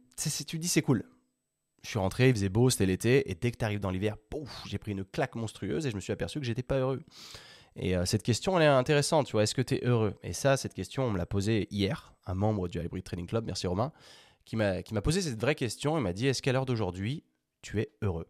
tu 0.46 0.58
dis, 0.58 0.68
c'est 0.68 0.82
cool 0.82 1.04
je 1.86 1.90
suis 1.90 1.98
rentré, 2.00 2.28
il 2.28 2.34
faisait 2.34 2.48
beau, 2.48 2.68
c'était 2.68 2.86
l'été, 2.86 3.30
et 3.30 3.36
dès 3.36 3.52
que 3.52 3.58
tu 3.58 3.64
arrives 3.64 3.78
dans 3.78 3.90
l'hiver, 3.90 4.16
j'ai 4.66 4.76
pris 4.76 4.90
une 4.90 5.04
claque 5.04 5.36
monstrueuse 5.36 5.86
et 5.86 5.90
je 5.90 5.94
me 5.94 6.00
suis 6.00 6.12
aperçu 6.12 6.40
que 6.40 6.44
j'étais 6.44 6.64
pas 6.64 6.78
heureux. 6.78 7.00
Et 7.76 7.96
euh, 7.96 8.06
cette 8.06 8.22
question, 8.22 8.56
elle 8.56 8.64
est 8.64 8.66
intéressante, 8.66 9.26
tu 9.26 9.32
vois, 9.32 9.42
est-ce 9.42 9.54
que 9.54 9.62
tu 9.62 9.74
es 9.74 9.84
heureux? 9.84 10.14
Et 10.22 10.32
ça, 10.32 10.56
cette 10.56 10.74
question, 10.74 11.04
on 11.04 11.10
me 11.10 11.18
l'a 11.18 11.26
posée 11.26 11.68
hier, 11.70 12.14
un 12.24 12.34
membre 12.34 12.68
du 12.68 12.78
Hybrid 12.78 13.04
Training 13.04 13.26
Club, 13.26 13.44
merci 13.44 13.66
Romain, 13.66 13.92
qui 14.44 14.56
m'a 14.56 14.82
posé 15.02 15.20
cette 15.20 15.40
vraie 15.40 15.54
question 15.54 15.98
et 15.98 16.00
m'a 16.00 16.14
dit, 16.14 16.26
est-ce 16.26 16.40
qu'à 16.40 16.52
l'heure 16.52 16.66
d'aujourd'hui, 16.66 17.24
tu 17.60 17.80
es 17.80 17.90
heureux? 18.00 18.26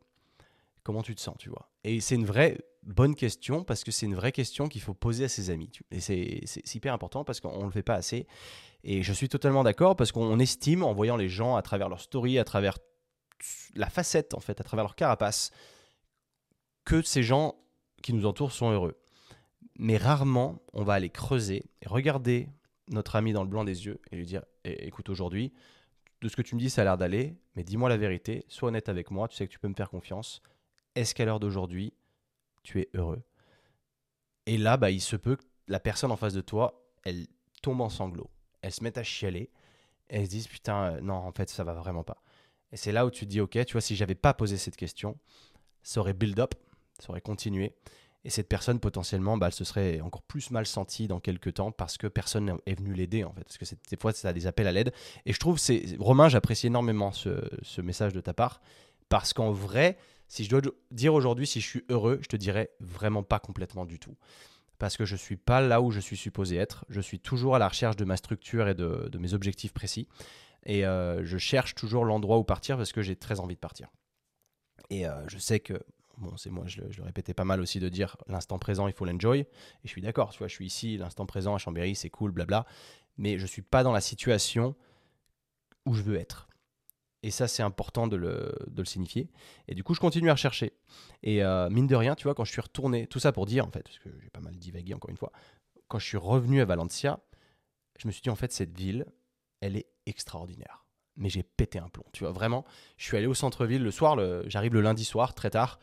Comment 0.82 1.02
tu 1.02 1.14
te 1.14 1.20
sens, 1.20 1.36
tu 1.38 1.48
vois? 1.48 1.70
Et 1.84 2.00
c'est 2.00 2.16
une 2.16 2.26
vraie 2.26 2.58
bonne 2.82 3.14
question 3.14 3.64
parce 3.64 3.84
que 3.84 3.90
c'est 3.90 4.06
une 4.06 4.14
vraie 4.14 4.32
question 4.32 4.68
qu'il 4.68 4.80
faut 4.80 4.94
poser 4.94 5.24
à 5.24 5.28
ses 5.28 5.50
amis. 5.50 5.70
Et 5.90 6.00
c'est 6.00 6.74
hyper 6.74 6.94
important 6.94 7.24
parce 7.24 7.40
qu'on 7.40 7.60
ne 7.60 7.64
le 7.64 7.70
fait 7.70 7.82
pas 7.82 7.94
assez. 7.94 8.26
Et 8.82 9.02
je 9.02 9.12
suis 9.12 9.28
totalement 9.28 9.64
d'accord 9.64 9.96
parce 9.96 10.10
qu'on 10.10 10.38
estime, 10.38 10.82
en 10.82 10.92
voyant 10.92 11.16
les 11.16 11.28
gens 11.28 11.56
à 11.56 11.62
travers 11.62 11.88
leur 11.88 12.00
story, 12.00 12.38
à 12.38 12.44
travers 12.44 12.78
la 13.74 13.90
facette, 13.90 14.34
en 14.34 14.40
fait, 14.40 14.60
à 14.60 14.64
travers 14.64 14.84
leur 14.84 14.96
carapace, 14.96 15.50
que 16.84 17.02
ces 17.02 17.22
gens 17.22 17.56
qui 18.02 18.12
nous 18.12 18.26
entourent 18.26 18.52
sont 18.52 18.70
heureux. 18.70 18.96
Mais 19.78 19.96
rarement, 19.96 20.62
on 20.72 20.84
va 20.84 20.94
aller 20.94 21.10
creuser 21.10 21.64
et 21.82 21.88
regarder 21.88 22.48
notre 22.88 23.16
ami 23.16 23.32
dans 23.32 23.42
le 23.42 23.48
blanc 23.48 23.64
des 23.64 23.86
yeux 23.86 24.00
et 24.10 24.16
lui 24.16 24.24
dire 24.24 24.42
«Eh, 24.64 24.86
écoute, 24.86 25.08
aujourd'hui, 25.08 25.52
de 26.22 26.28
ce 26.28 26.36
que 26.36 26.42
tu 26.42 26.54
me 26.54 26.60
dis, 26.60 26.70
ça 26.70 26.82
a 26.82 26.84
l'air 26.84 26.96
d'aller, 26.96 27.36
mais 27.54 27.62
dis-moi 27.62 27.88
la 27.88 27.96
vérité, 27.96 28.44
sois 28.48 28.68
honnête 28.68 28.88
avec 28.88 29.10
moi, 29.10 29.28
tu 29.28 29.36
sais 29.36 29.46
que 29.46 29.52
tu 29.52 29.58
peux 29.58 29.68
me 29.68 29.74
faire 29.74 29.90
confiance. 29.90 30.42
Est-ce 30.94 31.14
qu'à 31.14 31.24
l'heure 31.24 31.40
d'aujourd'hui, 31.40 31.92
tu 32.62 32.80
es 32.80 32.88
heureux? 32.94 33.22
Et 34.46 34.56
là, 34.56 34.76
bah, 34.76 34.90
il 34.90 35.00
se 35.00 35.16
peut 35.16 35.36
que 35.36 35.44
la 35.68 35.80
personne 35.80 36.10
en 36.10 36.16
face 36.16 36.32
de 36.32 36.40
toi, 36.40 36.88
elle 37.04 37.26
tombe 37.62 37.80
en 37.80 37.88
sanglots. 37.88 38.30
Elle 38.62 38.72
se 38.72 38.82
met 38.82 38.96
à 38.98 39.02
chialer. 39.02 39.50
Elle 40.08 40.24
se 40.24 40.30
dit 40.30 40.46
putain, 40.48 40.94
euh, 40.94 41.00
non, 41.00 41.14
en 41.14 41.32
fait, 41.32 41.50
ça 41.50 41.64
va 41.64 41.74
vraiment 41.74 42.04
pas. 42.04 42.22
Et 42.72 42.76
c'est 42.76 42.92
là 42.92 43.04
où 43.06 43.10
tu 43.10 43.26
te 43.26 43.30
dis, 43.30 43.40
ok, 43.40 43.64
tu 43.64 43.72
vois, 43.72 43.80
si 43.80 43.96
j'avais 43.96 44.14
pas 44.14 44.34
posé 44.34 44.56
cette 44.56 44.76
question, 44.76 45.18
ça 45.82 46.00
aurait 46.00 46.14
build 46.14 46.38
up, 46.40 46.54
ça 46.98 47.10
aurait 47.10 47.20
continué. 47.20 47.74
Et 48.26 48.30
cette 48.30 48.48
personne, 48.48 48.80
potentiellement, 48.80 49.38
bah, 49.38 49.46
elle 49.46 49.52
se 49.52 49.62
serait 49.62 50.00
encore 50.00 50.22
plus 50.22 50.50
mal 50.50 50.66
sentie 50.66 51.06
dans 51.06 51.20
quelques 51.20 51.54
temps 51.54 51.70
parce 51.70 51.96
que 51.96 52.08
personne 52.08 52.58
est 52.66 52.74
venu 52.74 52.92
l'aider, 52.92 53.22
en 53.22 53.32
fait. 53.32 53.44
Parce 53.44 53.56
que 53.56 53.64
des 53.88 53.96
fois, 53.96 54.12
ça 54.12 54.30
a 54.30 54.32
des 54.32 54.48
appels 54.48 54.66
à 54.66 54.72
l'aide. 54.72 54.92
Et 55.26 55.32
je 55.32 55.38
trouve, 55.38 55.58
c'est 55.58 55.94
Romain, 56.00 56.28
j'apprécie 56.28 56.66
énormément 56.66 57.12
ce, 57.12 57.80
message 57.80 58.12
de 58.12 58.20
ta 58.20 58.34
part. 58.34 58.60
Parce 59.08 59.32
qu'en 59.32 59.52
vrai, 59.52 59.96
si 60.26 60.42
je 60.42 60.50
dois 60.50 60.60
dire 60.90 61.14
aujourd'hui 61.14 61.46
si 61.46 61.60
je 61.60 61.68
suis 61.68 61.84
heureux, 61.88 62.18
je 62.20 62.26
te 62.26 62.34
dirais 62.34 62.70
vraiment 62.80 63.22
pas 63.22 63.38
complètement 63.38 63.84
du 63.84 64.00
tout. 64.00 64.16
Parce 64.80 64.96
que 64.96 65.04
je 65.04 65.14
suis 65.14 65.36
pas 65.36 65.60
là 65.60 65.80
où 65.80 65.92
je 65.92 66.00
suis 66.00 66.16
supposé 66.16 66.56
être. 66.56 66.84
Je 66.88 67.00
suis 67.00 67.20
toujours 67.20 67.54
à 67.54 67.60
la 67.60 67.68
recherche 67.68 67.94
de 67.94 68.04
ma 68.04 68.16
structure 68.16 68.66
et 68.66 68.74
de, 68.74 69.08
de 69.08 69.18
mes 69.18 69.34
objectifs 69.34 69.72
précis. 69.72 70.08
Et 70.64 70.84
euh, 70.84 71.24
je 71.24 71.38
cherche 71.38 71.76
toujours 71.76 72.04
l'endroit 72.04 72.38
où 72.38 72.44
partir 72.44 72.76
parce 72.76 72.90
que 72.90 73.02
j'ai 73.02 73.14
très 73.14 73.38
envie 73.38 73.54
de 73.54 73.60
partir. 73.60 73.86
Et 74.90 75.06
euh, 75.06 75.28
je 75.28 75.38
sais 75.38 75.60
que, 75.60 75.74
bon, 76.18 76.36
c'est 76.36 76.50
moi, 76.50 76.64
je 76.66 76.80
le, 76.80 77.02
répétais 77.02 77.34
pas 77.34 77.44
mal 77.44 77.60
aussi 77.60 77.80
de 77.80 77.88
dire 77.88 78.16
l'instant 78.26 78.58
présent, 78.58 78.86
il 78.86 78.92
faut 78.92 79.04
l'enjoy. 79.04 79.40
Et 79.40 79.46
je 79.84 79.88
suis 79.88 80.02
d'accord, 80.02 80.30
tu 80.30 80.38
vois, 80.38 80.48
je 80.48 80.54
suis 80.54 80.66
ici, 80.66 80.96
l'instant 80.96 81.26
présent 81.26 81.54
à 81.54 81.58
Chambéry, 81.58 81.94
c'est 81.94 82.10
cool, 82.10 82.30
blabla. 82.30 82.66
Mais 83.18 83.38
je 83.38 83.46
suis 83.46 83.62
pas 83.62 83.82
dans 83.82 83.92
la 83.92 84.00
situation 84.00 84.74
où 85.86 85.94
je 85.94 86.02
veux 86.02 86.16
être. 86.16 86.48
Et 87.22 87.30
ça, 87.30 87.48
c'est 87.48 87.62
important 87.62 88.06
de 88.06 88.16
le, 88.16 88.54
de 88.68 88.82
le, 88.82 88.84
signifier. 88.84 89.28
Et 89.68 89.74
du 89.74 89.82
coup, 89.82 89.94
je 89.94 90.00
continue 90.00 90.30
à 90.30 90.34
rechercher. 90.34 90.74
Et 91.22 91.42
euh, 91.42 91.68
mine 91.70 91.86
de 91.86 91.96
rien, 91.96 92.14
tu 92.14 92.24
vois, 92.24 92.34
quand 92.34 92.44
je 92.44 92.52
suis 92.52 92.60
retourné, 92.60 93.06
tout 93.06 93.18
ça 93.18 93.32
pour 93.32 93.46
dire, 93.46 93.66
en 93.66 93.70
fait, 93.70 93.82
parce 93.82 93.98
que 93.98 94.10
j'ai 94.22 94.30
pas 94.30 94.40
mal 94.40 94.56
divagué 94.56 94.94
encore 94.94 95.10
une 95.10 95.16
fois, 95.16 95.32
quand 95.88 95.98
je 95.98 96.06
suis 96.06 96.18
revenu 96.18 96.60
à 96.60 96.64
Valencia, 96.64 97.20
je 97.98 98.06
me 98.06 98.12
suis 98.12 98.22
dit, 98.22 98.30
en 98.30 98.36
fait, 98.36 98.52
cette 98.52 98.76
ville, 98.76 99.06
elle 99.60 99.76
est 99.76 99.88
extraordinaire. 100.04 100.84
Mais 101.16 101.30
j'ai 101.30 101.42
pété 101.42 101.78
un 101.78 101.88
plomb, 101.88 102.04
tu 102.12 102.24
vois, 102.24 102.32
vraiment. 102.32 102.64
Je 102.98 103.06
suis 103.06 103.16
allé 103.16 103.26
au 103.26 103.34
centre-ville 103.34 103.82
le 103.82 103.90
soir, 103.90 104.16
j'arrive 104.48 104.74
le 104.74 104.82
lundi 104.82 105.04
soir, 105.04 105.34
très 105.34 105.50
tard. 105.50 105.80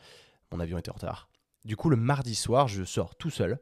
Mon 0.54 0.60
avion 0.60 0.78
était 0.78 0.90
en 0.90 0.94
retard. 0.94 1.28
Du 1.64 1.76
coup, 1.76 1.90
le 1.90 1.96
mardi 1.96 2.34
soir, 2.34 2.68
je 2.68 2.84
sors 2.84 3.16
tout 3.16 3.30
seul, 3.30 3.58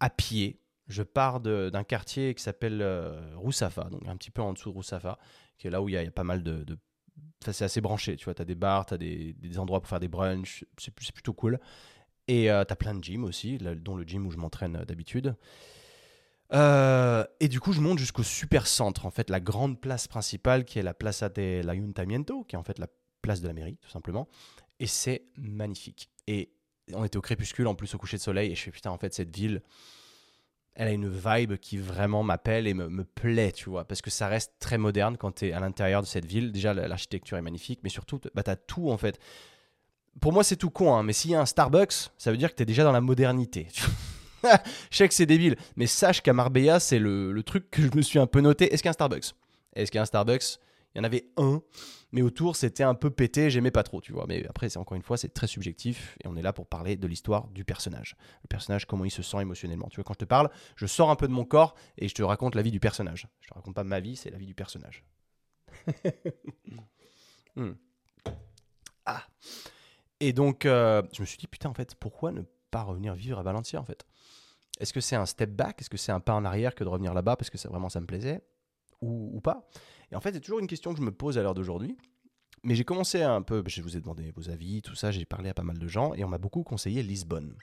à 0.00 0.10
pied. 0.10 0.60
Je 0.88 1.02
pars 1.02 1.40
d'un 1.40 1.84
quartier 1.84 2.34
qui 2.34 2.42
s'appelle 2.42 2.80
euh, 2.80 3.20
Roussafa, 3.36 3.84
donc 3.84 4.06
un 4.06 4.16
petit 4.16 4.30
peu 4.30 4.40
en 4.40 4.52
dessous 4.52 4.70
de 4.70 4.74
Roussafa, 4.74 5.18
qui 5.58 5.66
est 5.66 5.70
là 5.70 5.82
où 5.82 5.88
il 5.88 5.92
y, 5.92 5.98
a 5.98 6.10
pas 6.10 6.24
mal 6.24 6.42
de. 6.42 6.64
c'est 7.44 7.64
assez 7.64 7.80
branché, 7.80 8.16
tu 8.16 8.24
vois. 8.24 8.34
Tu 8.34 8.42
as 8.42 8.46
des 8.46 8.54
bars, 8.54 8.86
tu 8.86 8.94
as 8.94 8.98
des, 8.98 9.58
endroits 9.58 9.80
pour 9.80 9.88
faire 9.88 10.00
des 10.00 10.08
brunchs, 10.08 10.64
c'est 10.78 10.94
plutôt 10.94 11.34
cool. 11.34 11.60
Et 12.28 12.50
euh, 12.50 12.64
tu 12.64 12.72
as 12.72 12.76
plein 12.76 12.94
de 12.94 13.02
gyms 13.02 13.24
aussi, 13.24 13.58
dont 13.58 13.96
le 13.96 14.04
gym 14.04 14.26
où 14.26 14.30
je 14.30 14.36
m'entraîne 14.36 14.76
euh, 14.76 14.84
d'habitude. 14.84 15.34
Euh, 16.52 17.24
et 17.40 17.48
du 17.48 17.60
coup, 17.60 17.72
je 17.72 17.80
monte 17.80 17.98
jusqu'au 17.98 18.22
super 18.22 18.66
centre, 18.66 19.06
en 19.06 19.10
fait, 19.10 19.30
la 19.30 19.40
grande 19.40 19.80
place 19.80 20.08
principale 20.08 20.64
qui 20.64 20.78
est 20.78 20.82
la 20.82 20.94
Plaza 20.94 21.28
de 21.28 21.62
l'Ayuntamiento, 21.64 22.44
qui 22.44 22.56
est 22.56 22.58
en 22.58 22.62
fait 22.62 22.78
la 22.78 22.86
place 23.22 23.40
de 23.40 23.48
la 23.48 23.54
mairie, 23.54 23.76
tout 23.80 23.90
simplement. 23.90 24.28
Et 24.80 24.86
c'est 24.86 25.22
magnifique. 25.36 26.10
Et 26.26 26.50
on 26.94 27.04
était 27.04 27.16
au 27.16 27.20
crépuscule, 27.20 27.66
en 27.66 27.74
plus 27.74 27.94
au 27.94 27.98
coucher 27.98 28.16
de 28.16 28.22
soleil, 28.22 28.52
et 28.52 28.54
je 28.54 28.62
fais 28.62 28.70
putain, 28.70 28.90
en 28.90 28.98
fait, 28.98 29.12
cette 29.12 29.34
ville, 29.34 29.62
elle 30.74 30.88
a 30.88 30.92
une 30.92 31.08
vibe 31.08 31.56
qui 31.56 31.76
vraiment 31.76 32.22
m'appelle 32.22 32.66
et 32.66 32.74
me, 32.74 32.88
me, 32.88 33.04
plaît, 33.04 33.52
tu 33.52 33.68
vois, 33.68 33.84
parce 33.84 34.00
que 34.00 34.10
ça 34.10 34.28
reste 34.28 34.54
très 34.60 34.78
moderne 34.78 35.16
quand 35.16 35.32
tu 35.32 35.48
es 35.48 35.52
à 35.52 35.60
l'intérieur 35.60 36.02
de 36.02 36.06
cette 36.06 36.24
ville. 36.24 36.52
Déjà, 36.52 36.72
l'architecture 36.72 37.36
est 37.36 37.42
magnifique, 37.42 37.80
mais 37.82 37.88
surtout, 37.88 38.20
bah, 38.34 38.42
tu 38.42 38.50
as 38.50 38.56
tout, 38.56 38.90
en 38.90 38.96
fait. 38.96 39.18
Pour 40.20 40.32
moi, 40.32 40.44
c'est 40.44 40.56
tout 40.56 40.70
con, 40.70 40.94
hein, 40.94 41.02
mais 41.02 41.12
s'il 41.12 41.32
y 41.32 41.34
a 41.34 41.40
un 41.40 41.46
Starbucks, 41.46 42.10
ça 42.16 42.30
veut 42.30 42.36
dire 42.36 42.50
que 42.50 42.56
tu 42.56 42.62
es 42.62 42.66
déjà 42.66 42.84
dans 42.84 42.92
la 42.92 43.00
modernité. 43.00 43.66
je 44.90 44.96
sais 44.96 45.08
que 45.08 45.14
c'est 45.14 45.26
débile, 45.26 45.56
mais 45.76 45.86
sache 45.86 46.22
qu'à 46.22 46.32
Marbella, 46.32 46.80
c'est 46.80 46.98
le, 46.98 47.40
truc 47.42 47.70
que 47.70 47.82
je 47.82 47.90
me 47.94 48.02
suis 48.02 48.18
un 48.18 48.26
peu 48.26 48.40
noté. 48.40 48.72
Est-ce 48.72 48.82
qu'il 48.82 48.88
y 48.88 48.90
a 48.90 48.90
un 48.90 48.92
Starbucks? 48.92 49.34
Est-ce 49.74 49.90
qu'il 49.90 49.98
y 49.98 50.00
a 50.00 50.02
un 50.02 50.06
Starbucks? 50.06 50.58
Il 50.94 50.98
y 50.98 51.00
en 51.00 51.04
avait 51.04 51.30
un, 51.36 51.62
mais 52.12 52.22
autour, 52.22 52.56
c'était 52.56 52.82
un 52.82 52.94
peu 52.94 53.10
pété, 53.10 53.50
j'aimais 53.50 53.70
pas 53.70 53.82
trop, 53.82 54.00
tu 54.00 54.12
vois. 54.12 54.26
Mais 54.26 54.46
après, 54.48 54.68
c'est 54.68 54.78
encore 54.78 54.96
une 54.96 55.02
fois, 55.02 55.16
c'est 55.16 55.28
très 55.28 55.46
subjectif, 55.46 56.16
et 56.24 56.28
on 56.28 56.36
est 56.36 56.42
là 56.42 56.52
pour 56.52 56.66
parler 56.66 56.96
de 56.96 57.06
l'histoire 57.06 57.48
du 57.48 57.64
personnage. 57.64 58.16
Le 58.42 58.48
personnage, 58.48 58.86
comment 58.86 59.04
il 59.04 59.10
se 59.10 59.22
sent 59.22 59.40
émotionnellement. 59.40 59.88
Tu 59.90 59.96
vois, 59.96 60.04
quand 60.04 60.14
je 60.14 60.20
te 60.20 60.24
parle, 60.24 60.50
je 60.76 60.86
sors 60.86 61.10
un 61.10 61.16
peu 61.16 61.28
de 61.28 61.32
mon 61.32 61.44
corps 61.44 61.74
et 61.98 62.08
je 62.08 62.14
te 62.14 62.22
raconte 62.22 62.54
la 62.54 62.62
vie 62.62 62.70
du 62.70 62.80
personnage. 62.80 63.28
Je 63.40 63.48
te 63.48 63.54
raconte 63.54 63.74
pas 63.74 63.84
ma 63.84 64.00
vie, 64.00 64.16
c'est 64.16 64.30
la 64.30 64.38
vie 64.38 64.46
du 64.46 64.54
personnage. 64.54 65.04
Hmm. 67.56 67.72
Ah. 69.04 69.26
Et 70.20 70.32
donc, 70.32 70.64
euh, 70.64 71.02
je 71.12 71.22
me 71.22 71.26
suis 71.26 71.38
dit, 71.38 71.48
putain, 71.48 71.70
en 71.70 71.74
fait, 71.74 71.96
pourquoi 71.96 72.30
ne 72.30 72.42
pas 72.70 72.82
revenir 72.82 73.14
vivre 73.14 73.36
à 73.36 73.42
Valencia, 73.42 73.80
en 73.80 73.84
fait? 73.84 74.06
Est-ce 74.78 74.92
que 74.92 75.00
c'est 75.00 75.16
un 75.16 75.26
step 75.26 75.50
back? 75.50 75.80
Est-ce 75.80 75.90
que 75.90 75.96
c'est 75.96 76.12
un 76.12 76.20
pas 76.20 76.34
en 76.34 76.44
arrière 76.44 76.76
que 76.76 76.84
de 76.84 76.88
revenir 76.88 77.14
là-bas? 77.14 77.34
Parce 77.34 77.50
que 77.50 77.58
ça, 77.58 77.68
vraiment 77.68 77.88
ça 77.88 78.00
me 78.00 78.06
plaisait 78.06 78.44
ou, 79.00 79.40
pas 79.40 79.68
Et 80.10 80.16
en 80.16 80.20
fait, 80.20 80.32
c'est 80.32 80.40
toujours 80.40 80.58
une 80.58 80.66
question 80.66 80.92
que 80.92 80.98
je 80.98 81.04
me 81.04 81.12
pose 81.12 81.38
à 81.38 81.42
l'heure 81.42 81.54
d'aujourd'hui. 81.54 81.96
Mais 82.64 82.74
j'ai 82.74 82.84
commencé 82.84 83.22
un 83.22 83.42
peu, 83.42 83.62
je 83.66 83.82
vous 83.82 83.96
ai 83.96 84.00
demandé 84.00 84.32
vos 84.34 84.50
avis, 84.50 84.82
tout 84.82 84.96
ça, 84.96 85.12
j'ai 85.12 85.24
parlé 85.24 85.48
à 85.50 85.54
pas 85.54 85.62
mal 85.62 85.78
de 85.78 85.86
gens 85.86 86.12
et 86.14 86.24
on 86.24 86.28
m'a 86.28 86.38
beaucoup 86.38 86.64
conseillé 86.64 87.02
Lisbonne. 87.02 87.54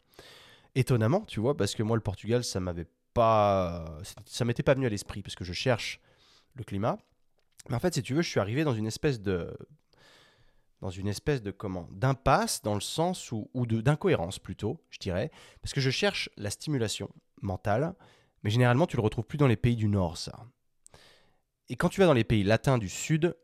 Étonnamment, 0.73 1.21
tu 1.21 1.39
vois, 1.41 1.57
parce 1.57 1.75
que 1.75 1.83
moi, 1.83 1.97
le 1.97 2.01
Portugal, 2.01 2.43
ça 2.43 2.59
m'avait 2.59 2.87
pas. 3.13 3.99
Ça 4.25 4.45
m'était 4.45 4.63
pas 4.63 4.73
venu 4.73 4.85
à 4.85 4.89
l'esprit 4.89 5.21
parce 5.21 5.35
que 5.35 5.43
je 5.43 5.53
cherche 5.53 5.99
le 6.55 6.63
climat. 6.63 6.97
Mais 7.69 7.75
en 7.75 7.79
fait, 7.79 7.93
si 7.93 8.03
tu 8.03 8.13
veux, 8.13 8.21
je 8.21 8.29
suis 8.29 8.39
arrivé 8.39 8.63
dans 8.63 8.73
une 8.73 8.87
espèce 8.87 9.21
de 9.21 9.51
dans 10.81 10.89
une 10.91 11.07
espèce 11.07 11.41
de 11.41 11.51
comment 11.51 11.87
d'impasse 11.91 12.61
dans 12.61 12.75
le 12.75 12.81
sens 12.81 13.31
où, 13.31 13.49
ou 13.53 13.65
d'incohérence 13.65 14.39
plutôt, 14.39 14.83
je 14.91 14.99
dirais, 14.99 15.31
parce 15.61 15.73
que 15.73 15.81
je 15.81 15.89
cherche 15.89 16.29
la 16.37 16.51
stimulation 16.51 17.09
mentale, 17.41 17.95
mais 18.43 18.49
généralement 18.49 18.85
tu 18.85 18.97
le 18.97 19.01
retrouves 19.01 19.25
plus 19.25 19.37
dans 19.37 19.47
les 19.47 19.55
pays 19.55 19.75
du 19.75 19.87
Nord, 19.87 20.17
ça. 20.17 20.45
Et 21.69 21.75
quand 21.75 21.89
tu 21.89 21.99
vas 21.99 22.05
dans 22.05 22.13
les 22.13 22.23
pays 22.23 22.43
latins 22.43 22.77
du 22.77 22.89
Sud, 22.89 23.35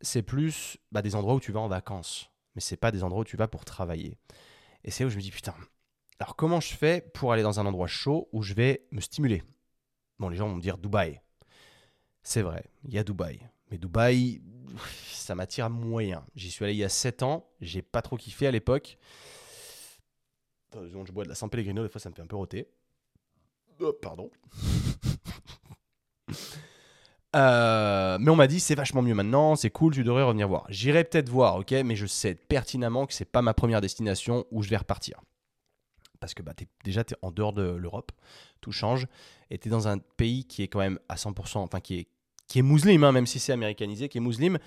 c'est 0.00 0.22
plus 0.22 0.76
bah, 0.92 1.02
des 1.02 1.14
endroits 1.14 1.34
où 1.34 1.40
tu 1.40 1.52
vas 1.52 1.60
en 1.60 1.68
vacances, 1.68 2.30
mais 2.54 2.60
c'est 2.60 2.76
pas 2.76 2.90
des 2.90 3.02
endroits 3.02 3.22
où 3.22 3.24
tu 3.24 3.36
vas 3.36 3.48
pour 3.48 3.64
travailler. 3.64 4.18
Et 4.84 4.90
c'est 4.90 5.04
où 5.04 5.10
je 5.10 5.16
me 5.16 5.22
dis 5.22 5.30
putain, 5.30 5.54
alors 6.18 6.36
comment 6.36 6.60
je 6.60 6.74
fais 6.74 7.00
pour 7.14 7.32
aller 7.32 7.42
dans 7.42 7.60
un 7.60 7.66
endroit 7.66 7.86
chaud 7.86 8.28
où 8.32 8.42
je 8.42 8.54
vais 8.54 8.86
me 8.90 9.00
stimuler? 9.00 9.42
Bon, 10.18 10.28
les 10.28 10.36
gens 10.36 10.48
vont 10.48 10.56
me 10.56 10.60
dire 10.60 10.76
Dubaï. 10.76 11.22
C'est 12.22 12.42
vrai, 12.42 12.64
il 12.84 12.92
y 12.92 12.98
a 12.98 13.04
Dubaï. 13.04 13.40
Mais 13.70 13.78
Dubaï, 13.78 14.42
ça 15.06 15.34
m'attire 15.34 15.70
moyen. 15.70 16.24
J'y 16.34 16.50
suis 16.50 16.64
allé 16.64 16.74
il 16.74 16.78
y 16.78 16.84
a 16.84 16.90
7 16.90 17.22
ans, 17.22 17.48
j'ai 17.62 17.80
pas 17.80 18.02
trop 18.02 18.16
kiffé 18.16 18.46
à 18.46 18.50
l'époque. 18.50 18.98
je 20.74 21.12
bois 21.12 21.24
de 21.24 21.30
la 21.30 21.34
San 21.34 21.48
Pellegrino, 21.48 21.82
des 21.82 21.88
fois 21.88 22.00
ça 22.00 22.10
me 22.10 22.14
fait 22.14 22.22
un 22.22 22.26
peu 22.26 22.36
roter. 22.36 22.68
Oh, 23.80 23.94
pardon. 23.94 24.30
Euh, 27.36 28.18
mais 28.20 28.30
on 28.30 28.36
m'a 28.36 28.48
dit 28.48 28.58
c'est 28.58 28.74
vachement 28.74 29.02
mieux 29.02 29.14
maintenant, 29.14 29.54
c'est 29.54 29.70
cool, 29.70 29.94
tu 29.94 30.02
devrais 30.02 30.22
revenir 30.22 30.48
voir. 30.48 30.66
J'irai 30.68 31.04
peut-être 31.04 31.28
voir, 31.28 31.56
ok, 31.56 31.72
mais 31.84 31.96
je 31.96 32.06
sais 32.06 32.34
pertinemment 32.34 33.06
que 33.06 33.14
c'est 33.14 33.24
pas 33.24 33.42
ma 33.42 33.54
première 33.54 33.80
destination 33.80 34.46
où 34.50 34.62
je 34.62 34.68
vais 34.68 34.76
repartir. 34.76 35.20
Parce 36.18 36.34
que 36.34 36.42
bah, 36.42 36.52
déjà, 36.84 37.04
tu 37.04 37.14
es 37.14 37.16
en 37.22 37.30
dehors 37.30 37.52
de 37.52 37.62
l'Europe, 37.62 38.12
tout 38.60 38.72
change, 38.72 39.06
et 39.50 39.58
tu 39.58 39.68
es 39.68 39.70
dans 39.70 39.88
un 39.88 39.98
pays 39.98 40.44
qui 40.44 40.62
est 40.62 40.68
quand 40.68 40.80
même 40.80 40.98
à 41.08 41.14
100%, 41.14 41.58
enfin 41.58 41.80
qui 41.80 42.00
est, 42.00 42.08
qui 42.46 42.58
est 42.58 42.62
musulman, 42.62 43.08
hein, 43.08 43.12
même 43.12 43.26
si 43.26 43.38
c'est 43.38 43.52
américanisé, 43.52 44.08
qui 44.08 44.18
est 44.18 44.20
musulman. 44.20 44.58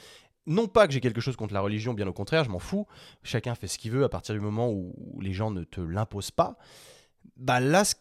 Non 0.46 0.68
pas 0.68 0.88
que 0.88 0.94
j'ai 0.94 1.00
quelque 1.00 1.22
chose 1.22 1.36
contre 1.36 1.54
la 1.54 1.62
religion, 1.62 1.94
bien 1.94 2.08
au 2.08 2.14
contraire, 2.14 2.44
je 2.44 2.50
m'en 2.50 2.60
fous. 2.60 2.88
Chacun 3.24 3.56
fait 3.56 3.68
ce 3.68 3.78
qu'il 3.78 3.92
veut 3.92 4.04
à 4.04 4.10
partir 4.10 4.36
du 4.36 4.42
moment 4.42 4.70
où 4.72 4.94
les 5.22 5.32
gens 5.32 5.52
ne 5.52 5.64
te 5.64 5.80
l'imposent 5.80 6.32
pas. 6.32 6.58
Bah 7.38 7.60
là, 7.60 7.86
ce 7.86 7.96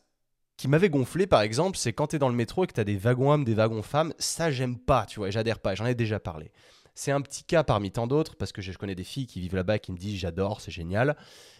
qui 0.63 0.69
m'avait 0.69 0.91
gonflé, 0.91 1.27
par 1.27 1.43
exemple, 1.43 1.77
c'est 1.77 1.93
quand 1.93 2.07
tu 2.07 2.17
es 2.17 2.19
dans 2.21 2.29
le 2.29 2.37
métro 2.37 2.63
et 2.63 2.69
que 2.69 2.73
tu 2.73 2.79
as 2.79 2.85
des 2.85 2.97
wagons 2.97 3.33
hommes, 3.33 3.43
des 3.43 3.55
wagons 3.55 3.83
femmes. 3.83 4.15
Ça, 4.21 4.53
j'aime 4.53 4.79
pas, 4.79 5.07
tu 5.07 5.19
vois, 5.19 5.29
j'adhère 5.29 5.59
pas. 5.59 5.75
J'en 5.75 5.87
ai 5.87 5.97
déjà 5.97 6.21
parlé. 6.21 6.53
C'est 6.95 7.11
un 7.11 7.21
petit 7.21 7.43
cas 7.43 7.65
parmi 7.65 7.91
tant 7.91 8.07
d'autres, 8.07 8.37
parce 8.37 8.53
que 8.53 8.63
je 8.63 8.79
connais 8.79 8.95
des 8.95 9.03
filles 9.03 9.27
qui 9.27 9.41
vivent 9.41 9.57
là-bas 9.57 9.81
qui 9.81 9.91
me 9.91 9.97
disent 9.97 10.21
j'adore, 10.21 10.61
c'est 10.61 10.71
génial. 10.71 11.17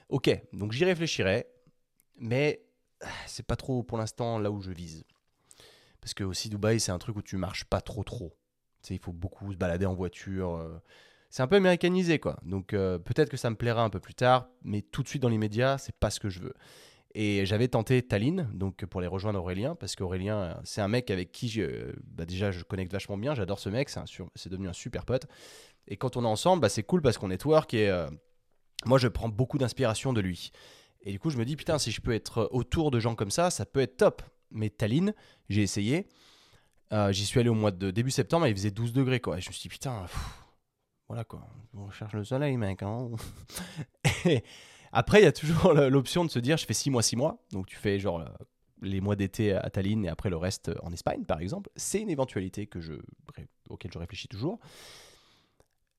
Ok, 0.09 0.31
donc 0.53 0.71
j'y 0.71 0.85
réfléchirai, 0.85 1.49
mais 2.17 2.63
ah, 3.01 3.09
c'est 3.27 3.45
pas 3.45 3.57
trop 3.57 3.83
pour 3.83 3.99
l'instant 3.99 4.39
là 4.39 4.53
où 4.53 4.63
je 4.63 4.71
vise. 4.71 5.03
Parce 6.01 6.15
que 6.15 6.23
aussi 6.23 6.49
Dubaï, 6.49 6.79
c'est 6.79 6.93
un 6.93 6.99
truc 6.99 7.17
où 7.17 7.23
tu 7.23 7.37
marches 7.37 7.65
pas 7.65 7.81
trop 7.81 8.05
trop. 8.05 8.37
Tu 8.85 8.89
sais, 8.89 8.95
il 8.95 9.01
faut 9.01 9.13
beaucoup 9.13 9.53
se 9.53 9.59
balader 9.59 9.87
en 9.87 9.95
voiture. 9.95 10.55
Euh. 10.55 10.79
C'est 11.29 11.43
un 11.43 11.49
peu 11.49 11.57
américanisé, 11.57 12.21
quoi. 12.21 12.39
Donc 12.45 12.73
euh, 12.73 13.01
peut-être 13.01 13.31
que 13.31 13.37
ça 13.37 13.51
me 13.51 13.57
plaira 13.57 13.83
un 13.83 13.91
peu 13.91 13.99
plus 13.99 14.15
tard, 14.15 14.47
mais 14.63 14.81
tout 14.81 15.03
de 15.03 15.09
suite 15.09 15.23
dans 15.23 15.29
l'immédiat, 15.29 15.77
c'est 15.77 15.97
pas 15.97 16.11
ce 16.11 16.21
que 16.21 16.29
je 16.29 16.39
veux. 16.39 16.55
Et 17.15 17.45
j'avais 17.45 17.69
tenté 17.69 18.03
Tallinn, 18.03 18.49
donc 18.55 18.87
pour 18.87 19.01
les 19.01 19.07
rejoindre 19.07 19.39
Aurélien, 19.39 19.75
parce 19.75 19.97
qu'Aurélien, 19.97 20.59
c'est 20.65 20.81
un 20.81 20.89
mec 20.89 21.11
avec 21.11 21.31
qui 21.31 21.49
je, 21.49 21.93
bah 22.05 22.25
déjà 22.25 22.51
je 22.51 22.63
connecte 22.63 22.91
vachement 22.91 23.19
bien, 23.19 23.35
j'adore 23.35 23.59
ce 23.59 23.69
mec, 23.69 23.91
c'est 23.91 24.49
devenu 24.49 24.69
un 24.69 24.73
super 24.73 25.05
pote. 25.05 25.27
Et 25.89 25.97
quand 25.97 26.17
on 26.17 26.25
est 26.25 26.29
ensemble, 26.29 26.63
bah 26.63 26.71
c'est 26.71 26.83
cool 26.83 27.03
parce 27.03 27.19
qu'on 27.19 27.29
network 27.29 27.75
et 27.75 27.91
euh, 27.91 28.09
moi 28.87 28.99
je 28.99 29.09
prends 29.09 29.29
beaucoup 29.29 29.59
d'inspiration 29.59 30.15
de 30.15 30.23
lui. 30.23 30.53
Et 31.03 31.13
du 31.13 31.19
coup 31.19 31.29
je 31.29 31.37
me 31.37 31.45
dis, 31.45 31.57
putain, 31.57 31.79
si 31.79 31.91
je 31.91 32.01
peux 32.01 32.15
être 32.15 32.49
autour 32.51 32.91
de 32.91 32.99
gens 32.99 33.15
comme 33.15 33.31
ça, 33.31 33.51
ça 33.51 33.67
peut 33.67 33.81
être 33.81 33.99
top 33.99 34.23
mais 34.55 34.71
Tallinn, 34.71 35.15
j'ai 35.49 35.63
essayé. 35.63 36.07
Euh, 36.93 37.13
j'y 37.13 37.25
suis 37.25 37.41
allé 37.41 37.49
au 37.49 37.55
mois 37.55 37.71
de 37.71 37.91
début 37.91 38.11
septembre, 38.11 38.47
il 38.47 38.55
faisait 38.55 38.71
12 38.71 38.93
degrés, 38.93 39.21
quoi. 39.21 39.39
Et 39.39 39.41
je 39.41 39.49
me 39.49 39.53
suis 39.53 39.63
dit, 39.63 39.69
putain, 39.69 40.07
voilà, 41.09 41.25
quoi. 41.25 41.47
On 41.75 41.91
cherche 41.91 42.13
le 42.13 42.25
soleil, 42.25 42.57
mec. 42.57 42.83
Hein. 42.83 43.11
après, 44.93 45.21
il 45.21 45.25
y 45.25 45.27
a 45.27 45.33
toujours 45.33 45.73
l'option 45.73 46.25
de 46.25 46.31
se 46.31 46.39
dire, 46.39 46.57
je 46.57 46.67
fais 46.67 46.75
6 46.75 46.91
mois, 46.91 47.03
6 47.03 47.17
mois. 47.17 47.39
Donc, 47.51 47.67
tu 47.67 47.77
fais 47.77 47.99
genre 47.99 48.21
euh, 48.21 48.27
les 48.83 49.01
mois 49.01 49.17
d'été 49.17 49.55
à 49.55 49.71
Tallinn 49.71 50.05
et 50.05 50.09
après 50.09 50.31
le 50.31 50.37
reste 50.37 50.71
en 50.83 50.93
Espagne, 50.93 51.25
par 51.25 51.41
exemple. 51.41 51.71
C'est 51.77 52.01
une 52.01 52.11
éventualité 52.11 52.69
auquel 53.69 53.91
je 53.93 53.99
réfléchis 53.99 54.29
toujours. 54.29 54.59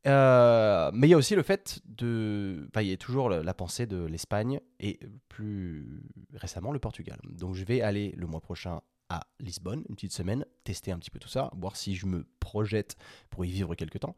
Euh, 0.06 0.92
mais 0.94 1.08
il 1.08 1.12
y 1.12 1.14
a 1.14 1.18
aussi 1.18 1.36
le 1.36 1.44
fait 1.44 1.80
de. 1.86 2.66
Enfin, 2.70 2.82
il 2.82 2.90
y 2.90 2.94
a 2.94 2.98
toujours 2.98 3.30
la, 3.30 3.54
pensée 3.54 3.86
de 3.86 4.04
l'Espagne 4.06 4.60
et 4.80 5.00
plus 5.30 6.04
récemment 6.34 6.72
le 6.72 6.80
Portugal. 6.80 7.20
Donc 7.24 7.56
je 7.56 7.64
vais 7.64 7.82
aller 7.82 8.14
le 8.18 8.28
mois 8.28 8.42
prochain 8.42 8.82
à 9.10 9.22
Lisbonne, 9.40 9.84
une 9.90 9.96
petite 9.96 10.14
semaine, 10.14 10.46
tester 10.64 10.92
un 10.92 11.00
petit 11.00 11.12
peu 11.12 11.20
tout 11.20 11.30
ça, 11.30 11.52
voir 11.56 11.76
si 11.76 11.96
je 11.96 12.06
me 12.06 12.26
projette 12.40 12.98
pour 13.30 13.46
y 13.46 13.52
vivre 13.52 13.76
quelque 13.76 13.98
temps. 13.98 14.16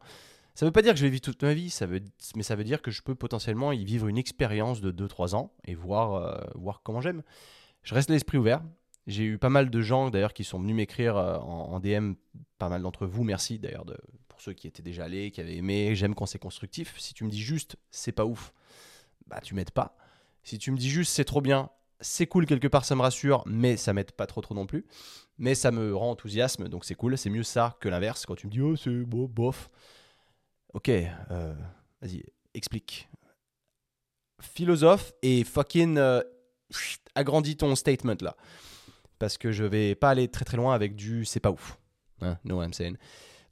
Ça 0.56 0.64
ne 0.64 0.70
veut 0.70 0.72
pas 0.72 0.80
dire 0.80 0.94
que 0.94 0.98
je 0.98 1.04
vais 1.04 1.10
vivre 1.10 1.20
toute 1.20 1.42
ma 1.42 1.52
vie, 1.52 1.70
mais 2.34 2.42
ça 2.42 2.56
veut 2.56 2.64
dire 2.64 2.80
que 2.80 2.90
je 2.90 3.02
peux 3.02 3.14
potentiellement 3.14 3.72
y 3.72 3.84
vivre 3.84 4.08
une 4.08 4.16
expérience 4.16 4.80
de 4.80 4.90
2-3 4.90 5.34
ans 5.34 5.52
et 5.66 5.74
voir, 5.74 6.14
euh, 6.14 6.40
voir 6.54 6.80
comment 6.82 7.02
j'aime. 7.02 7.22
Je 7.82 7.94
reste 7.94 8.08
l'esprit 8.08 8.38
ouvert. 8.38 8.62
J'ai 9.06 9.24
eu 9.24 9.36
pas 9.36 9.50
mal 9.50 9.68
de 9.68 9.82
gens 9.82 10.08
d'ailleurs 10.08 10.32
qui 10.32 10.44
sont 10.44 10.58
venus 10.58 10.74
m'écrire 10.74 11.18
euh, 11.18 11.36
en, 11.36 11.78
DM, 11.78 12.14
pas 12.56 12.70
mal 12.70 12.80
d'entre 12.80 13.06
vous, 13.06 13.22
merci 13.22 13.58
d'ailleurs 13.58 13.84
pour 14.28 14.40
ceux 14.40 14.54
qui 14.54 14.66
étaient 14.66 14.82
déjà 14.82 15.04
allés, 15.04 15.30
qui 15.30 15.42
avaient 15.42 15.56
aimé, 15.56 15.94
j'aime 15.94 16.14
quand 16.14 16.24
c'est 16.24 16.38
constructif. 16.38 16.98
Si 16.98 17.12
tu 17.12 17.24
me 17.24 17.28
dis 17.28 17.42
juste 17.42 17.76
c'est 17.90 18.12
pas 18.12 18.24
ouf, 18.24 18.54
bah 19.26 19.42
tu 19.42 19.54
m'aides 19.54 19.72
pas. 19.72 19.98
Si 20.42 20.56
tu 20.56 20.70
me 20.70 20.78
dis 20.78 20.88
juste 20.88 21.12
c'est 21.12 21.26
trop 21.26 21.42
bien, 21.42 21.68
c'est 22.00 22.26
cool 22.26 22.46
quelque 22.46 22.66
part, 22.66 22.86
ça 22.86 22.96
me 22.96 23.02
rassure, 23.02 23.42
mais 23.44 23.76
ça 23.76 23.92
m'aide 23.92 24.12
pas 24.12 24.26
trop 24.26 24.40
trop 24.40 24.54
non 24.54 24.64
plus. 24.64 24.86
Mais 25.36 25.54
ça 25.54 25.70
me 25.70 25.94
rend 25.94 26.12
enthousiasme, 26.12 26.68
donc 26.68 26.86
c'est 26.86 26.94
cool. 26.94 27.18
C'est 27.18 27.28
mieux 27.28 27.42
ça 27.42 27.76
que 27.78 27.90
l'inverse 27.90 28.24
quand 28.24 28.36
tu 28.36 28.46
me 28.46 28.52
dis 28.52 28.62
oh 28.62 28.74
c'est 28.74 28.90
bof. 29.04 29.68
Ok, 30.76 30.90
euh, 30.90 31.54
vas-y, 32.02 32.22
explique. 32.52 33.08
Philosophe 34.42 35.14
et 35.22 35.42
fucking 35.42 35.96
euh, 35.96 36.22
agrandis 37.14 37.56
ton 37.56 37.74
statement 37.74 38.18
là. 38.20 38.36
Parce 39.18 39.38
que 39.38 39.52
je 39.52 39.64
vais 39.64 39.94
pas 39.94 40.10
aller 40.10 40.28
très 40.28 40.44
très 40.44 40.58
loin 40.58 40.74
avec 40.74 40.94
du 40.94 41.24
c'est 41.24 41.40
pas 41.40 41.50
ouf. 41.50 41.78
Hein, 42.20 42.36
no 42.44 42.62
I'm 42.62 42.74
saying. 42.74 42.98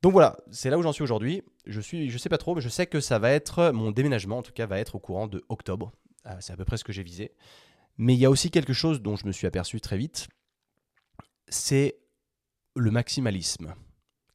Donc 0.03 0.13
voilà, 0.13 0.37
c'est 0.51 0.69
là 0.69 0.77
où 0.77 0.83
j'en 0.83 0.93
suis 0.93 1.03
aujourd'hui. 1.03 1.43
Je 1.65 1.81
suis, 1.81 2.11
je 2.11 2.19
sais 2.19 2.29
pas 2.29 2.37
trop, 2.37 2.55
mais 2.55 2.61
je 2.61 2.69
sais 2.69 2.87
que 2.87 3.01
ça 3.01 3.19
va 3.19 3.31
être 3.31 3.71
mon 3.71 3.91
déménagement, 3.91 4.37
en 4.37 4.43
tout 4.43 4.53
cas, 4.53 4.67
va 4.67 4.79
être 4.79 4.97
au 4.97 4.99
courant 4.99 5.27
de 5.27 5.43
octobre. 5.49 5.93
Euh, 6.27 6.37
c'est 6.41 6.53
à 6.53 6.59
peu 6.59 6.67
près 6.67 6.77
ce 6.77 6.85
que 6.85 6.93
j'ai 6.93 7.03
visé. 7.03 7.33
Mais 7.97 8.13
il 8.13 8.21
y 8.21 8.27
a 8.27 8.31
aussi 8.31 8.51
quelque 8.51 8.75
chose 8.75 9.01
dont 9.01 9.17
je 9.17 9.27
me 9.27 9.33
suis 9.33 9.47
aperçu 9.47 9.81
très 9.81 9.97
vite. 9.97 10.29
C'est 11.49 11.97
le 12.77 12.91
maximalisme. 12.91 13.75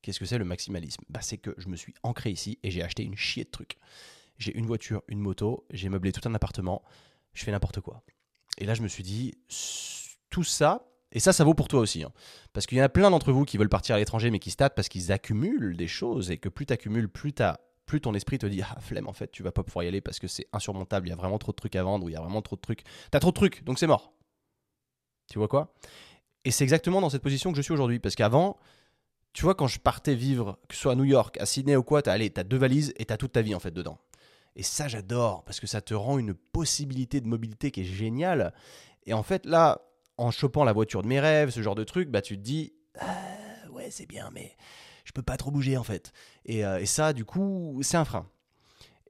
Qu'est-ce 0.02 0.20
que 0.20 0.26
c'est 0.26 0.38
le 0.38 0.46
maximalisme? 0.46 1.04
Bah, 1.10 1.22
C'est 1.22 1.38
que 1.38 1.54
je 1.58 1.68
me 1.68 1.76
suis 1.76 1.94
ancré 2.04 2.32
ici 2.32 2.60
et 2.64 2.72
j'ai 2.72 2.82
acheté 2.82 3.04
une 3.04 3.18
chier 3.18 3.44
de 3.44 3.50
trucs. 3.50 3.78
J'ai 4.38 4.56
une 4.58 4.66
voiture, 4.66 5.04
une 5.08 5.20
moto, 5.20 5.66
j'ai 5.72 5.90
meublé 5.90 6.12
tout 6.12 6.28
un 6.28 6.34
appartement, 6.34 6.84
je 7.34 7.44
fais 7.44 7.52
n'importe 7.52 7.82
quoi. 7.82 8.04
Et 8.58 8.66
là, 8.66 8.74
je 8.74 8.82
me 8.82 8.88
suis 8.88 9.04
dit, 9.04 9.34
tout 10.30 10.44
ça, 10.44 10.86
et 11.12 11.20
ça, 11.20 11.34
ça 11.34 11.44
vaut 11.44 11.54
pour 11.54 11.68
toi 11.68 11.80
aussi. 11.80 12.04
Hein. 12.04 12.12
Parce 12.54 12.66
qu'il 12.66 12.78
y 12.78 12.82
en 12.82 12.86
a 12.86 12.90
plein 12.90 13.10
d'entre 13.10 13.32
vous 13.32 13.44
qui 13.44 13.58
veulent 13.58 13.70
partir 13.70 13.96
à 13.96 14.00
l'étranger 14.00 14.30
mais 14.32 14.40
qui 14.40 14.52
se 14.52 14.58
parce 14.58 14.90
qu'ils 14.90 15.12
accumulent 15.12 15.76
des 15.76 15.88
choses 15.88 16.32
et 16.32 16.38
que 16.38 16.50
plus 16.50 16.66
tu 16.66 16.74
accumules, 16.74 17.10
plus, 17.10 17.34
plus 17.86 18.02
ton 18.02 18.14
esprit 18.14 18.38
te 18.38 18.46
dit 18.46 18.62
Ah, 18.62 18.80
flemme, 18.80 19.08
en 19.08 19.14
fait, 19.14 19.32
tu 19.32 19.44
vas 19.44 19.52
pas 19.52 19.64
pouvoir 19.64 19.84
y 19.84 19.88
aller 19.88 20.02
parce 20.02 20.20
que 20.20 20.28
c'est 20.28 20.48
insurmontable, 20.54 21.08
il 21.08 21.10
y 21.10 21.14
a 21.14 21.16
vraiment 21.16 21.40
trop 21.40 21.52
de 21.52 21.58
trucs 21.58 21.76
à 21.76 21.84
vendre 21.84 22.06
ou 22.06 22.10
il 22.10 22.14
y 22.14 22.16
a 22.16 22.22
vraiment 22.22 22.42
trop 22.42 22.56
de 22.56 22.62
trucs. 22.62 22.84
T'as 23.12 23.20
trop 23.20 23.32
de 23.32 23.36
trucs, 23.36 23.64
donc 23.64 23.80
c'est 23.80 23.88
mort. 23.88 24.14
Tu 25.32 25.40
vois 25.40 25.48
quoi? 25.48 25.74
Et 26.46 26.52
c'est 26.52 26.64
exactement 26.64 27.02
dans 27.02 27.10
cette 27.10 27.22
position 27.22 27.52
que 27.52 27.58
je 27.58 27.62
suis 27.62 27.74
aujourd'hui. 27.74 28.00
Parce 28.00 28.16
qu'avant, 28.16 28.58
tu 29.34 29.44
vois, 29.44 29.56
quand 29.56 29.68
je 29.68 29.80
partais 29.80 30.16
vivre, 30.16 30.60
que 30.68 30.76
ce 30.76 30.82
soit 30.82 30.94
à 30.94 30.96
New 30.96 31.04
York, 31.06 31.38
à 31.40 31.46
Sydney 31.46 31.76
ou 31.76 31.84
quoi, 31.84 32.02
t'as 32.02 32.14
as 32.14 32.44
deux 32.44 32.58
valises 32.58 32.94
et 32.98 33.06
t'as 33.06 33.18
toute 33.18 33.34
ta 33.34 33.42
vie 33.42 33.56
en 33.56 33.60
fait 33.60 33.72
dedans. 33.72 34.00
Et 34.56 34.64
ça, 34.64 34.88
j'adore 34.88 35.44
parce 35.46 35.60
que 35.60 35.68
ça 35.68 35.82
te 35.82 35.94
rend 35.94 36.18
une 36.18 36.34
possibilité 36.34 37.22
de 37.22 37.28
mobilité 37.28 37.72
qui 37.72 37.82
est 37.82 37.86
géniale. 37.86 38.54
Et 39.06 39.14
en 39.14 39.24
fait, 39.24 39.46
là, 39.46 39.82
en 40.20 40.32
chopant 40.32 40.66
la 40.66 40.74
voiture 40.74 41.02
de 41.02 41.08
mes 41.08 41.20
rêves, 41.20 41.50
ce 41.50 41.62
genre 41.62 41.76
de 41.76 41.86
truc, 41.86 42.10
bah 42.10 42.22
tu 42.22 42.38
te 42.38 42.42
dis 42.42 42.74
ah, 43.00 43.16
ouais 43.72 43.90
c'est 43.90 44.06
bien 44.06 44.30
mais 44.34 44.58
je 45.06 45.14
peux 45.14 45.22
pas 45.22 45.38
trop 45.38 45.50
bouger 45.50 45.78
en 45.78 45.84
fait. 45.84 46.12
Et, 46.46 46.66
euh, 46.66 46.80
et 46.80 46.86
ça 46.86 47.14
du 47.14 47.24
coup 47.24 47.80
c'est 47.82 47.98
un 47.98 48.06
frein. 48.06 48.28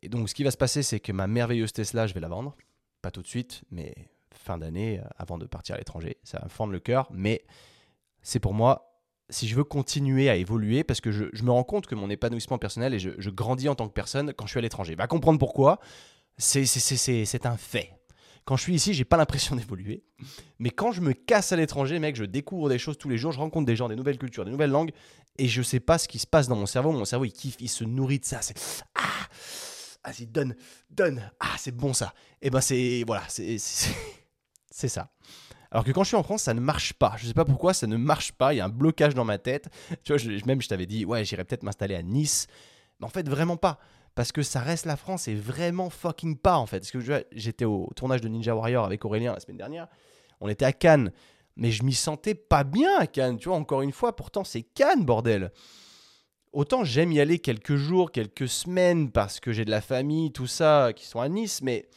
Et 0.02 0.10
donc 0.10 0.30
ce 0.30 0.36
qui 0.36 0.44
va 0.44 0.52
se 0.52 0.58
passer 0.58 0.84
c'est 0.84 1.00
que 1.00 1.12
ma 1.12 1.26
merveilleuse 1.28 1.74
Tesla 1.74 2.06
je 2.06 2.14
vais 2.14 2.20
la 2.20 2.28
vendre, 2.28 2.56
pas 3.02 3.10
tout 3.10 3.24
de 3.24 3.28
suite 3.28 3.64
mais 3.72 3.96
fin 4.32 4.60
d'année 4.60 5.00
euh, 5.00 5.08
avant 5.18 5.40
de 5.40 5.48
partir 5.48 5.76
à 5.76 5.78
l'étranger. 5.80 6.18
Ça 6.24 6.38
va 6.38 6.46
me 6.46 6.50
fendre 6.50 6.72
le 6.72 6.80
cœur 6.80 7.08
mais 7.12 7.44
c'est 8.22 8.40
pour 8.40 8.54
moi 8.54 8.89
si 9.30 9.48
je 9.48 9.56
veux 9.56 9.64
continuer 9.64 10.30
à 10.30 10.36
évoluer, 10.36 10.84
parce 10.84 11.02
que 11.02 11.12
je, 11.12 11.44
me 11.44 11.52
rends 11.52 11.64
compte 11.64 11.88
que 11.88 11.96
mon 11.96 12.10
épanouissement 12.10 12.58
personnel 12.58 12.94
et 12.94 13.00
je, 13.00 13.30
grandis 13.30 13.70
en 13.70 13.76
tant 13.76 13.88
que 13.88 13.94
personne 13.94 14.34
quand 14.34 14.46
je 14.46 14.52
suis 14.52 14.60
à 14.60 14.62
l'étranger. 14.62 14.96
Va 14.96 15.08
comprendre 15.08 15.40
pourquoi. 15.40 15.80
C'est 16.38 17.46
un 17.46 17.58
fait. 17.58 17.92
Quand 18.46 18.56
je 18.56 18.64
suis 18.64 18.74
ici, 18.74 18.94
j'ai 18.94 19.06
pas 19.06 19.18
l'impression 19.18 19.56
d'évoluer. 19.58 20.04
Mais 20.58 20.72
quand 20.72 20.92
je 20.92 21.02
me 21.02 21.14
casse 21.14 21.52
à 21.52 21.56
l'étranger, 21.56 22.00
mec, 22.00 22.16
je 22.16 22.26
découvre 22.26 22.70
des 22.70 22.80
choses 22.80 22.98
tous 22.98 23.10
les 23.10 23.18
jours, 23.18 23.32
je 23.32 23.40
rencontre 23.40 23.66
des 23.66 23.76
gens, 23.76 23.90
des 23.90 23.96
nouvelles 23.96 24.18
cultures, 24.18 24.46
des 24.46 24.52
nouvelles 24.52 24.72
langues, 24.72 24.92
et 25.38 25.48
je 25.48 25.62
sais 25.62 25.80
pas 25.80 25.98
ce 25.98 26.08
qui 26.08 26.20
se 26.20 26.28
passe 26.28 26.48
dans 26.48 26.56
mon 26.56 26.66
cerveau. 26.66 26.92
Mon 26.92 27.06
cerveau, 27.06 27.26
il 27.26 27.32
kiffe, 27.32 27.58
il 27.60 27.70
se 27.70 27.84
nourrit 27.84 28.20
de 28.20 28.26
ça. 28.26 28.42
C'est 28.42 28.56
ah 28.96 29.04
vas-y, 30.04 30.26
donne, 30.26 30.56
donne. 30.90 31.32
Ah, 31.40 31.56
c'est 31.58 31.76
bon 31.76 31.94
ça. 31.94 32.14
Et 32.42 32.48
eh 32.48 32.50
ben 32.50 32.62
c'est, 32.62 33.04
voilà, 33.06 33.24
c'est 33.28 33.58
ça. 34.88 35.12
Alors 35.72 35.84
que 35.84 35.92
quand 35.92 36.04
je 36.04 36.10
suis 36.10 36.18
en 36.18 36.24
France, 36.24 36.44
ça 36.44 36.54
ne 36.54 36.60
marche 36.60 36.94
pas. 36.94 37.14
Je 37.18 37.28
sais 37.28 37.34
pas 37.34 37.46
pourquoi, 37.46 37.74
ça 37.74 37.86
ne 37.86 37.98
marche 37.98 38.32
pas. 38.32 38.54
Il 38.54 38.58
y 38.58 38.60
a 38.60 38.66
un 38.66 38.70
blocage 38.70 39.14
dans 39.14 39.26
ma 39.26 39.38
tête. 39.38 39.70
Tu 40.04 40.16
vois, 40.16 40.32
même 40.46 40.62
je 40.62 40.68
t'avais 40.68 40.88
dit, 40.88 41.06
ouais, 41.06 41.24
j'irais 41.24 41.44
peut-être 41.44 41.64
m'installer 41.64 41.96
à 41.96 42.02
Nice. 42.02 42.48
Mais 43.00 43.06
en 43.06 43.10
fait, 43.10 43.30
vraiment 43.30 43.58
pas. 43.58 43.80
Parce 44.16 44.32
que 44.32 44.42
ça 44.42 44.62
reste 44.62 44.86
la 44.86 44.98
France 44.98 45.28
et 45.28 45.36
vraiment 45.36 45.90
fucking 45.90 46.38
pas, 46.38 46.58
en 46.58 46.66
fait. 46.66 46.80
Parce 46.80 46.92
que 46.92 47.24
j'étais 47.32 47.66
au 47.66 47.90
tournage 47.96 48.22
de 48.22 48.28
Ninja 48.28 48.56
Warrior 48.56 48.84
avec 48.84 49.06
Aurélien 49.06 49.34
la 49.34 49.40
semaine 49.40 49.58
dernière. 49.58 49.88
On 50.42 50.50
était 50.50 50.66
à 50.66 50.74
Cannes. 50.74 51.12
Mais 51.56 51.72
je 51.72 51.84
m'y 51.84 51.94
sentais 51.94 52.36
pas 52.36 52.64
bien 52.64 52.98
à 52.98 53.06
Cannes. 53.06 53.38
Tu 53.38 53.50
vois, 53.50 53.58
encore 53.58 53.84
une 53.84 53.92
fois, 53.92 54.16
pourtant, 54.16 54.44
c'est 54.44 54.64
Cannes, 54.64 55.06
bordel. 55.06 55.52
Autant 56.52 56.84
j'aime 56.84 57.12
y 57.12 57.20
aller 57.20 57.38
quelques 57.38 57.76
jours, 57.76 58.12
quelques 58.12 58.48
semaines, 58.48 59.12
parce 59.12 59.40
que 59.40 59.52
j'ai 59.52 59.66
de 59.66 59.70
la 59.70 59.82
famille, 59.82 60.32
tout 60.32 60.48
ça, 60.48 60.94
qui 60.96 61.06
sont 61.06 61.20
à 61.20 61.30
Nice, 61.30 61.62
mais 61.62 61.88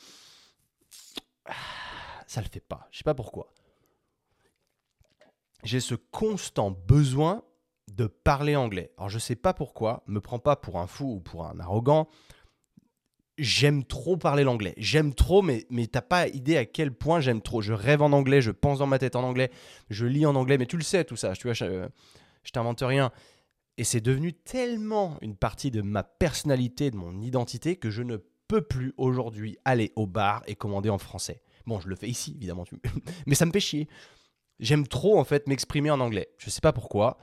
ça 2.26 2.42
le 2.42 2.48
fait 2.52 2.60
pas. 2.60 2.86
Je 2.90 2.98
sais 2.98 3.04
pas 3.04 3.14
pourquoi 3.14 3.54
j'ai 5.62 5.80
ce 5.80 5.94
constant 5.94 6.70
besoin 6.70 7.42
de 7.90 8.06
parler 8.06 8.56
anglais. 8.56 8.92
Alors 8.96 9.08
je 9.08 9.18
sais 9.18 9.36
pas 9.36 9.54
pourquoi, 9.54 10.02
me 10.06 10.20
prends 10.20 10.38
pas 10.38 10.56
pour 10.56 10.78
un 10.78 10.86
fou 10.86 11.16
ou 11.16 11.20
pour 11.20 11.46
un 11.46 11.58
arrogant. 11.60 12.08
J'aime 13.38 13.84
trop 13.84 14.16
parler 14.16 14.44
l'anglais. 14.44 14.74
J'aime 14.76 15.14
trop, 15.14 15.42
mais, 15.42 15.66
mais 15.70 15.86
t'as 15.86 16.02
pas 16.02 16.28
idée 16.28 16.56
à 16.56 16.66
quel 16.66 16.92
point 16.92 17.20
j'aime 17.20 17.40
trop. 17.40 17.62
Je 17.62 17.72
rêve 17.72 18.02
en 18.02 18.12
anglais, 18.12 18.42
je 18.42 18.50
pense 18.50 18.78
dans 18.78 18.86
ma 18.86 18.98
tête 18.98 19.16
en 19.16 19.22
anglais, 19.22 19.50
je 19.90 20.06
lis 20.06 20.26
en 20.26 20.34
anglais, 20.34 20.58
mais 20.58 20.66
tu 20.66 20.76
le 20.76 20.82
sais 20.82 21.04
tout 21.04 21.16
ça, 21.16 21.34
tu 21.34 21.52
je, 21.52 21.88
je 22.42 22.50
t'invente 22.50 22.82
rien. 22.82 23.10
Et 23.78 23.84
c'est 23.84 24.02
devenu 24.02 24.34
tellement 24.34 25.16
une 25.22 25.34
partie 25.34 25.70
de 25.70 25.80
ma 25.80 26.02
personnalité, 26.02 26.90
de 26.90 26.96
mon 26.96 27.20
identité, 27.22 27.76
que 27.76 27.90
je 27.90 28.02
ne 28.02 28.18
peux 28.48 28.60
plus 28.60 28.92
aujourd'hui 28.98 29.56
aller 29.64 29.92
au 29.96 30.06
bar 30.06 30.42
et 30.46 30.54
commander 30.54 30.90
en 30.90 30.98
français. 30.98 31.42
Bon, 31.66 31.80
je 31.80 31.88
le 31.88 31.96
fais 31.96 32.08
ici, 32.08 32.34
évidemment, 32.36 32.64
mais 33.26 33.34
ça 33.34 33.46
me 33.46 33.52
fait 33.52 33.60
chier. 33.60 33.88
J'aime 34.62 34.86
trop 34.86 35.18
en 35.18 35.24
fait 35.24 35.48
m'exprimer 35.48 35.90
en 35.90 35.98
anglais. 35.98 36.28
Je 36.38 36.48
sais 36.48 36.60
pas 36.60 36.72
pourquoi. 36.72 37.18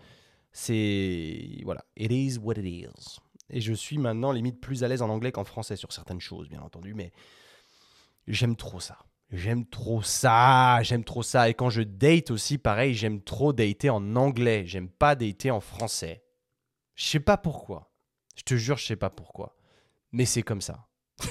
C'est 0.52 1.62
voilà, 1.64 1.86
it 1.96 2.12
is 2.12 2.38
what 2.38 2.56
it 2.56 2.66
is. 2.66 3.20
Et 3.50 3.62
je 3.62 3.74
suis 3.74 3.98
maintenant 3.98 4.34
limite 4.34 4.60
plus 4.60 4.84
à 4.84 4.90
l'aise 4.90 5.02
en 5.02 5.10
anglais 5.10 5.32
qu'en 5.32 5.46
français 5.46 5.78
sur 5.78 5.94
certaines 5.94 6.20
choses, 6.20 6.50
bien 6.50 6.62
entendu, 6.62 6.94
mais 6.94 7.14
j'aime 8.28 8.58
trop 8.58 8.82
ça. 8.82 8.98
J'aime 9.32 9.66
trop 9.66 10.02
ça, 10.02 10.80
j'aime 10.82 11.06
trop 11.06 11.24
ça. 11.24 11.50
Et 11.50 11.54
quand 11.54 11.70
je 11.70 11.82
date 11.82 12.30
aussi, 12.30 12.58
pareil, 12.58 12.94
j'aime 12.94 13.22
trop 13.22 13.54
dater 13.54 13.90
en 13.90 14.18
anglais. 14.18 14.64
J'aime 14.66 14.90
pas 14.90 15.16
dater 15.16 15.50
en 15.50 15.62
français. 15.62 16.26
Je 16.96 17.06
sais 17.06 17.20
pas 17.22 17.38
pourquoi. 17.38 17.94
Je 18.36 18.44
te 18.44 18.56
jure, 18.56 18.78
je 18.78 18.86
sais 18.86 18.96
pas 18.98 19.10
pourquoi. 19.10 19.56
Mais 20.12 20.26
c'est 20.26 20.44
comme 20.44 20.62
ça. 20.62 20.88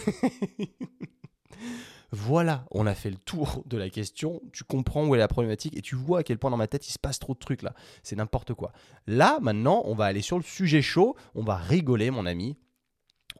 Voilà, 2.10 2.64
on 2.70 2.86
a 2.86 2.94
fait 2.94 3.10
le 3.10 3.16
tour 3.16 3.62
de 3.66 3.76
la 3.76 3.90
question, 3.90 4.40
tu 4.52 4.64
comprends 4.64 5.06
où 5.06 5.14
est 5.14 5.18
la 5.18 5.28
problématique 5.28 5.76
et 5.76 5.82
tu 5.82 5.94
vois 5.94 6.20
à 6.20 6.22
quel 6.22 6.38
point 6.38 6.50
dans 6.50 6.56
ma 6.56 6.66
tête 6.66 6.88
il 6.88 6.92
se 6.92 6.98
passe 6.98 7.18
trop 7.18 7.34
de 7.34 7.38
trucs 7.38 7.62
là. 7.62 7.74
C'est 8.02 8.16
n'importe 8.16 8.54
quoi. 8.54 8.72
Là, 9.06 9.38
maintenant, 9.40 9.82
on 9.84 9.94
va 9.94 10.06
aller 10.06 10.22
sur 10.22 10.38
le 10.38 10.42
sujet 10.42 10.80
chaud, 10.80 11.16
on 11.34 11.42
va 11.42 11.56
rigoler, 11.56 12.10
mon 12.10 12.24
ami. 12.24 12.56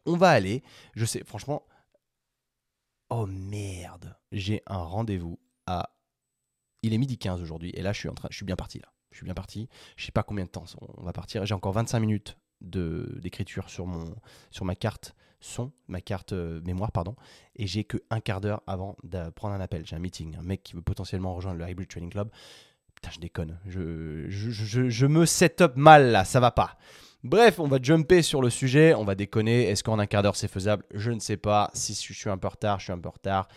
On 0.04 0.16
va 0.16 0.31
aller, 0.31 0.62
je 0.94 1.07
sais, 1.07 1.24
franchement, 1.24 1.66
oh 3.09 3.26
merde, 3.26 4.16
j'ai 4.33 4.62
un 4.66 4.83
rendez-vous 4.83 5.38
à. 5.66 5.94
Il 6.83 6.92
est 6.92 6.98
midi 6.98 7.18
15 7.18 7.40
aujourd'hui 7.40 7.70
et 7.74 7.83
là, 7.83 7.92
je 7.92 7.98
suis, 7.98 8.09
en 8.09 8.14
train... 8.14 8.28
je 8.31 8.37
suis 8.37 8.46
bien 8.46 8.57
parti 8.57 8.78
là. 8.78 8.92
Je 9.11 9.16
suis 9.16 9.24
bien 9.24 9.35
parti. 9.35 9.68
Je 9.96 10.04
sais 10.04 10.12
pas 10.12 10.22
combien 10.22 10.44
de 10.44 10.50
temps 10.50 10.66
on 10.96 11.02
va 11.02 11.12
partir. 11.12 11.44
J'ai 11.46 11.54
encore 11.54 11.72
25 11.72 11.98
minutes 12.00 12.38
d'écriture 12.61 13.70
sur, 13.70 13.87
mon, 13.87 14.14
sur 14.50 14.64
ma 14.64 14.74
carte 14.74 15.14
son, 15.40 15.72
ma 15.87 16.01
carte 16.01 16.33
euh, 16.33 16.61
mémoire, 16.64 16.92
pardon, 16.92 17.14
et 17.57 17.66
j'ai 17.66 17.85
que 17.85 17.98
un 18.11 18.20
quart 18.20 18.40
d'heure 18.40 18.62
avant 18.66 18.96
de 19.05 19.31
prendre 19.31 19.55
un 19.55 19.61
appel. 19.61 19.87
J'ai 19.87 19.96
un 19.96 20.01
meeting, 20.01 20.37
un 20.37 20.42
mec 20.42 20.62
qui 20.62 20.74
veut 20.74 20.83
potentiellement 20.83 21.35
rejoindre 21.35 21.59
le 21.59 21.68
Hybrid 21.68 21.88
Training 21.88 22.11
Club. 22.11 22.31
Putain, 22.94 23.11
je 23.12 23.20
déconne. 23.20 23.59
Je, 23.66 24.29
je, 24.29 25.07
me 25.07 25.24
set 25.24 25.61
up 25.61 25.77
mal 25.77 26.11
là, 26.11 26.24
ça 26.24 26.40
va 26.40 26.51
pas. 26.51 26.77
Bref, 27.22 27.59
on 27.61 27.68
va 27.68 27.79
jumper 27.81 28.22
sur 28.22 28.42
le 28.42 28.51
sujet, 28.51 28.94
on 28.94 29.05
va 29.05 29.14
déconner. 29.14 29.64
Est-ce 29.64 29.85
qu'en 29.85 29.98
un 29.98 30.07
quart 30.07 30.22
d'heure 30.22 30.37
c'est 30.37 30.48
faisable? 30.48 30.85
Je 30.92 31.11
ne 31.11 31.20
sais 31.20 31.37
pas. 31.37 31.70
Si 31.74 31.94
je 31.94 32.12
suis 32.12 32.31
un 32.31 32.38
peu 32.38 32.46
en 32.46 32.51
retard, 32.51 32.81
je 32.81 32.85
suis 32.85 32.92
un 32.92 32.98
peu 32.98 33.09
en 33.09 33.12
retard. 33.12 33.48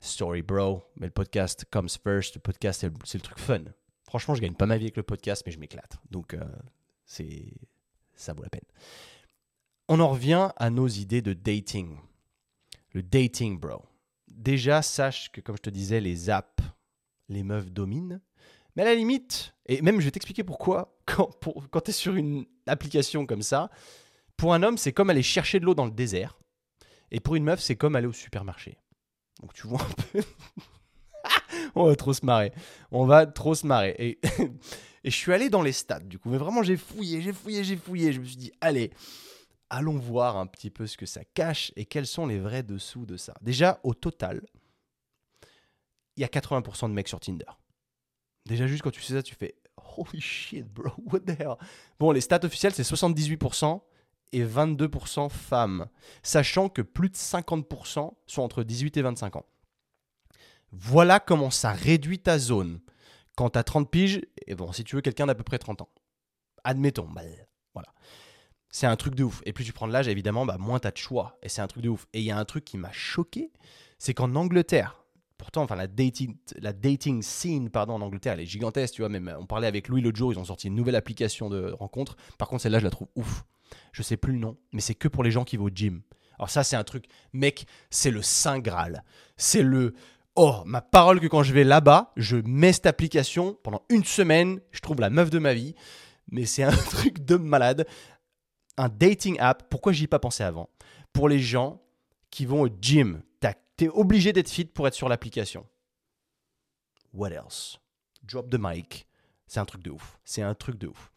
Story, 0.00 0.42
bro. 0.42 0.84
Mais 0.96 1.06
le 1.06 1.12
podcast 1.12 1.66
comes 1.70 1.88
first. 1.88 2.36
Le 2.36 2.40
podcast, 2.40 2.80
c'est 3.04 3.16
le, 3.16 3.20
truc 3.22 3.38
fun. 3.38 3.62
Franchement, 4.04 4.34
je 4.34 4.40
gagne 4.40 4.54
pas 4.54 4.66
ma 4.66 4.76
vie 4.76 4.84
avec 4.84 4.96
le 4.96 5.02
podcast, 5.02 5.42
mais 5.46 5.52
je 5.52 5.58
m'éclate. 5.58 5.98
Donc, 6.10 6.34
euh, 6.34 6.40
c'est 7.04 7.52
ça 8.14 8.32
vaut 8.32 8.42
la 8.42 8.48
peine. 8.48 8.64
On 9.92 9.98
en 9.98 10.06
revient 10.06 10.50
à 10.54 10.70
nos 10.70 10.86
idées 10.86 11.20
de 11.20 11.32
dating. 11.32 11.96
Le 12.92 13.02
dating, 13.02 13.58
bro. 13.58 13.82
Déjà, 14.28 14.82
sache 14.82 15.32
que, 15.32 15.40
comme 15.40 15.56
je 15.56 15.62
te 15.62 15.70
disais, 15.70 16.00
les 16.00 16.30
apps, 16.30 16.62
les 17.28 17.42
meufs 17.42 17.72
dominent. 17.72 18.20
Mais 18.76 18.82
à 18.82 18.84
la 18.84 18.94
limite, 18.94 19.52
et 19.66 19.82
même 19.82 19.98
je 19.98 20.04
vais 20.04 20.12
t'expliquer 20.12 20.44
pourquoi, 20.44 20.96
quand, 21.06 21.40
tu 21.40 21.90
es 21.90 21.92
sur 21.92 22.14
une 22.14 22.46
application 22.68 23.26
comme 23.26 23.42
ça, 23.42 23.68
pour 24.36 24.54
un 24.54 24.62
homme, 24.62 24.78
c'est 24.78 24.92
comme 24.92 25.10
aller 25.10 25.24
chercher 25.24 25.58
de 25.58 25.64
l'eau 25.64 25.74
dans 25.74 25.86
le 25.86 25.90
désert. 25.90 26.38
Et 27.10 27.18
pour 27.18 27.34
une 27.34 27.42
meuf, 27.42 27.58
c'est 27.58 27.74
comme 27.74 27.96
aller 27.96 28.06
au 28.06 28.12
supermarché. 28.12 28.78
Donc 29.40 29.54
tu 29.54 29.66
vois 29.66 29.82
un 29.82 30.02
peu. 30.12 30.22
On 31.74 31.86
va 31.86 31.96
trop 31.96 32.12
se 32.12 32.24
marrer. 32.24 32.52
On 32.92 33.06
va 33.06 33.26
trop 33.26 33.56
se 33.56 33.66
marrer. 33.66 33.96
Et, 33.98 34.20
et 35.02 35.10
je 35.10 35.16
suis 35.16 35.32
allé 35.32 35.50
dans 35.50 35.62
les 35.62 35.72
stades, 35.72 36.06
du 36.06 36.20
coup. 36.20 36.28
Mais 36.28 36.38
vraiment, 36.38 36.62
j'ai 36.62 36.76
fouillé, 36.76 37.20
j'ai 37.22 37.32
fouillé, 37.32 37.64
j'ai 37.64 37.76
fouillé. 37.76 38.12
Je 38.12 38.20
me 38.20 38.24
suis 38.24 38.36
dit, 38.36 38.52
allez, 38.60 38.92
allons 39.70 39.98
voir 39.98 40.36
un 40.36 40.46
petit 40.46 40.70
peu 40.70 40.86
ce 40.86 40.96
que 40.96 41.06
ça 41.06 41.24
cache 41.24 41.72
et 41.76 41.86
quels 41.86 42.06
sont 42.06 42.26
les 42.26 42.38
vrais 42.38 42.62
dessous 42.62 43.06
de 43.06 43.16
ça. 43.16 43.34
Déjà, 43.40 43.80
au 43.84 43.94
total, 43.94 44.42
il 46.16 46.20
y 46.20 46.24
a 46.24 46.28
80% 46.28 46.88
de 46.88 46.92
mecs 46.92 47.08
sur 47.08 47.20
Tinder. 47.20 47.46
Déjà, 48.46 48.66
juste 48.66 48.82
quand 48.82 48.90
tu 48.90 49.00
sais 49.00 49.14
ça, 49.14 49.22
tu 49.22 49.34
fais 49.34 49.54
Holy 49.96 50.20
shit, 50.20 50.66
bro, 50.66 50.92
what 51.06 51.20
the 51.20 51.40
hell? 51.40 51.54
Bon, 51.98 52.12
les 52.12 52.20
stats 52.20 52.44
officielles, 52.44 52.74
c'est 52.74 52.82
78% 52.82 53.80
et 54.32 54.44
22% 54.44 55.28
femmes, 55.28 55.86
sachant 56.22 56.68
que 56.68 56.82
plus 56.82 57.08
de 57.08 57.16
50% 57.16 58.12
sont 58.26 58.42
entre 58.42 58.62
18 58.62 58.96
et 58.96 59.02
25 59.02 59.36
ans. 59.36 59.46
Voilà 60.72 61.18
comment 61.18 61.50
ça 61.50 61.72
réduit 61.72 62.20
ta 62.20 62.38
zone. 62.38 62.80
Quand 63.36 63.50
tu 63.50 63.58
as 63.58 63.64
30 63.64 63.90
piges, 63.90 64.20
et 64.46 64.54
bon, 64.54 64.72
si 64.72 64.84
tu 64.84 64.94
veux 64.94 65.02
quelqu'un 65.02 65.26
d'à 65.26 65.34
peu 65.34 65.42
près 65.42 65.58
30 65.58 65.82
ans. 65.82 65.88
Admettons, 66.62 67.08
bah, 67.08 67.22
voilà. 67.74 67.88
C'est 68.70 68.86
un 68.86 68.96
truc 68.96 69.14
de 69.14 69.24
ouf. 69.24 69.42
Et 69.44 69.52
plus 69.52 69.64
tu 69.64 69.72
prends 69.72 69.88
de 69.88 69.92
l'âge, 69.92 70.08
évidemment, 70.08 70.46
bah, 70.46 70.56
moins 70.58 70.78
tu 70.78 70.86
as 70.86 70.92
de 70.92 70.96
choix. 70.96 71.38
Et 71.42 71.48
c'est 71.48 71.60
un 71.60 71.66
truc 71.66 71.82
de 71.82 71.88
ouf. 71.88 72.06
Et 72.12 72.20
il 72.20 72.24
y 72.24 72.30
a 72.30 72.38
un 72.38 72.44
truc 72.44 72.64
qui 72.64 72.78
m'a 72.78 72.92
choqué, 72.92 73.50
c'est 73.98 74.14
qu'en 74.14 74.34
Angleterre, 74.36 75.04
pourtant, 75.38 75.62
enfin, 75.62 75.76
la 75.76 75.86
dating, 75.86 76.36
la 76.58 76.72
dating 76.72 77.22
scene 77.22 77.70
pardon, 77.70 77.94
en 77.94 78.00
Angleterre, 78.00 78.34
elle 78.34 78.40
est 78.40 78.46
gigantesque. 78.46 78.94
Tu 78.94 79.02
vois, 79.02 79.08
même, 79.08 79.34
on 79.38 79.46
parlait 79.46 79.66
avec 79.66 79.88
Louis 79.88 80.02
l'autre 80.02 80.18
jour, 80.18 80.32
ils 80.32 80.38
ont 80.38 80.44
sorti 80.44 80.68
une 80.68 80.74
nouvelle 80.74 80.96
application 80.96 81.50
de 81.50 81.72
rencontre. 81.72 82.16
Par 82.38 82.48
contre, 82.48 82.62
celle-là, 82.62 82.78
je 82.78 82.84
la 82.84 82.90
trouve 82.90 83.08
ouf. 83.16 83.44
Je 83.92 84.02
sais 84.02 84.16
plus 84.16 84.32
le 84.32 84.38
nom, 84.38 84.56
mais 84.72 84.80
c'est 84.80 84.94
que 84.94 85.08
pour 85.08 85.24
les 85.24 85.30
gens 85.30 85.44
qui 85.44 85.56
vont 85.56 85.64
au 85.64 85.70
gym. 85.70 86.02
Alors 86.38 86.50
ça, 86.50 86.64
c'est 86.64 86.76
un 86.76 86.84
truc, 86.84 87.04
mec, 87.32 87.66
c'est 87.90 88.10
le 88.10 88.22
Saint 88.22 88.60
Graal. 88.60 89.04
C'est 89.36 89.62
le... 89.62 89.94
Oh, 90.36 90.62
ma 90.64 90.80
parole 90.80 91.20
que 91.20 91.26
quand 91.26 91.42
je 91.42 91.52
vais 91.52 91.64
là-bas, 91.64 92.12
je 92.16 92.36
mets 92.36 92.72
cette 92.72 92.86
application 92.86 93.58
pendant 93.62 93.82
une 93.90 94.04
semaine, 94.04 94.60
je 94.70 94.80
trouve 94.80 95.00
la 95.00 95.10
meuf 95.10 95.28
de 95.28 95.38
ma 95.38 95.54
vie. 95.54 95.74
Mais 96.30 96.46
c'est 96.46 96.62
un 96.62 96.70
truc 96.90 97.24
de 97.24 97.36
malade 97.36 97.86
un 98.80 98.88
dating 98.88 99.38
app, 99.38 99.68
pourquoi 99.68 99.92
j'y 99.92 100.04
ai 100.04 100.06
pas 100.06 100.18
pensé 100.18 100.42
avant? 100.42 100.70
Pour 101.12 101.28
les 101.28 101.38
gens 101.38 101.82
qui 102.30 102.46
vont 102.46 102.62
au 102.62 102.68
gym. 102.68 103.22
Tu 103.76 103.86
es 103.86 103.88
obligé 103.88 104.34
d'être 104.34 104.50
fit 104.50 104.66
pour 104.66 104.86
être 104.86 104.94
sur 104.94 105.08
l'application. 105.08 105.66
What 107.14 107.30
else? 107.30 107.78
Drop 108.22 108.50
the 108.50 108.58
mic. 108.60 109.06
C'est 109.46 109.58
un 109.58 109.64
truc 109.64 109.82
de 109.82 109.90
ouf. 109.90 110.18
C'est 110.22 110.42
un 110.42 110.54
truc 110.54 110.76
de 110.76 110.88
ouf. 110.88 111.10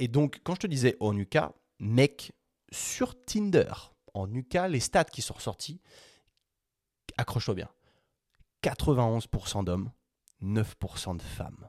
Et 0.00 0.08
donc, 0.08 0.40
quand 0.42 0.54
je 0.54 0.60
te 0.60 0.66
disais 0.66 0.96
en 0.98 1.16
UK, 1.16 1.38
mec, 1.78 2.32
sur 2.72 3.14
Tinder, 3.24 3.72
en 4.14 4.32
UK, 4.32 4.58
les 4.68 4.80
stats 4.80 5.04
qui 5.04 5.22
sont 5.22 5.34
ressortis, 5.34 5.80
accroche-toi 7.16 7.54
bien. 7.54 7.68
91% 8.64 9.62
d'hommes, 9.62 9.92
9% 10.42 11.16
de 11.16 11.22
femmes. 11.22 11.68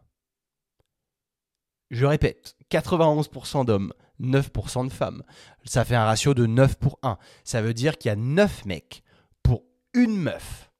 Je 1.90 2.06
répète, 2.06 2.56
91% 2.70 3.66
d'hommes, 3.66 3.94
9% 4.22 4.88
de 4.88 4.94
femmes. 4.94 5.24
Ça 5.66 5.86
fait 5.86 5.96
un 5.96 6.06
ratio 6.06 6.34
de 6.34 6.46
9 6.46 6.76
pour 6.76 7.00
1. 7.04 7.18
Ça 7.44 7.62
veut 7.62 7.74
dire 7.74 7.98
qu'il 7.98 8.10
y 8.10 8.12
a 8.12 8.16
9 8.16 8.66
mecs 8.66 9.04
pour 9.42 9.64
une 9.94 10.16
meuf. 10.16 10.72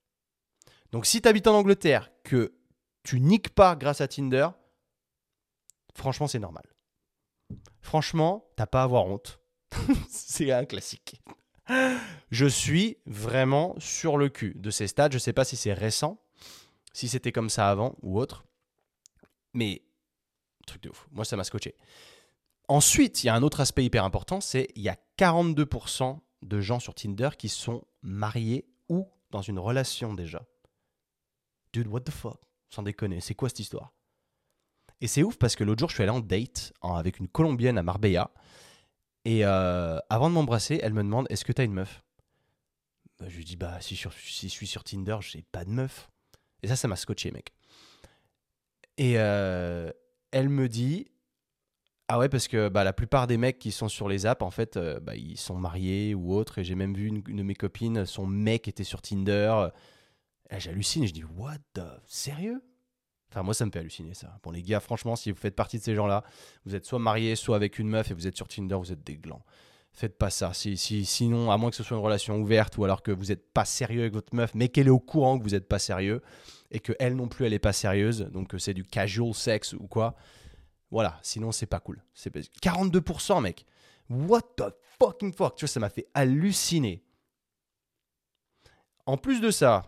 Donc 0.92 1.06
si 1.06 1.22
tu 1.22 1.28
habites 1.28 1.48
en 1.48 1.56
Angleterre, 1.56 2.12
que 2.24 2.54
tu 3.04 3.20
niques 3.20 3.50
pas 3.50 3.76
grâce 3.76 4.02
à 4.02 4.08
Tinder, 4.08 4.50
franchement 5.96 6.28
c'est 6.28 6.40
normal. 6.40 6.66
Franchement, 7.82 8.46
t'as 8.56 8.68
pas 8.68 8.82
à 8.82 8.84
avoir 8.84 9.06
honte. 9.06 9.40
c'est 10.10 10.52
un 10.52 10.66
classique. 10.66 11.22
Je 12.32 12.46
suis 12.46 12.98
vraiment 13.06 13.76
sur 13.80 14.18
le 14.18 14.30
cul 14.30 14.54
de 14.56 14.72
ces 14.72 14.88
stades. 14.88 15.14
Je 15.14 15.18
sais 15.18 15.34
pas 15.34 15.46
si 15.46 15.56
c'est 15.56 15.74
récent, 15.74 16.20
si 16.94 17.08
c'était 17.08 17.32
comme 17.32 17.50
ça 17.50 17.70
avant 17.70 17.96
ou 18.02 18.20
autre. 18.20 18.44
Mais 19.54 19.84
truc 20.70 20.84
de 20.84 20.90
ouf. 20.90 21.08
Moi, 21.12 21.26
ça 21.26 21.36
m'a 21.36 21.44
scotché. 21.44 21.76
Ensuite, 22.68 23.24
il 23.24 23.28
y 23.28 23.30
a 23.30 23.36
un 23.36 23.44
autre 23.44 23.62
aspect 23.62 23.84
hyper 23.84 24.04
important, 24.04 24.42
c'est 24.42 24.68
il 24.76 24.84
y 24.84 24.90
a 24.90 24.98
42% 25.18 26.20
de 26.44 26.62
gens 26.62 26.80
sur 26.80 26.94
Tinder 26.94 27.30
qui 27.38 27.50
sont 27.50 27.84
mariés 28.02 28.66
ou 28.88 29.08
dans 29.32 29.42
une 29.42 29.60
relation 29.60 30.14
déjà. 30.14 30.46
Dude, 31.74 31.88
what 31.88 32.02
the 32.02 32.12
fuck? 32.12 32.40
Sans 32.70 32.84
déconner, 32.84 33.22
c'est 33.22 33.36
quoi 33.36 33.50
cette 33.50 33.60
histoire? 33.60 33.94
Et 35.02 35.08
c'est 35.08 35.24
ouf 35.24 35.38
parce 35.38 35.56
que 35.56 35.64
l'autre 35.64 35.80
jour, 35.80 35.90
je 35.90 35.96
suis 35.96 36.04
allé 36.04 36.12
en 36.12 36.20
date 36.20 36.74
avec 36.82 37.20
une 37.20 37.28
Colombienne 37.28 37.78
à 37.78 37.84
Marbella. 37.84 38.32
Et 39.26 39.46
euh, 39.46 39.98
avant 40.10 40.30
de 40.30 40.36
m'embrasser, 40.36 40.80
elle 40.82 40.94
me 40.94 41.04
demande 41.04 41.28
Est-ce 41.30 41.46
que 41.46 41.52
t'as 41.52 41.64
une 41.64 41.74
meuf? 41.74 42.04
Bah, 43.20 43.28
Je 43.30 43.38
lui 43.38 43.46
dis 43.46 43.56
Bah, 43.56 43.80
si, 43.82 43.96
je 43.96 44.10
suis 44.48 44.68
sur 44.68 44.84
Tinder, 44.84 45.18
j'ai 45.22 45.44
pas 45.52 45.66
de 45.66 45.70
meuf. 45.70 46.10
Et 46.62 46.68
ça, 46.68 46.76
ça 46.76 46.88
m'a 46.88 46.96
scotché, 46.96 47.32
mec. 47.32 47.54
Et 48.98 49.14
euh, 49.18 49.92
elle 50.32 50.50
me 50.50 50.68
dit 50.68 51.08
ah 52.12 52.18
ouais, 52.18 52.28
parce 52.28 52.48
que 52.48 52.70
bah, 52.70 52.84
la 52.84 52.92
plupart 52.92 53.28
des 53.28 53.38
mecs 53.38 53.60
qui 53.60 53.72
sont 53.72 53.88
sur 53.88 54.10
les 54.10 54.26
apps, 54.26 54.42
en 54.42 54.50
fait, 54.50 54.78
euh, 54.78 55.00
bah, 55.00 55.16
ils 55.16 55.38
sont 55.38 55.56
mariés 55.56 56.16
ou 56.16 56.34
autres. 56.34 56.58
Et 56.58 56.64
j'ai 56.64 56.74
même 56.74 56.96
vu 56.96 57.06
une, 57.06 57.22
de 57.22 57.44
mes 57.44 57.54
copines, 57.54 58.08
son 58.08 58.26
mec 58.26 58.68
était 58.68 58.84
sur 58.84 59.00
Tinder. 59.04 59.68
J'hallucine 60.58 61.04
et 61.04 61.08
je 61.08 61.14
dis, 61.14 61.24
what 61.24 61.60
the... 61.76 61.84
Sérieux? 62.08 62.64
Enfin, 63.30 63.44
moi, 63.44 63.54
ça 63.54 63.64
me 63.68 63.70
fait 63.70 63.78
halluciner 63.78 64.16
ça. 64.16 64.40
Bon, 64.42 64.50
les 64.50 64.64
gars, 64.64 64.80
franchement, 64.80 65.16
si 65.16 65.30
vous 65.32 65.38
faites 65.38 65.56
partie 65.56 65.78
de 65.78 65.84
ces 65.84 65.94
gens-là, 65.94 66.24
vous 66.66 66.74
êtes 66.74 66.84
soit 66.86 66.98
marié, 66.98 67.36
soit 67.36 67.56
avec 67.56 67.78
une 67.78 67.88
meuf 67.88 68.10
et 68.10 68.16
vous 68.16 68.26
êtes 68.26 68.36
sur 68.36 68.48
Tinder, 68.48 68.76
vous 68.76 68.92
êtes 68.92 69.04
des 69.04 69.18
glands. 69.18 69.44
Faites 69.94 70.18
pas 70.18 70.32
ça. 70.32 70.52
Si, 70.56 70.78
si, 70.78 71.06
sinon, 71.06 71.52
à 71.52 71.58
moins 71.58 71.70
que 71.70 71.76
ce 71.76 71.84
soit 71.84 71.96
une 71.96 72.04
relation 72.04 72.38
ouverte 72.40 72.76
ou 72.80 72.86
alors 72.86 73.04
que 73.04 73.12
vous 73.12 73.26
n'êtes 73.26 73.54
pas 73.54 73.66
sérieux 73.66 74.02
avec 74.02 74.14
votre 74.14 74.34
meuf, 74.34 74.56
mais 74.56 74.70
qu'elle 74.70 74.88
est 74.88 74.92
au 74.92 75.00
courant 75.00 75.38
que 75.38 75.44
vous 75.44 75.52
n'êtes 75.52 75.68
pas 75.68 75.78
sérieux 75.78 76.24
et 76.72 76.80
que 76.80 76.94
elle 77.00 77.16
non 77.16 77.28
plus, 77.28 77.46
elle 77.46 77.52
n'est 77.52 77.60
pas 77.60 77.74
sérieuse, 77.74 78.30
donc 78.32 78.54
c'est 78.58 78.74
du 78.74 78.84
casual 78.84 79.34
sex 79.34 79.74
ou 79.74 79.88
quoi, 79.88 80.16
voilà, 80.92 81.20
sinon 81.22 81.52
c'est 81.52 81.66
pas 81.66 81.80
cool. 81.80 82.04
C'est 82.14 82.36
42% 82.36 83.42
mec. 83.42 83.66
What 84.10 84.42
the 84.58 84.74
fucking 85.00 85.34
fuck, 85.34 85.56
tu 85.56 85.66
vois, 85.66 85.70
ça 85.70 85.80
m'a 85.80 85.90
fait 85.90 86.08
halluciner. 86.14 87.04
En 89.06 89.18
plus 89.18 89.42
de 89.42 89.52
ça, 89.52 89.84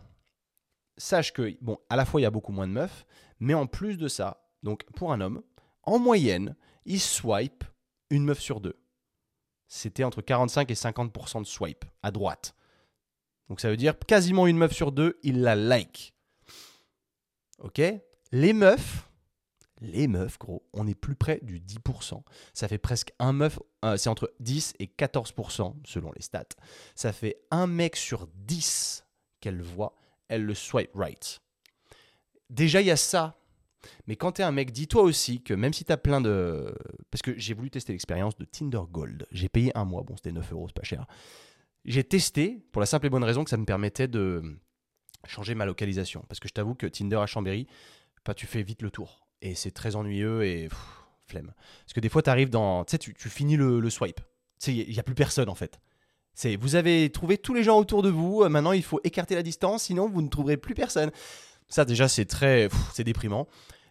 sache 0.96 1.32
que 1.32 1.56
bon, 1.60 1.78
à 1.88 1.96
la 1.96 2.04
fois 2.04 2.20
il 2.20 2.24
y 2.24 2.26
a 2.26 2.30
beaucoup 2.30 2.52
moins 2.52 2.66
de 2.66 2.72
meufs, 2.72 3.06
mais 3.40 3.54
en 3.54 3.66
plus 3.66 3.96
de 3.96 4.08
ça, 4.08 4.48
donc 4.62 4.84
pour 4.92 5.12
un 5.12 5.20
homme, 5.20 5.42
en 5.82 5.98
moyenne, 5.98 6.56
il 6.84 7.00
swipe 7.00 7.64
une 8.10 8.24
meuf 8.24 8.40
sur 8.40 8.60
deux. 8.60 8.78
C'était 9.66 10.04
entre 10.04 10.22
45 10.22 10.70
et 10.70 10.74
50% 10.74 11.40
de 11.40 11.46
swipe 11.46 11.84
à 12.02 12.10
droite. 12.10 12.54
Donc 13.48 13.60
ça 13.60 13.70
veut 13.70 13.76
dire 13.76 13.98
quasiment 13.98 14.46
une 14.46 14.58
meuf 14.58 14.72
sur 14.72 14.92
deux, 14.92 15.18
il 15.22 15.40
la 15.40 15.56
like. 15.56 16.11
Ok 17.62 17.80
Les 18.32 18.52
meufs, 18.52 19.08
les 19.80 20.08
meufs, 20.08 20.38
gros, 20.38 20.64
on 20.72 20.86
est 20.86 20.94
plus 20.94 21.14
près 21.14 21.40
du 21.42 21.60
10%. 21.60 22.22
Ça 22.54 22.68
fait 22.68 22.78
presque 22.78 23.12
un 23.18 23.32
meuf, 23.32 23.58
euh, 23.84 23.96
c'est 23.96 24.08
entre 24.08 24.32
10 24.40 24.74
et 24.78 24.86
14% 24.86 25.74
selon 25.84 26.12
les 26.12 26.22
stats. 26.22 26.44
Ça 26.94 27.12
fait 27.12 27.42
un 27.50 27.66
mec 27.66 27.96
sur 27.96 28.28
10 28.34 29.04
qu'elle 29.40 29.62
voit, 29.62 29.96
elle 30.28 30.44
le 30.44 30.54
swipe 30.54 30.94
right. 30.94 31.40
Déjà, 32.50 32.80
il 32.80 32.86
y 32.86 32.90
a 32.90 32.96
ça. 32.96 33.38
Mais 34.06 34.14
quand 34.14 34.32
tu 34.32 34.42
es 34.42 34.44
un 34.44 34.52
mec, 34.52 34.70
dis-toi 34.70 35.02
aussi 35.02 35.42
que 35.42 35.54
même 35.54 35.72
si 35.72 35.84
tu 35.84 35.90
as 35.90 35.96
plein 35.96 36.20
de. 36.20 36.72
Parce 37.10 37.22
que 37.22 37.36
j'ai 37.36 37.54
voulu 37.54 37.70
tester 37.70 37.92
l'expérience 37.92 38.36
de 38.36 38.44
Tinder 38.44 38.82
Gold. 38.88 39.26
J'ai 39.32 39.48
payé 39.48 39.76
un 39.76 39.84
mois, 39.84 40.02
bon, 40.02 40.14
c'était 40.16 40.30
9 40.30 40.52
euros, 40.52 40.68
c'est 40.68 40.76
pas 40.76 40.84
cher. 40.84 41.06
J'ai 41.84 42.04
testé 42.04 42.64
pour 42.70 42.80
la 42.80 42.86
simple 42.86 43.06
et 43.06 43.10
bonne 43.10 43.24
raison 43.24 43.42
que 43.42 43.50
ça 43.50 43.56
me 43.56 43.64
permettait 43.64 44.06
de 44.06 44.60
changer 45.26 45.54
ma 45.54 45.66
localisation. 45.66 46.24
Parce 46.28 46.40
que 46.40 46.48
je 46.48 46.54
t'avoue 46.54 46.74
que 46.74 46.86
Tinder 46.86 47.16
à 47.16 47.26
Chambéry, 47.26 47.66
pas 48.24 48.34
tu 48.34 48.46
fais 48.46 48.62
vite 48.62 48.82
le 48.82 48.90
tour 48.90 49.22
et 49.42 49.54
c'est 49.54 49.72
très 49.72 49.96
ennuyeux 49.96 50.44
et 50.44 50.68
flemme. 51.26 51.52
Parce 51.84 51.92
que 51.92 52.00
des 52.00 52.08
fois, 52.08 52.26
arrives 52.28 52.50
dans. 52.50 52.84
Tu 52.84 52.98
tu, 52.98 53.28
finis 53.28 53.56
le, 53.56 53.90
swipe. 53.90 54.20
Tu 54.20 54.24
sais, 54.58 54.74
il 54.74 54.92
n'y 54.92 55.00
a 55.00 55.02
plus 55.02 55.14
personne 55.14 55.48
en 55.48 55.54
fait. 55.54 55.80
C'est, 56.34 56.56
vous 56.56 56.76
avez 56.76 57.10
trouvé 57.10 57.36
tous 57.36 57.52
les 57.52 57.62
gens 57.62 57.78
autour 57.78 58.02
de 58.02 58.08
vous, 58.08 58.42
euh, 58.42 58.48
maintenant 58.48 58.72
il 58.72 58.82
faut 58.82 59.00
écarter 59.04 59.34
la 59.34 59.42
distance, 59.42 59.82
sinon 59.84 60.08
vous 60.08 60.22
ne 60.22 60.28
trouverez 60.28 60.56
plus 60.56 60.74
personne. 60.74 61.10
Ça 61.68 61.84
déjà 61.84 62.08
c'est 62.08 62.24
très, 62.24 62.70
c'est 62.94 63.04
déprimant. 63.04 63.48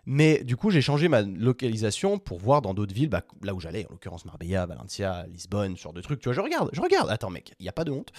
Mais 0.07 0.43
du 0.43 0.55
coup 0.55 0.71
j'ai 0.71 0.81
changé 0.81 1.07
ma 1.07 1.21
localisation 1.21 2.17
pour 2.17 2.39
voir 2.39 2.63
dans 2.63 2.73
d'autres 2.73 2.95
villes, 2.95 3.09
bah, 3.09 3.21
là 3.43 3.53
où 3.53 3.59
j'allais, 3.59 3.85
en 3.89 3.91
l'occurrence 3.91 4.25
Marbella, 4.25 4.65
Valencia, 4.65 5.27
Lisbonne, 5.27 5.77
ce 5.77 5.83
genre 5.83 5.93
de 5.93 6.01
trucs. 6.01 6.19
Tu 6.19 6.29
vois, 6.29 6.33
je 6.33 6.41
regarde, 6.41 6.71
je 6.73 6.81
regarde. 6.81 7.11
Attends 7.11 7.29
mec, 7.29 7.53
il 7.59 7.63
n'y 7.63 7.69
a 7.69 7.73
pas 7.73 7.83
de 7.83 7.91
honte. 7.91 8.11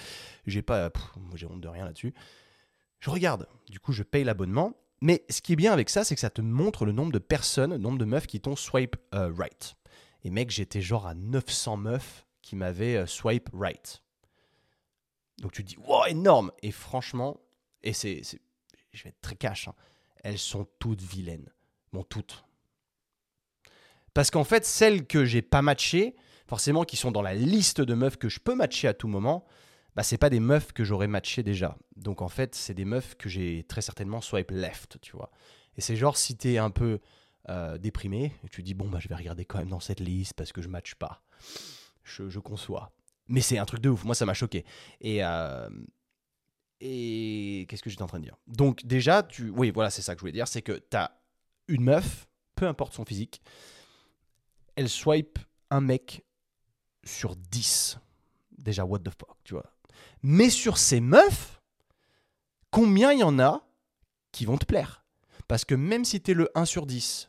J'ai 0.47 0.63
pas, 0.63 0.93
moi 1.17 1.35
j'ai 1.35 1.47
honte 1.47 1.61
de 1.61 1.69
rien 1.69 1.85
là-dessus. 1.85 2.15
Je 3.03 3.11
regarde. 3.11 3.47
Du 3.69 3.79
coup 3.79 3.93
je 3.93 4.03
paye 4.03 4.25
l'abonnement 4.25 4.75
mais 5.03 5.25
ce 5.29 5.43
qui 5.43 5.55
est 5.55 5.57
bien 5.57 5.73
avec 5.73 5.91
ça, 5.91 6.05
c'est 6.05 6.15
que 6.15 6.21
ça 6.21 6.31
te 6.31 6.41
montre 6.41 6.85
le 6.85 6.93
nombre 6.93 7.11
de 7.11 7.19
personnes, 7.19 7.73
le 7.73 7.79
nombre 7.79 7.99
de 7.99 8.05
meufs 8.05 8.29
qui 8.29 8.41
t'ont 8.41 8.55
swipe 8.55 8.95
euh, 9.15 9.33
right. 9.37 9.75
Et 10.23 10.31
mec, 10.31 10.51
j'étais 10.51 10.81
genre 10.81 11.09
à 11.09 11.15
900 11.15 11.77
meufs 11.77 12.25
qui 12.41 12.55
m'avaient 12.55 12.95
euh, 12.95 13.07
swipe 13.07 13.51
right. 13.53 14.01
Donc 15.39 15.51
tu 15.51 15.65
te 15.65 15.69
dis, 15.71 15.77
wow, 15.77 16.07
énorme 16.07 16.53
Et 16.63 16.71
franchement, 16.71 17.41
et 17.83 17.93
c'est, 17.93 18.23
je 18.93 19.03
vais 19.03 19.09
être 19.09 19.21
très 19.21 19.35
cash, 19.35 19.67
hein, 19.67 19.75
elles 20.23 20.39
sont 20.39 20.69
toutes 20.79 21.03
vilaines. 21.03 21.51
Bon, 21.93 22.05
toutes. 22.05 22.45
Parce 24.15 24.31
qu'en 24.31 24.45
fait, 24.45 24.65
celles 24.65 25.05
que 25.05 25.25
j'ai 25.25 25.43
pas 25.43 25.63
matchées, 25.63 26.15
forcément 26.47 26.85
qui 26.85 26.97
sont 26.97 27.11
dans 27.11 27.23
la 27.23 27.35
liste 27.35 27.81
de 27.81 27.95
meufs 27.95 28.19
que 28.19 28.29
je 28.29 28.39
peux 28.39 28.55
matcher 28.55 28.87
à 28.87 28.95
tout 28.95 29.09
moment, 29.09 29.45
bah, 29.95 30.03
c'est 30.03 30.19
pas 30.19 30.31
des 30.31 30.41
meufs 30.41 30.73
que 30.73 30.85
j'aurais 30.85 31.07
matché 31.07 31.43
déjà. 31.43 31.77
Donc 31.97 32.23
en 32.23 32.29
fait, 32.29 32.55
c'est 32.55 32.75
des 32.75 32.85
meufs 32.85 33.15
que 33.17 33.29
j'ai 33.29 33.65
très 33.65 33.83
certainement 33.83 34.21
swipe 34.21 34.51
left, 34.51 34.99
tu 35.01 35.13
vois. 35.17 35.31
Et 35.77 35.81
c'est 35.81 35.97
genre 35.97 36.17
si 36.17 36.37
t'es 36.37 36.59
un 36.59 36.71
peu 36.71 37.01
euh, 37.49 37.79
déprimé, 37.79 38.33
et 38.45 38.49
tu 38.49 38.63
dis 38.63 38.75
bon 38.75 38.89
bah 38.89 38.99
je 39.01 39.09
vais 39.09 39.15
regarder 39.15 39.45
quand 39.45 39.59
même 39.59 39.69
dans 39.69 39.81
cette 39.81 40.01
liste 40.01 40.35
parce 40.35 40.53
que 40.53 40.63
je 40.63 40.69
matche 40.69 40.95
pas. 40.95 41.23
Je, 42.05 42.39
conçois. 42.39 42.93
Mais 43.29 43.41
c'est 43.41 43.59
un 43.59 43.65
truc 43.65 43.81
de 43.81 43.89
ouf, 43.89 44.05
moi 44.05 44.15
ça 44.15 44.27
m'a 44.27 44.35
choqué. 44.35 44.65
Et, 45.01 45.25
euh, 45.25 45.69
et 46.81 47.67
qu'est-ce 47.69 47.83
que 47.83 47.91
j'étais 47.91 48.03
en 48.03 48.07
train 48.07 48.19
de 48.19 48.25
dire? 48.25 48.37
Donc 48.47 48.85
déjà, 48.85 49.23
tu... 49.23 49.51
oui 49.51 49.71
voilà 49.71 49.91
c'est 49.91 50.03
ça 50.03 50.15
que 50.15 50.19
je 50.19 50.23
voulais 50.23 50.33
dire, 50.33 50.49
c'est 50.49 50.63
que 50.63 50.73
t'as 50.73 51.11
une 51.69 51.85
meuf, 51.85 52.27
peu 52.55 52.67
importe 52.67 52.95
son 52.95 53.05
physique, 53.05 53.43
elle 54.77 54.89
swipe 54.89 55.39
un 55.71 55.81
mec 55.81 56.25
sur 57.05 57.37
10. 57.37 57.99
Déjà, 58.59 58.85
what 58.85 59.01
the 59.01 59.11
fuck, 59.11 59.37
tu 59.45 59.55
vois. 59.55 59.73
Mais 60.23 60.51
sur 60.51 60.79
ces 60.79 61.01
meufs, 61.01 61.61
combien 62.71 63.13
il 63.13 63.21
y 63.21 63.25
en 63.25 63.39
a 63.39 63.67
qui 64.31 64.45
vont 64.45 64.59
te 64.59 64.67
plaire? 64.67 65.05
Parce 65.49 65.65
que 65.65 65.75
même 65.75 66.05
si 66.05 66.21
tu 66.21 66.31
es 66.31 66.35
le 66.35 66.51
1 66.55 66.65
sur 66.65 66.87
10 66.87 67.29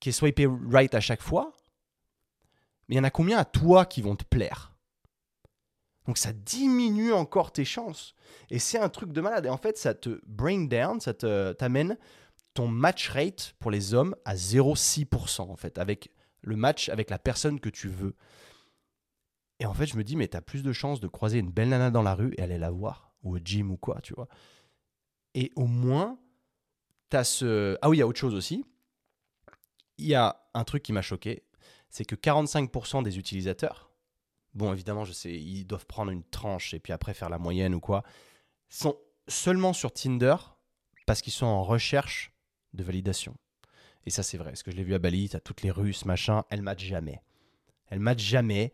qui 0.00 0.08
est 0.08 0.12
swipé 0.12 0.48
right 0.70 0.94
à 0.94 1.00
chaque 1.00 1.22
fois, 1.22 1.52
il 2.88 2.96
y 2.96 3.00
en 3.00 3.04
a 3.04 3.10
combien 3.10 3.38
à 3.38 3.44
toi 3.44 3.86
qui 3.86 4.02
vont 4.02 4.16
te 4.16 4.24
plaire? 4.24 4.72
Donc 6.06 6.18
ça 6.18 6.32
diminue 6.32 7.12
encore 7.12 7.52
tes 7.52 7.64
chances. 7.64 8.14
Et 8.50 8.58
c'est 8.58 8.78
un 8.78 8.88
truc 8.88 9.12
de 9.12 9.20
malade. 9.20 9.46
Et 9.46 9.50
en 9.50 9.56
fait, 9.56 9.78
ça 9.78 9.94
te 9.94 10.20
bring 10.26 10.68
down, 10.68 11.00
ça 11.00 11.14
t'amène 11.14 11.96
ton 12.54 12.68
match 12.68 13.08
rate 13.08 13.54
pour 13.58 13.70
les 13.70 13.94
hommes 13.94 14.14
à 14.24 14.34
0,6% 14.34 15.42
en 15.42 15.56
fait, 15.56 15.78
avec 15.78 16.10
le 16.42 16.56
match 16.56 16.88
avec 16.88 17.08
la 17.08 17.18
personne 17.18 17.60
que 17.60 17.68
tu 17.68 17.88
veux. 17.88 18.14
Et 19.62 19.64
en 19.64 19.74
fait, 19.74 19.86
je 19.86 19.96
me 19.96 20.02
dis, 20.02 20.16
mais 20.16 20.26
tu 20.26 20.36
as 20.36 20.42
plus 20.42 20.64
de 20.64 20.72
chances 20.72 20.98
de 20.98 21.06
croiser 21.06 21.38
une 21.38 21.52
belle 21.52 21.68
nana 21.68 21.92
dans 21.92 22.02
la 22.02 22.16
rue 22.16 22.34
et 22.36 22.42
aller 22.42 22.58
la 22.58 22.72
voir, 22.72 23.12
ou 23.22 23.36
au 23.36 23.38
gym 23.38 23.70
ou 23.70 23.76
quoi, 23.76 24.00
tu 24.00 24.12
vois. 24.12 24.26
Et 25.34 25.52
au 25.54 25.66
moins, 25.66 26.18
tu 27.10 27.16
as 27.16 27.22
ce. 27.22 27.78
Ah 27.80 27.88
oui, 27.88 27.98
il 27.98 28.00
y 28.00 28.02
a 28.02 28.08
autre 28.08 28.18
chose 28.18 28.34
aussi. 28.34 28.66
Il 29.98 30.06
y 30.06 30.16
a 30.16 30.44
un 30.54 30.64
truc 30.64 30.82
qui 30.82 30.92
m'a 30.92 31.00
choqué, 31.00 31.44
c'est 31.88 32.04
que 32.04 32.16
45% 32.16 33.04
des 33.04 33.20
utilisateurs, 33.20 33.92
bon, 34.52 34.72
évidemment, 34.72 35.04
je 35.04 35.12
sais, 35.12 35.32
ils 35.32 35.64
doivent 35.64 35.86
prendre 35.86 36.10
une 36.10 36.24
tranche 36.24 36.74
et 36.74 36.80
puis 36.80 36.92
après 36.92 37.14
faire 37.14 37.28
la 37.28 37.38
moyenne 37.38 37.72
ou 37.72 37.78
quoi, 37.78 38.02
sont 38.68 38.96
seulement 39.28 39.72
sur 39.72 39.92
Tinder 39.92 40.34
parce 41.06 41.22
qu'ils 41.22 41.32
sont 41.32 41.46
en 41.46 41.62
recherche 41.62 42.32
de 42.74 42.82
validation. 42.82 43.36
Et 44.06 44.10
ça, 44.10 44.24
c'est 44.24 44.38
vrai. 44.38 44.50
Parce 44.50 44.64
que 44.64 44.72
je 44.72 44.76
l'ai 44.76 44.82
vu 44.82 44.94
à 44.94 44.98
Bali, 44.98 45.28
tu 45.28 45.36
as 45.36 45.40
toutes 45.40 45.62
les 45.62 45.70
Russes, 45.70 46.04
machin, 46.04 46.42
elles 46.50 46.62
matchent 46.62 46.82
jamais. 46.82 47.22
Elles 47.90 48.00
matchent 48.00 48.24
jamais. 48.24 48.72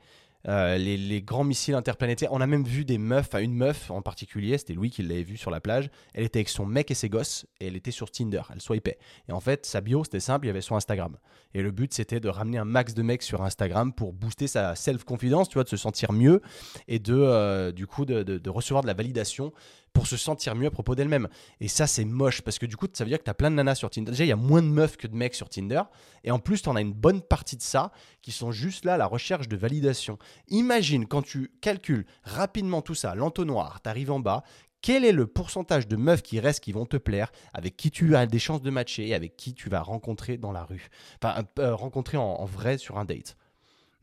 Euh, 0.48 0.78
les, 0.78 1.20
grands 1.20 1.44
missiles 1.44 1.74
interplanétaires. 1.74 2.32
On 2.32 2.40
a 2.40 2.46
même 2.46 2.64
vu 2.64 2.84
des 2.86 2.96
meufs, 2.96 3.26
enfin 3.26 3.40
une 3.40 3.52
meuf 3.52 3.90
en 3.90 4.00
particulier, 4.00 4.56
c'était 4.56 4.72
Louis 4.72 4.88
qui 4.88 5.02
l'avait 5.02 5.22
vu 5.22 5.36
sur 5.36 5.50
la 5.50 5.60
plage. 5.60 5.90
Elle 6.14 6.24
était 6.24 6.38
avec 6.38 6.48
son 6.48 6.64
mec 6.64 6.90
et 6.90 6.94
ses 6.94 7.10
gosses 7.10 7.46
et 7.60 7.66
elle 7.66 7.76
était 7.76 7.90
sur 7.90 8.10
Tinder, 8.10 8.42
elle 8.52 8.60
swipait. 8.60 8.98
Et 9.28 9.32
en 9.32 9.40
fait, 9.40 9.66
sa 9.66 9.82
bio 9.82 10.04
c'était 10.04 10.20
simple, 10.20 10.46
il 10.46 10.48
y 10.48 10.50
avait 10.50 10.62
son 10.62 10.76
Instagram. 10.76 11.16
Et 11.52 11.60
le 11.60 11.70
but 11.70 11.92
c'était 11.92 12.20
de 12.20 12.28
ramener 12.28 12.56
un 12.56 12.64
max 12.64 12.94
de 12.94 13.02
mecs 13.02 13.22
sur 13.22 13.42
Instagram 13.42 13.92
pour 13.92 14.14
booster 14.14 14.46
sa 14.46 14.74
self-confidence, 14.74 15.50
tu 15.50 15.54
vois, 15.54 15.64
de 15.64 15.68
se 15.68 15.76
sentir 15.76 16.12
mieux 16.12 16.40
et 16.86 16.98
de, 16.98 17.14
euh, 17.14 17.70
du 17.70 17.86
coup, 17.86 18.06
de 18.06 18.50
recevoir 18.50 18.82
de 18.82 18.86
la 18.86 18.94
validation 18.94 19.52
pour 19.92 20.06
se 20.06 20.16
sentir 20.16 20.54
mieux 20.54 20.66
à 20.66 20.70
propos 20.70 20.94
d'elle-même. 20.94 21.28
Et 21.60 21.68
ça, 21.68 21.86
c'est 21.86 22.04
moche 22.04 22.42
parce 22.42 22.58
que 22.58 22.66
du 22.66 22.76
coup, 22.76 22.86
ça 22.92 23.04
veut 23.04 23.10
dire 23.10 23.18
que 23.18 23.24
tu 23.24 23.30
as 23.30 23.34
plein 23.34 23.50
de 23.50 23.56
nanas 23.56 23.76
sur 23.76 23.90
Tinder. 23.90 24.10
Déjà, 24.10 24.24
il 24.24 24.28
y 24.28 24.32
a 24.32 24.36
moins 24.36 24.62
de 24.62 24.68
meufs 24.68 24.96
que 24.96 25.06
de 25.06 25.16
mecs 25.16 25.34
sur 25.34 25.48
Tinder. 25.48 25.82
Et 26.24 26.30
en 26.30 26.38
plus, 26.38 26.62
tu 26.62 26.68
en 26.68 26.76
as 26.76 26.80
une 26.80 26.92
bonne 26.92 27.22
partie 27.22 27.56
de 27.56 27.62
ça 27.62 27.92
qui 28.22 28.32
sont 28.32 28.52
juste 28.52 28.84
là 28.84 28.94
à 28.94 28.96
la 28.96 29.06
recherche 29.06 29.48
de 29.48 29.56
validation. 29.56 30.18
Imagine 30.48 31.06
quand 31.06 31.22
tu 31.22 31.52
calcules 31.60 32.06
rapidement 32.22 32.82
tout 32.82 32.94
ça, 32.94 33.14
l'entonnoir, 33.14 33.80
tu 33.82 33.88
arrives 33.88 34.10
en 34.10 34.20
bas, 34.20 34.42
quel 34.80 35.04
est 35.04 35.12
le 35.12 35.26
pourcentage 35.26 35.88
de 35.88 35.96
meufs 35.96 36.22
qui 36.22 36.40
restent 36.40 36.62
qui 36.62 36.72
vont 36.72 36.86
te 36.86 36.96
plaire, 36.96 37.32
avec 37.52 37.76
qui 37.76 37.90
tu 37.90 38.14
as 38.14 38.26
des 38.26 38.38
chances 38.38 38.62
de 38.62 38.70
matcher 38.70 39.14
avec 39.14 39.36
qui 39.36 39.54
tu 39.54 39.68
vas 39.68 39.80
rencontrer 39.80 40.38
dans 40.38 40.52
la 40.52 40.64
rue 40.64 40.88
Enfin, 41.22 41.44
euh, 41.58 41.74
rencontrer 41.74 42.16
en, 42.16 42.44
vrai 42.44 42.78
sur 42.78 42.98
un 42.98 43.04
date. 43.04 43.36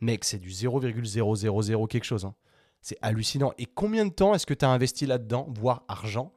Mec, 0.01 0.25
c'est 0.25 0.39
du 0.39 0.51
0,000 0.51 1.87
quelque 1.87 2.03
chose. 2.03 2.25
Hein. 2.25 2.35
C'est 2.85 2.99
hallucinant. 3.01 3.51
Et 3.57 3.65
combien 3.65 4.05
de 4.05 4.11
temps 4.11 4.35
est-ce 4.35 4.45
que 4.45 4.53
tu 4.53 4.63
as 4.63 4.69
investi 4.69 5.07
là-dedans, 5.07 5.47
voire 5.49 5.83
argent? 5.87 6.31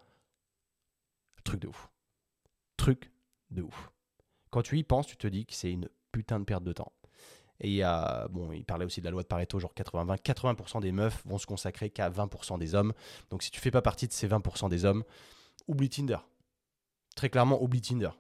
Truc 1.45 1.61
de 1.61 1.69
ouf. 1.69 1.91
Truc 2.79 3.13
de 3.51 3.61
ouf. 3.61 3.91
Quand 4.49 4.63
tu 4.63 4.79
y 4.79 4.83
penses, 4.83 5.07
tu 5.07 5.19
te 5.19 5.27
dis 5.27 5.45
que 5.45 5.53
c'est 5.53 5.71
une 5.71 5.91
putain 6.11 6.41
de 6.41 6.47
perte 6.47 6.65
de 6.65 6.73
temps. 6.73 6.95
Et 7.61 7.83
a, 7.83 8.29
bon, 8.29 8.51
il 8.53 8.65
parlait 8.65 8.87
aussi 8.87 9.01
de 9.01 9.05
la 9.05 9.11
loi 9.11 9.23
de 9.25 9.29
Pareto, 9.29 9.59
genre 9.59 9.75
80-20. 9.75 10.23
80%, 10.23 10.81
des 10.81 10.91
meufs 10.91 11.23
vont 11.27 11.37
se 11.37 11.45
consacrer 11.45 11.91
qu'à 11.91 12.09
20% 12.09 12.59
des 12.59 12.75
hommes. 12.75 12.95
Donc 13.29 13.43
si 13.43 13.51
tu 13.51 13.61
fais 13.61 13.71
pas 13.71 13.83
partie 13.83 14.09
de 14.09 14.15
ces 14.15 14.27
20% 14.27 14.71
des 14.71 14.87
hommes, 14.87 15.05
oublie 15.67 15.91
Tinder. 15.91 16.17
Très 17.15 17.29
clairement, 17.29 17.63
oublie 17.63 17.83
Tinder. 17.83 18.13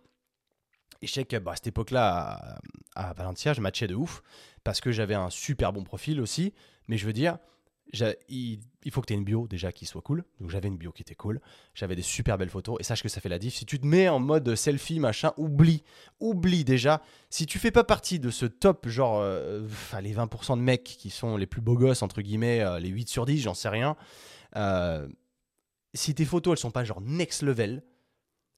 Et 1.01 1.07
je 1.07 1.15
sais 1.15 1.25
qu'à 1.25 1.41
bah, 1.41 1.55
cette 1.55 1.69
époque-là, 1.69 2.59
à, 2.95 3.13
Valencia, 3.15 3.55
je 3.55 3.63
matchais 3.63 3.87
de 3.87 3.95
ouf 3.95 4.23
parce 4.65 4.83
que 4.83 4.93
j'avais 4.93 5.15
un 5.15 5.31
super 5.31 5.73
bon 5.73 5.83
profil 5.83 6.21
aussi. 6.21 6.53
Mais 6.89 6.99
je 6.99 7.07
veux 7.07 7.15
dire, 7.15 7.39
il, 7.93 8.61
faut 8.91 9.01
que 9.01 9.07
tu 9.07 9.13
aies 9.13 9.17
une 9.17 9.25
bio 9.25 9.47
déjà 9.49 9.73
qui 9.73 9.87
soit 9.87 10.03
cool. 10.03 10.25
Donc 10.41 10.51
j'avais 10.51 10.69
une 10.69 10.77
bio 10.77 10.93
qui 10.93 11.03
était 11.03 11.15
cool. 11.15 11.41
J'avais 11.75 11.97
des 11.97 12.03
super 12.03 12.39
belles 12.39 12.51
photos. 12.51 12.77
Et 12.81 12.83
sache 12.83 13.03
que 13.03 13.09
ça 13.09 13.21
fait 13.21 13.29
la 13.29 13.39
diff. 13.39 13.55
Si 13.55 13.65
tu 13.65 13.79
te 13.79 13.87
mets 13.87 14.09
en 14.09 14.19
mode 14.19 14.55
selfie, 14.55 15.01
machin, 15.01 15.33
oublie. 15.37 15.83
Oublie 16.21 16.65
déjà. 16.65 17.03
Si 17.31 17.47
tu 17.47 17.59
fais 17.59 17.71
pas 17.71 17.85
partie 17.85 18.21
de 18.21 18.31
ce 18.31 18.47
top, 18.47 18.89
genre 18.89 19.21
euh, 19.21 19.67
les 20.03 20.15
20% 20.15 20.57
de 20.57 20.63
mecs 20.63 20.85
qui 20.85 21.11
sont 21.11 21.37
les 21.37 21.47
plus 21.47 21.61
beaux 21.61 21.77
gosses, 21.77 22.03
entre 22.03 22.21
guillemets, 22.21 22.61
euh, 22.61 22.79
les 22.79 22.89
8 22.89 23.09
sur 23.09 23.27
10, 23.27 23.41
j'en 23.41 23.55
sais 23.55 23.69
rien. 23.69 23.97
Euh, 24.57 25.09
si 25.95 26.15
tes 26.15 26.25
photos, 26.25 26.53
elles 26.53 26.61
sont 26.61 26.71
pas 26.71 26.85
genre 26.85 27.01
next 27.01 27.43
level, 27.43 27.83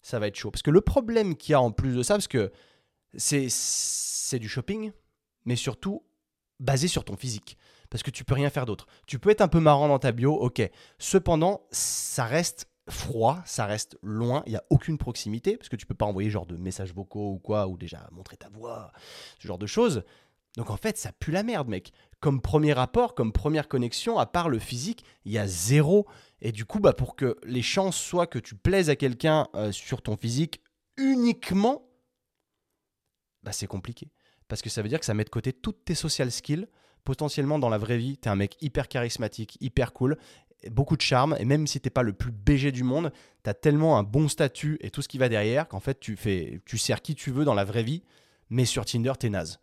ça 0.02 0.18
va 0.18 0.26
être 0.26 0.36
chaud. 0.36 0.50
Parce 0.50 0.62
que 0.62 0.70
le 0.70 0.80
problème 0.80 1.36
qu'il 1.36 1.52
y 1.52 1.54
a 1.54 1.60
en 1.60 1.70
plus 1.70 1.94
de 1.94 2.02
ça, 2.02 2.14
parce 2.14 2.28
que 2.28 2.50
c'est 3.16 4.38
du 4.38 4.48
shopping, 4.48 4.92
mais 5.44 5.56
surtout 5.56 6.02
basé 6.58 6.88
sur 6.88 7.04
ton 7.04 7.16
physique 7.16 7.56
parce 7.90 8.02
que 8.02 8.10
tu 8.10 8.24
peux 8.24 8.34
rien 8.34 8.50
faire 8.50 8.66
d'autre. 8.66 8.86
Tu 9.06 9.18
peux 9.18 9.30
être 9.30 9.40
un 9.40 9.48
peu 9.48 9.60
marrant 9.60 9.88
dans 9.88 9.98
ta 9.98 10.12
bio, 10.12 10.34
ok. 10.34 10.62
Cependant, 10.98 11.66
ça 11.70 12.24
reste 12.24 12.68
froid, 12.88 13.40
ça 13.44 13.66
reste 13.66 13.98
loin, 14.02 14.42
il 14.46 14.50
n'y 14.50 14.56
a 14.56 14.64
aucune 14.70 14.98
proximité, 14.98 15.56
parce 15.56 15.68
que 15.68 15.76
tu 15.76 15.86
peux 15.86 15.94
pas 15.94 16.06
envoyer 16.06 16.30
genre 16.30 16.46
de 16.46 16.56
messages 16.56 16.94
vocaux 16.94 17.32
ou 17.32 17.38
quoi, 17.38 17.68
ou 17.68 17.76
déjà 17.76 18.08
montrer 18.12 18.36
ta 18.36 18.48
voix, 18.48 18.92
ce 19.38 19.46
genre 19.46 19.58
de 19.58 19.66
choses. 19.66 20.02
Donc 20.56 20.70
en 20.70 20.76
fait, 20.76 20.96
ça 20.98 21.12
pue 21.12 21.30
la 21.30 21.42
merde, 21.42 21.68
mec. 21.68 21.92
Comme 22.18 22.40
premier 22.40 22.72
rapport, 22.72 23.14
comme 23.14 23.32
première 23.32 23.68
connexion, 23.68 24.18
à 24.18 24.26
part 24.26 24.48
le 24.48 24.58
physique, 24.58 25.04
il 25.24 25.32
y 25.32 25.38
a 25.38 25.46
zéro. 25.46 26.06
Et 26.40 26.52
du 26.52 26.64
coup, 26.64 26.80
bah, 26.80 26.92
pour 26.92 27.16
que 27.16 27.38
les 27.44 27.62
chances 27.62 27.96
soient 27.96 28.26
que 28.26 28.38
tu 28.38 28.56
plaises 28.56 28.90
à 28.90 28.96
quelqu'un 28.96 29.46
euh, 29.54 29.72
sur 29.72 30.02
ton 30.02 30.16
physique 30.16 30.60
uniquement, 30.96 31.88
bah, 33.42 33.52
c'est 33.52 33.68
compliqué. 33.68 34.10
Parce 34.48 34.60
que 34.60 34.68
ça 34.68 34.82
veut 34.82 34.88
dire 34.88 34.98
que 34.98 35.06
ça 35.06 35.14
met 35.14 35.24
de 35.24 35.30
côté 35.30 35.52
toutes 35.52 35.84
tes 35.84 35.94
social 35.94 36.30
skills, 36.32 36.66
potentiellement 37.04 37.58
dans 37.58 37.68
la 37.68 37.78
vraie 37.78 37.98
vie, 37.98 38.18
tu 38.18 38.28
un 38.28 38.36
mec 38.36 38.56
hyper 38.60 38.88
charismatique, 38.88 39.58
hyper 39.60 39.92
cool, 39.92 40.16
beaucoup 40.70 40.96
de 40.96 41.02
charme, 41.02 41.36
et 41.38 41.44
même 41.44 41.66
si 41.66 41.80
t'es 41.80 41.90
pas 41.90 42.02
le 42.02 42.12
plus 42.12 42.32
BG 42.32 42.72
du 42.72 42.84
monde, 42.84 43.12
tu 43.44 43.50
as 43.50 43.54
tellement 43.54 43.98
un 43.98 44.02
bon 44.02 44.28
statut 44.28 44.78
et 44.80 44.90
tout 44.90 45.02
ce 45.02 45.08
qui 45.08 45.18
va 45.18 45.28
derrière 45.28 45.68
qu'en 45.68 45.80
fait 45.80 45.98
tu 46.00 46.16
fais, 46.16 46.60
tu 46.66 46.78
sers 46.78 47.00
qui 47.00 47.14
tu 47.14 47.30
veux 47.30 47.44
dans 47.44 47.54
la 47.54 47.64
vraie 47.64 47.82
vie, 47.82 48.02
mais 48.50 48.64
sur 48.64 48.84
Tinder 48.84 49.12
t'es 49.18 49.30
naze. 49.30 49.60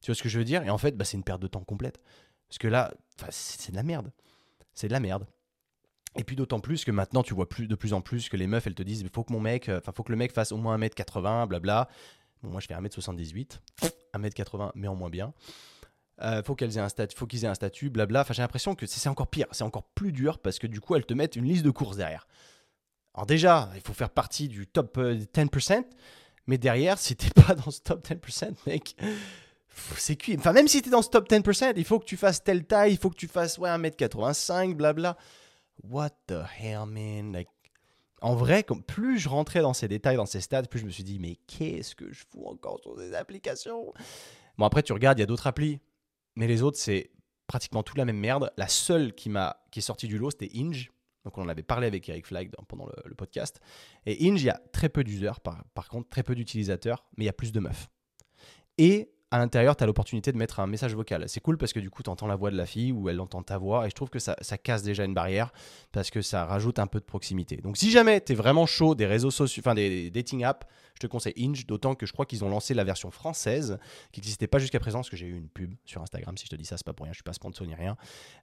Tu 0.00 0.10
vois 0.10 0.16
ce 0.16 0.22
que 0.22 0.28
je 0.28 0.38
veux 0.38 0.44
dire? 0.44 0.64
Et 0.64 0.70
en 0.70 0.78
fait, 0.78 0.96
bah, 0.96 1.04
c'est 1.04 1.16
une 1.16 1.22
perte 1.22 1.40
de 1.40 1.46
temps 1.46 1.62
complète. 1.62 2.00
Parce 2.48 2.58
que 2.58 2.66
là, 2.66 2.92
c'est 3.30 3.70
de 3.70 3.76
la 3.76 3.84
merde. 3.84 4.12
C'est 4.74 4.88
de 4.88 4.92
la 4.92 5.00
merde. 5.00 5.26
Et 6.16 6.24
puis 6.24 6.36
d'autant 6.36 6.60
plus 6.60 6.84
que 6.84 6.90
maintenant, 6.90 7.22
tu 7.22 7.34
vois 7.34 7.48
plus, 7.48 7.68
de 7.68 7.74
plus 7.74 7.92
en 7.92 8.00
plus 8.00 8.28
que 8.28 8.36
les 8.36 8.46
meufs, 8.46 8.66
elles 8.66 8.74
te 8.74 8.82
disent, 8.82 9.00
il 9.00 9.08
faut 9.08 9.24
que 9.24 9.32
mon 9.32 9.40
mec, 9.40 9.68
euh, 9.68 9.78
enfin, 9.78 9.92
faut 9.92 10.02
que 10.02 10.12
le 10.12 10.18
mec 10.18 10.32
fasse 10.32 10.52
au 10.52 10.56
moins 10.56 10.76
1m80, 10.76 11.46
blabla. 11.46 11.88
Bon, 12.42 12.50
moi, 12.50 12.60
je 12.60 12.66
fais 12.66 12.74
1m78, 12.74 13.60
1m80, 14.14 14.72
mais 14.74 14.88
en 14.88 14.96
moins 14.96 15.08
bien. 15.08 15.32
Euh, 16.22 16.42
faut 16.42 16.54
qu'elles 16.54 16.76
aient 16.76 16.80
un 16.80 16.88
statut, 16.88 17.16
faut 17.16 17.26
qu'ils 17.26 17.44
aient 17.44 17.48
un 17.48 17.54
statut, 17.54 17.90
blabla. 17.90 18.20
Enfin, 18.20 18.32
j'ai 18.32 18.42
l'impression 18.42 18.74
que 18.74 18.86
c'est 18.86 19.08
encore 19.08 19.26
pire, 19.26 19.46
c'est 19.50 19.64
encore 19.64 19.82
plus 19.82 20.12
dur 20.12 20.38
parce 20.38 20.58
que 20.58 20.66
du 20.66 20.80
coup, 20.80 20.94
elles 20.94 21.06
te 21.06 21.14
mettent 21.14 21.36
une 21.36 21.46
liste 21.46 21.64
de 21.64 21.70
courses 21.70 21.96
derrière. 21.96 22.28
Alors 23.14 23.26
déjà, 23.26 23.70
il 23.74 23.80
faut 23.80 23.92
faire 23.92 24.10
partie 24.10 24.48
du 24.48 24.66
top 24.66 24.96
10%, 24.98 25.72
euh, 25.72 25.82
mais 26.46 26.58
derrière, 26.58 26.98
si 26.98 27.16
t'es 27.16 27.30
pas 27.42 27.54
dans 27.54 27.70
ce 27.70 27.80
top 27.80 28.06
10%, 28.06 28.54
mec, 28.66 28.96
c'est 29.96 30.16
cuit. 30.16 30.36
Enfin, 30.38 30.52
même 30.52 30.68
si 30.68 30.80
t'es 30.80 30.90
dans 30.90 31.02
ce 31.02 31.10
top 31.10 31.28
10%, 31.28 31.72
il 31.76 31.84
faut 31.84 31.98
que 31.98 32.04
tu 32.04 32.16
fasses 32.16 32.44
telle 32.44 32.64
taille, 32.64 32.92
il 32.92 32.98
faut 32.98 33.10
que 33.10 33.16
tu 33.16 33.26
fasses 33.26 33.58
ouais, 33.58 33.70
1m85, 33.70 34.74
blabla. 34.74 35.16
What 35.82 36.10
the 36.28 36.44
hell, 36.56 36.86
man? 36.86 37.32
Like, 37.32 37.48
en 38.20 38.36
vrai, 38.36 38.64
plus 38.86 39.18
je 39.18 39.28
rentrais 39.28 39.62
dans 39.62 39.74
ces 39.74 39.88
détails, 39.88 40.16
dans 40.16 40.26
ces 40.26 40.40
stats, 40.40 40.62
plus 40.62 40.78
je 40.78 40.86
me 40.86 40.90
suis 40.90 41.02
dit, 41.02 41.18
mais 41.18 41.36
qu'est-ce 41.48 41.96
que 41.96 42.12
je 42.12 42.22
fous 42.30 42.46
encore 42.46 42.78
sur 42.80 42.96
ces 42.96 43.12
applications? 43.14 43.92
Bon, 44.56 44.66
après, 44.66 44.84
tu 44.84 44.92
regardes, 44.92 45.18
il 45.18 45.22
y 45.22 45.24
a 45.24 45.26
d'autres 45.26 45.48
applis. 45.48 45.80
Mais 46.36 46.46
les 46.46 46.62
autres, 46.62 46.78
c'est 46.78 47.10
pratiquement 47.46 47.82
toute 47.82 47.98
la 47.98 48.04
même 48.04 48.18
merde. 48.18 48.52
La 48.56 48.68
seule 48.68 49.14
qui, 49.14 49.30
qui 49.70 49.78
est 49.78 49.82
sortie 49.82 50.08
du 50.08 50.18
lot, 50.18 50.30
c'était 50.30 50.50
Inge. 50.54 50.90
Donc 51.24 51.38
on 51.38 51.42
en 51.42 51.48
avait 51.48 51.62
parlé 51.62 51.86
avec 51.86 52.08
Eric 52.08 52.26
Flag 52.26 52.50
pendant 52.68 52.86
le, 53.04 53.14
podcast. 53.14 53.60
Et 54.06 54.28
Inge, 54.28 54.42
il 54.42 54.46
y 54.46 54.50
a 54.50 54.60
très 54.72 54.88
peu 54.88 55.04
d'users, 55.04 55.40
par, 55.40 55.64
par 55.74 55.88
contre, 55.88 56.08
très 56.08 56.22
peu 56.22 56.34
d'utilisateurs, 56.34 57.04
mais 57.16 57.24
il 57.24 57.26
y 57.26 57.30
a 57.30 57.34
plus 57.34 57.52
de 57.52 57.60
meufs. 57.60 57.88
Et 58.78 59.12
à 59.32 59.38
l'intérieur, 59.38 59.74
tu 59.74 59.82
as 59.82 59.86
l'opportunité 59.86 60.30
de 60.30 60.36
mettre 60.36 60.60
un 60.60 60.66
message 60.66 60.94
vocal. 60.94 61.26
C'est 61.26 61.40
cool 61.40 61.56
parce 61.56 61.72
que 61.72 61.80
du 61.80 61.88
coup, 61.88 62.02
tu 62.02 62.10
entends 62.10 62.26
la 62.26 62.36
voix 62.36 62.50
de 62.50 62.56
la 62.56 62.66
fille 62.66 62.92
ou 62.92 63.08
elle 63.08 63.18
entend 63.18 63.42
ta 63.42 63.56
voix. 63.56 63.86
Et 63.86 63.90
je 63.90 63.94
trouve 63.94 64.10
que 64.10 64.18
ça, 64.18 64.34
casse 64.62 64.82
déjà 64.82 65.06
une 65.06 65.14
barrière 65.14 65.54
parce 65.90 66.10
que 66.10 66.20
ça 66.20 66.44
rajoute 66.44 66.78
un 66.78 66.86
peu 66.86 67.00
de 67.00 67.04
proximité. 67.06 67.56
Donc, 67.56 67.78
si 67.78 67.90
jamais 67.90 68.20
tu 68.20 68.32
es 68.32 68.34
vraiment 68.34 68.66
chaud 68.66 68.94
des 68.94 69.06
réseaux 69.06 69.30
sociaux, 69.30 69.62
enfin 69.64 69.74
des, 69.74 70.10
dating 70.10 70.44
apps, 70.44 70.66
je 70.96 71.00
te 71.00 71.06
conseille 71.06 71.32
Inge. 71.38 71.66
D'autant 71.66 71.94
que 71.94 72.04
je 72.04 72.12
crois 72.12 72.26
qu'ils 72.26 72.44
ont 72.44 72.50
lancé 72.50 72.74
la 72.74 72.84
version 72.84 73.10
française 73.10 73.78
qui 74.12 74.20
n'existait 74.20 74.48
pas 74.48 74.58
jusqu'à 74.58 74.80
présent 74.80 74.98
parce 74.98 75.08
que 75.08 75.16
j'ai 75.16 75.28
eu 75.28 75.36
une 75.38 75.48
pub 75.48 75.72
sur 75.86 76.02
Instagram. 76.02 76.36
Si 76.36 76.44
je 76.44 76.50
te 76.50 76.56
dis 76.56 76.66
ça, 76.66 76.76
c'est 76.76 76.84
pas 76.84 76.92
pour 76.92 77.04
rien. 77.04 77.14
Je 77.14 77.16
suis 77.16 77.24
pas 77.24 77.32
sponsor 77.32 77.66
ni 77.66 77.74
rien. 77.74 77.96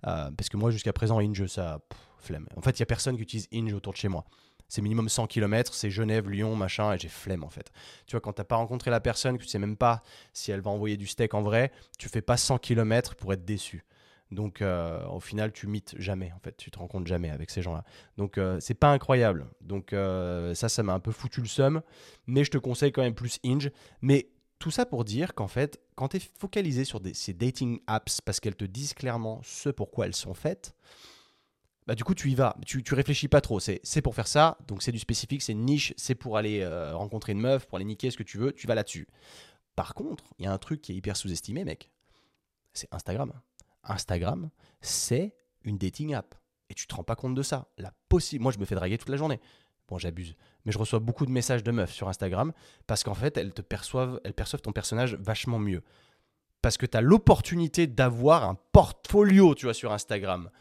Euh, 0.08 0.32
parce 0.36 0.50
que 0.50 0.58
moi, 0.58 0.72
jusqu'à 0.72 0.92
présent, 0.92 1.20
Inge, 1.20 1.46
ça. 1.46 1.82
flemme. 2.18 2.48
En 2.58 2.62
fait, 2.62 2.72
il 2.72 2.80
y 2.80 2.84
a 2.84 2.88
personne 2.88 3.16
qui 3.16 3.22
utilise 3.22 3.48
Inge 3.54 3.74
autour 3.74 3.94
de 3.94 3.98
chez 3.98 4.08
moi 4.08 4.26
c'est 4.70 4.82
minimum 4.82 5.10
100 5.10 5.28
km, 5.28 5.74
c'est 5.74 5.90
Genève, 5.90 6.30
Lyon, 6.30 6.56
machin, 6.56 6.94
et 6.94 6.98
j'ai 6.98 7.10
flemme 7.10 7.44
en 7.44 7.50
fait. 7.50 7.72
Tu 8.06 8.12
vois, 8.12 8.22
quand 8.22 8.34
t'as 8.34 8.44
pas 8.44 8.56
rencontré 8.56 8.92
la 8.92 9.00
personne, 9.00 9.38
que 9.38 9.44
tu 9.44 9.50
sais 9.50 9.60
même 9.60 9.76
pas 9.76 10.04
si 10.32 10.52
elle 10.52 10.62
va 10.62 10.72
envoyer 10.72 10.96
du 10.96 11.08
steak 11.08 11.34
en 11.34 11.42
vrai, 11.42 11.72
tu 11.98 12.08
fais 12.08 12.22
pas 12.22 12.38
100 12.38 12.60
km 12.60 13.16
pour 13.16 13.34
être 13.34 13.44
déçu. 13.44 13.84
Donc 14.32 14.62
euh, 14.62 15.04
au 15.08 15.20
final, 15.20 15.52
tu 15.52 15.68
mites 15.68 15.96
jamais, 15.98 16.32
en 16.36 16.40
fait, 16.40 16.56
tu 16.56 16.70
te 16.70 16.78
rencontres 16.78 17.08
jamais 17.08 17.30
avec 17.30 17.50
ces 17.50 17.62
gens-là. 17.62 17.84
Donc 18.18 18.38
euh, 18.38 18.60
c'est 18.60 18.76
pas 18.76 18.92
incroyable. 18.92 19.48
Donc 19.62 19.94
euh, 19.94 20.54
ça, 20.54 20.70
ça 20.70 20.84
m'a 20.84 20.94
un 20.94 21.00
peu 21.00 21.12
foutu 21.12 21.42
le 21.42 21.48
seum, 21.48 21.82
mais 22.28 22.44
je 22.44 22.52
te 22.52 22.58
conseille 22.58 22.92
quand 22.92 23.02
même 23.02 23.16
plus 23.16 23.40
Inge. 23.44 23.72
Mais 24.02 24.30
tout 24.60 24.72
ça 24.72 24.86
pour 24.86 25.04
dire 25.04 25.34
qu'en 25.34 25.48
fait, 25.48 25.80
quand 25.96 26.10
tu 26.10 26.18
es 26.18 26.20
focalisé 26.20 26.84
sur 26.84 27.02
ces 27.14 27.34
dating 27.34 27.80
apps 27.88 28.22
parce 28.22 28.40
qu'elles 28.40 28.56
te 28.56 28.66
disent 28.66 28.94
clairement 28.94 29.42
ce 29.44 29.70
pourquoi 29.70 30.06
elles 30.06 30.16
sont 30.16 30.34
faites, 30.34 30.76
bah, 31.90 31.96
du 31.96 32.04
coup, 32.04 32.14
tu 32.14 32.30
y 32.30 32.36
vas. 32.36 32.56
Tu, 32.68 32.84
tu 32.84 32.94
réfléchis 32.94 33.28
pas 33.28 33.42
trop. 33.42 33.60
C'est 33.60 34.02
pour 34.04 34.14
faire 34.14 34.28
ça. 34.28 34.60
Donc, 34.68 34.84
c'est 34.84 34.92
du 34.92 35.00
spécifique, 35.00 35.42
c'est 35.42 35.54
une 35.54 35.66
niche, 35.66 35.92
c'est 35.98 36.14
pour 36.14 36.38
aller 36.38 36.62
euh, 36.62 36.96
rencontrer 36.96 37.32
une 37.32 37.40
meuf, 37.40 37.66
pour 37.66 37.78
aller 37.78 37.86
niquer 37.86 38.12
ce 38.12 38.18
que 38.18 38.22
tu 38.22 38.38
veux. 38.38 38.52
Tu 38.52 38.68
vas 38.68 38.76
là-dessus. 38.76 39.08
Par 39.76 39.96
contre, 39.96 40.24
il 40.38 40.46
y 40.46 40.48
a 40.48 40.54
un 40.54 40.58
truc 40.60 40.84
qui 40.84 40.92
est 40.92 40.96
hyper 40.96 41.18
sous-estimé, 41.18 41.64
mec. 41.64 41.90
C'est 42.74 42.94
Instagram. 42.94 43.34
Instagram, 43.84 44.52
c'est 44.82 45.34
une 45.64 45.80
dating 45.80 46.14
app. 46.14 46.36
Et 46.70 46.76
tu 46.76 46.86
te 46.86 46.94
rends 46.94 47.04
pas 47.04 47.16
compte 47.16 47.34
de 47.34 47.42
ça. 47.42 47.70
La 47.80 47.92
possible. 48.08 48.44
Moi, 48.44 48.52
je 48.52 48.60
me 48.60 48.66
fais 48.66 48.76
draguer 48.76 49.00
toute 49.00 49.10
la 49.10 49.18
journée. 49.18 49.40
Bon, 49.88 49.98
j'abuse. 49.98 50.36
Mais 50.66 50.72
je 50.72 50.78
reçois 50.78 51.00
beaucoup 51.00 51.26
de 51.26 51.32
messages 51.32 51.64
de 51.64 51.72
meufs 51.72 51.94
sur 51.94 52.08
Instagram 52.08 52.54
parce 52.86 53.04
qu'en 53.04 53.16
fait, 53.16 53.36
elles 53.36 53.52
te 53.52 53.64
perçoivent, 53.64 54.22
elles 54.24 54.36
perçoivent 54.36 54.62
ton 54.62 54.74
personnage 54.74 55.16
vachement 55.16 55.58
mieux. 55.58 55.82
Parce 56.62 56.78
que 56.78 56.86
tu 56.86 56.96
as 56.96 57.02
l'opportunité 57.02 57.88
d'avoir 57.88 58.48
un 58.48 58.60
portfolio, 58.74 59.56
tu 59.56 59.66
vois, 59.66 59.74
sur 59.74 59.92
Instagram. 59.92 60.52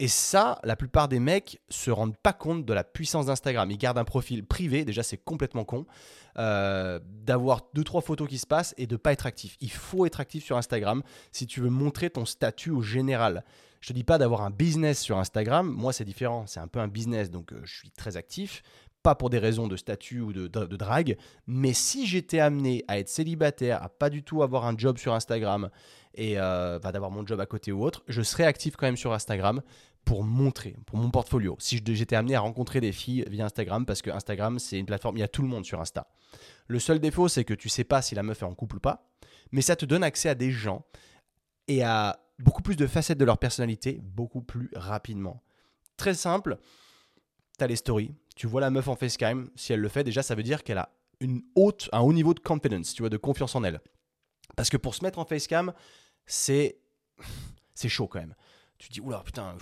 Et 0.00 0.08
ça, 0.08 0.60
la 0.62 0.76
plupart 0.76 1.08
des 1.08 1.18
mecs 1.18 1.60
se 1.68 1.90
rendent 1.90 2.16
pas 2.16 2.32
compte 2.32 2.64
de 2.64 2.72
la 2.72 2.84
puissance 2.84 3.26
d'Instagram. 3.26 3.68
Ils 3.70 3.78
gardent 3.78 3.98
un 3.98 4.04
profil 4.04 4.44
privé, 4.44 4.84
déjà 4.84 5.02
c'est 5.02 5.16
complètement 5.16 5.64
con, 5.64 5.86
euh, 6.38 7.00
d'avoir 7.04 7.62
deux 7.74 7.82
trois 7.82 8.00
photos 8.00 8.28
qui 8.28 8.38
se 8.38 8.46
passent 8.46 8.74
et 8.78 8.86
de 8.86 8.96
pas 8.96 9.12
être 9.12 9.26
actif. 9.26 9.56
Il 9.60 9.72
faut 9.72 10.06
être 10.06 10.20
actif 10.20 10.44
sur 10.44 10.56
Instagram 10.56 11.02
si 11.32 11.48
tu 11.48 11.60
veux 11.60 11.70
montrer 11.70 12.10
ton 12.10 12.24
statut 12.24 12.70
au 12.70 12.80
général. 12.80 13.44
Je 13.80 13.88
te 13.88 13.92
dis 13.92 14.04
pas 14.04 14.18
d'avoir 14.18 14.42
un 14.42 14.50
business 14.50 15.00
sur 15.00 15.18
Instagram, 15.18 15.68
moi 15.68 15.92
c'est 15.92 16.04
différent, 16.04 16.46
c'est 16.46 16.60
un 16.60 16.68
peu 16.68 16.78
un 16.78 16.88
business, 16.88 17.30
donc 17.30 17.52
euh, 17.52 17.60
je 17.64 17.76
suis 17.76 17.90
très 17.90 18.16
actif, 18.16 18.62
pas 19.02 19.14
pour 19.14 19.30
des 19.30 19.38
raisons 19.38 19.68
de 19.68 19.76
statut 19.76 20.20
ou 20.20 20.32
de, 20.32 20.46
de 20.48 20.76
drague, 20.76 21.16
mais 21.46 21.72
si 21.72 22.06
j'étais 22.06 22.40
amené 22.40 22.84
à 22.88 22.98
être 22.98 23.08
célibataire, 23.08 23.82
à 23.82 23.88
pas 23.88 24.10
du 24.10 24.22
tout 24.22 24.42
avoir 24.42 24.66
un 24.66 24.76
job 24.76 24.98
sur 24.98 25.14
Instagram 25.14 25.70
et 26.18 26.34
euh, 26.36 26.80
d'avoir 26.80 27.12
mon 27.12 27.24
job 27.24 27.40
à 27.40 27.46
côté 27.46 27.70
ou 27.70 27.84
autre, 27.84 28.02
je 28.08 28.22
serais 28.22 28.44
actif 28.44 28.74
quand 28.76 28.86
même 28.86 28.96
sur 28.96 29.12
Instagram 29.12 29.62
pour 30.04 30.24
montrer, 30.24 30.76
pour 30.84 30.98
mon 30.98 31.10
portfolio. 31.10 31.56
Si 31.60 31.80
j'étais 31.86 32.16
amené 32.16 32.34
à 32.34 32.40
rencontrer 32.40 32.80
des 32.80 32.90
filles 32.90 33.24
via 33.30 33.44
Instagram, 33.44 33.86
parce 33.86 34.02
que 34.02 34.10
Instagram, 34.10 34.58
c'est 34.58 34.78
une 34.78 34.86
plateforme, 34.86 35.16
il 35.16 35.20
y 35.20 35.22
a 35.22 35.28
tout 35.28 35.42
le 35.42 35.48
monde 35.48 35.64
sur 35.64 35.80
Insta. 35.80 36.08
Le 36.66 36.80
seul 36.80 36.98
défaut, 36.98 37.28
c'est 37.28 37.44
que 37.44 37.54
tu 37.54 37.68
sais 37.68 37.84
pas 37.84 38.02
si 38.02 38.16
la 38.16 38.24
meuf 38.24 38.42
est 38.42 38.46
en 38.46 38.54
couple 38.54 38.76
ou 38.76 38.80
pas, 38.80 39.08
mais 39.52 39.62
ça 39.62 39.76
te 39.76 39.86
donne 39.86 40.02
accès 40.02 40.28
à 40.28 40.34
des 40.34 40.50
gens 40.50 40.84
et 41.68 41.84
à 41.84 42.18
beaucoup 42.40 42.62
plus 42.62 42.76
de 42.76 42.88
facettes 42.88 43.18
de 43.18 43.24
leur 43.24 43.38
personnalité 43.38 44.00
beaucoup 44.02 44.42
plus 44.42 44.70
rapidement. 44.74 45.44
Très 45.96 46.14
simple, 46.14 46.58
tu 47.58 47.64
as 47.64 47.68
les 47.68 47.76
stories, 47.76 48.12
tu 48.34 48.48
vois 48.48 48.60
la 48.60 48.70
meuf 48.70 48.88
en 48.88 48.96
facecam, 48.96 49.48
si 49.54 49.72
elle 49.72 49.80
le 49.80 49.88
fait, 49.88 50.02
déjà, 50.02 50.24
ça 50.24 50.34
veut 50.34 50.42
dire 50.42 50.64
qu'elle 50.64 50.78
a 50.78 50.90
une 51.20 51.42
haute, 51.54 51.88
un 51.92 52.00
haut 52.00 52.12
niveau 52.12 52.34
de 52.34 52.40
confidence, 52.40 52.92
tu 52.92 53.02
vois, 53.02 53.08
de 53.08 53.16
confiance 53.16 53.54
en 53.54 53.62
elle. 53.62 53.80
Parce 54.56 54.70
que 54.70 54.76
pour 54.76 54.96
se 54.96 55.04
mettre 55.04 55.20
en 55.20 55.24
facecam, 55.24 55.72
c'est 56.28 56.78
c'est 57.74 57.88
chaud 57.88 58.06
quand 58.06 58.20
même. 58.20 58.34
Tu 58.78 58.88
te 58.88 58.92
dis, 58.94 59.00
oula, 59.00 59.22
putain. 59.24 59.56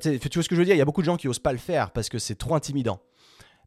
Tu 0.00 0.18
vois 0.18 0.42
ce 0.42 0.48
que 0.48 0.54
je 0.54 0.60
veux 0.60 0.64
dire? 0.64 0.74
Il 0.74 0.78
y 0.78 0.82
a 0.82 0.84
beaucoup 0.84 1.02
de 1.02 1.06
gens 1.06 1.16
qui 1.16 1.28
osent 1.28 1.38
pas 1.38 1.52
le 1.52 1.58
faire 1.58 1.90
parce 1.92 2.08
que 2.08 2.18
c'est 2.18 2.34
trop 2.34 2.54
intimidant. 2.54 3.00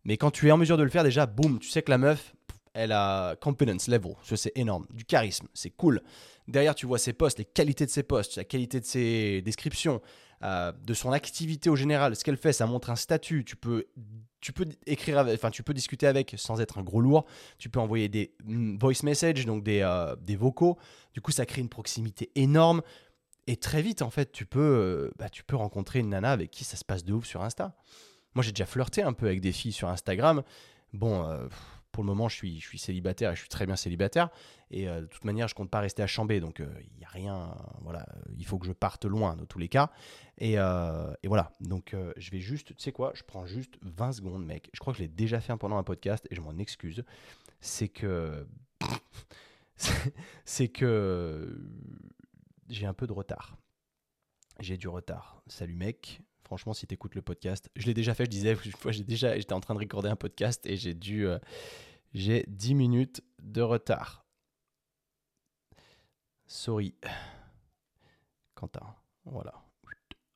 Mais 0.03 0.17
quand 0.17 0.31
tu 0.31 0.47
es 0.47 0.51
en 0.51 0.57
mesure 0.57 0.77
de 0.77 0.83
le 0.83 0.89
faire, 0.89 1.03
déjà, 1.03 1.25
boum, 1.25 1.59
tu 1.59 1.69
sais 1.69 1.81
que 1.81 1.91
la 1.91 1.97
meuf, 1.97 2.35
elle 2.73 2.91
a 2.91 3.35
confidence 3.37 3.87
level, 3.87 4.13
c'est 4.23 4.51
énorme, 4.55 4.85
du 4.91 5.05
charisme, 5.05 5.47
c'est 5.53 5.69
cool. 5.69 6.01
Derrière, 6.47 6.75
tu 6.75 6.85
vois 6.85 6.99
ses 6.99 7.13
posts, 7.13 7.39
les 7.39 7.45
qualités 7.45 7.85
de 7.85 7.91
ses 7.91 8.03
posts, 8.03 8.35
la 8.35 8.43
qualité 8.43 8.79
de 8.79 8.85
ses 8.85 9.41
descriptions, 9.41 10.01
euh, 10.43 10.71
de 10.71 10.93
son 10.93 11.11
activité 11.11 11.69
au 11.69 11.75
général, 11.75 12.15
ce 12.15 12.23
qu'elle 12.23 12.37
fait, 12.37 12.53
ça 12.53 12.65
montre 12.65 12.89
un 12.89 12.95
statut. 12.95 13.43
Tu 13.45 13.55
peux, 13.55 13.85
tu 14.41 14.53
peux 14.53 14.65
écrire, 14.85 15.25
enfin, 15.33 15.49
tu 15.49 15.63
peux 15.63 15.73
discuter 15.73 16.07
avec 16.07 16.35
sans 16.37 16.61
être 16.61 16.77
un 16.77 16.83
gros 16.83 17.01
lourd. 17.01 17.25
Tu 17.57 17.69
peux 17.69 17.79
envoyer 17.79 18.09
des 18.09 18.33
mm, 18.43 18.77
voice 18.77 19.03
messages, 19.03 19.45
donc 19.45 19.63
des, 19.63 19.81
euh, 19.81 20.15
des 20.17 20.35
vocaux. 20.35 20.77
Du 21.13 21.21
coup, 21.21 21.31
ça 21.31 21.45
crée 21.45 21.61
une 21.61 21.69
proximité 21.69 22.31
énorme. 22.35 22.81
Et 23.47 23.57
très 23.57 23.81
vite, 23.81 24.01
en 24.01 24.09
fait, 24.09 24.31
tu 24.31 24.45
peux, 24.45 24.59
euh, 24.59 25.11
bah, 25.17 25.29
tu 25.29 25.43
peux 25.43 25.55
rencontrer 25.55 25.99
une 25.99 26.09
nana 26.09 26.31
avec 26.31 26.51
qui 26.51 26.63
ça 26.63 26.77
se 26.77 26.85
passe 26.85 27.03
de 27.03 27.13
ouf 27.13 27.25
sur 27.25 27.43
Insta. 27.43 27.75
Moi, 28.33 28.43
j'ai 28.43 28.51
déjà 28.51 28.65
flirté 28.65 29.01
un 29.01 29.13
peu 29.13 29.27
avec 29.27 29.39
des 29.41 29.51
filles 29.51 29.71
sur 29.71 29.87
Instagram. 29.87 30.43
Bon, 30.93 31.25
pour 31.95 32.03
le 32.03 32.07
moment, 32.07 32.27
je 32.27 32.35
suis, 32.35 32.77
célibataire 32.77 33.31
et 33.31 33.35
je 33.35 33.39
suis 33.39 33.47
très 33.47 33.65
bien 33.65 33.77
célibataire. 33.77 34.29
Et 34.69 34.89
euh, 34.89 34.99
de 34.99 35.05
toute 35.05 35.23
manière, 35.23 35.47
je 35.47 35.55
compte 35.55 35.69
pas 35.69 35.79
rester 35.79 36.03
à 36.03 36.07
Chambé. 36.07 36.41
Donc, 36.41 36.59
il 36.59 36.65
euh, 36.65 36.81
n'y 36.97 37.05
a 37.05 37.07
rien. 37.07 37.55
voilà, 37.83 38.05
il 38.37 38.45
faut 38.45 38.59
que 38.59 38.67
je 38.67 38.73
parte 38.73 39.05
loin, 39.05 39.37
dans 39.37 39.45
tous 39.45 39.59
les 39.59 39.69
cas. 39.69 39.89
Et, 40.37 40.59
euh, 40.59 41.13
et 41.23 41.29
voilà. 41.29 41.53
Donc, 41.61 41.95
je 42.17 42.31
vais 42.31 42.41
juste. 42.41 42.75
Tu 42.75 42.83
sais 42.83 42.91
quoi 42.91 43.13
Je 43.15 43.23
prends 43.23 43.45
juste 43.45 43.77
20 43.81 44.11
secondes, 44.11 44.45
mec. 44.45 44.69
Je 44.73 44.79
crois 44.81 44.91
que 44.91 44.97
je 44.97 45.03
l'ai 45.03 45.07
déjà 45.07 45.39
fait 45.39 45.55
pendant 45.55 45.77
un 45.77 45.83
podcast 45.83 46.27
et 46.29 46.35
je 46.35 46.41
m'en 46.41 46.57
excuse. 46.57 47.05
C'est 47.61 47.87
que. 47.87 48.45
c'est 50.43 50.67
que. 50.67 51.57
J'ai 52.67 52.87
un 52.87 52.93
peu 52.93 53.07
de 53.07 53.13
retard. 53.13 53.55
J'ai 54.59 54.75
du 54.75 54.89
retard. 54.89 55.41
Salut, 55.47 55.75
mec. 55.75 56.19
Franchement, 56.45 56.73
si 56.73 56.85
tu 56.87 56.93
écoutes 56.93 57.15
le 57.15 57.21
podcast, 57.21 57.69
je 57.75 57.85
l'ai 57.87 57.93
déjà 57.93 58.13
fait, 58.13 58.25
je 58.25 58.29
disais, 58.29 58.53
une 58.65 58.71
fois, 58.71 58.91
j'étais 58.91 59.53
en 59.53 59.59
train 59.59 59.73
de 59.73 59.79
recorder 59.79 60.09
un 60.09 60.15
podcast 60.15 60.65
et 60.65 60.77
j'ai 60.77 60.93
dû, 60.93 61.27
euh, 61.27 61.39
j'ai 62.13 62.45
10 62.47 62.75
minutes 62.75 63.21
de 63.41 63.61
retard. 63.61 64.25
Sorry. 66.47 66.95
Quentin, 68.53 68.95
voilà. 69.25 69.53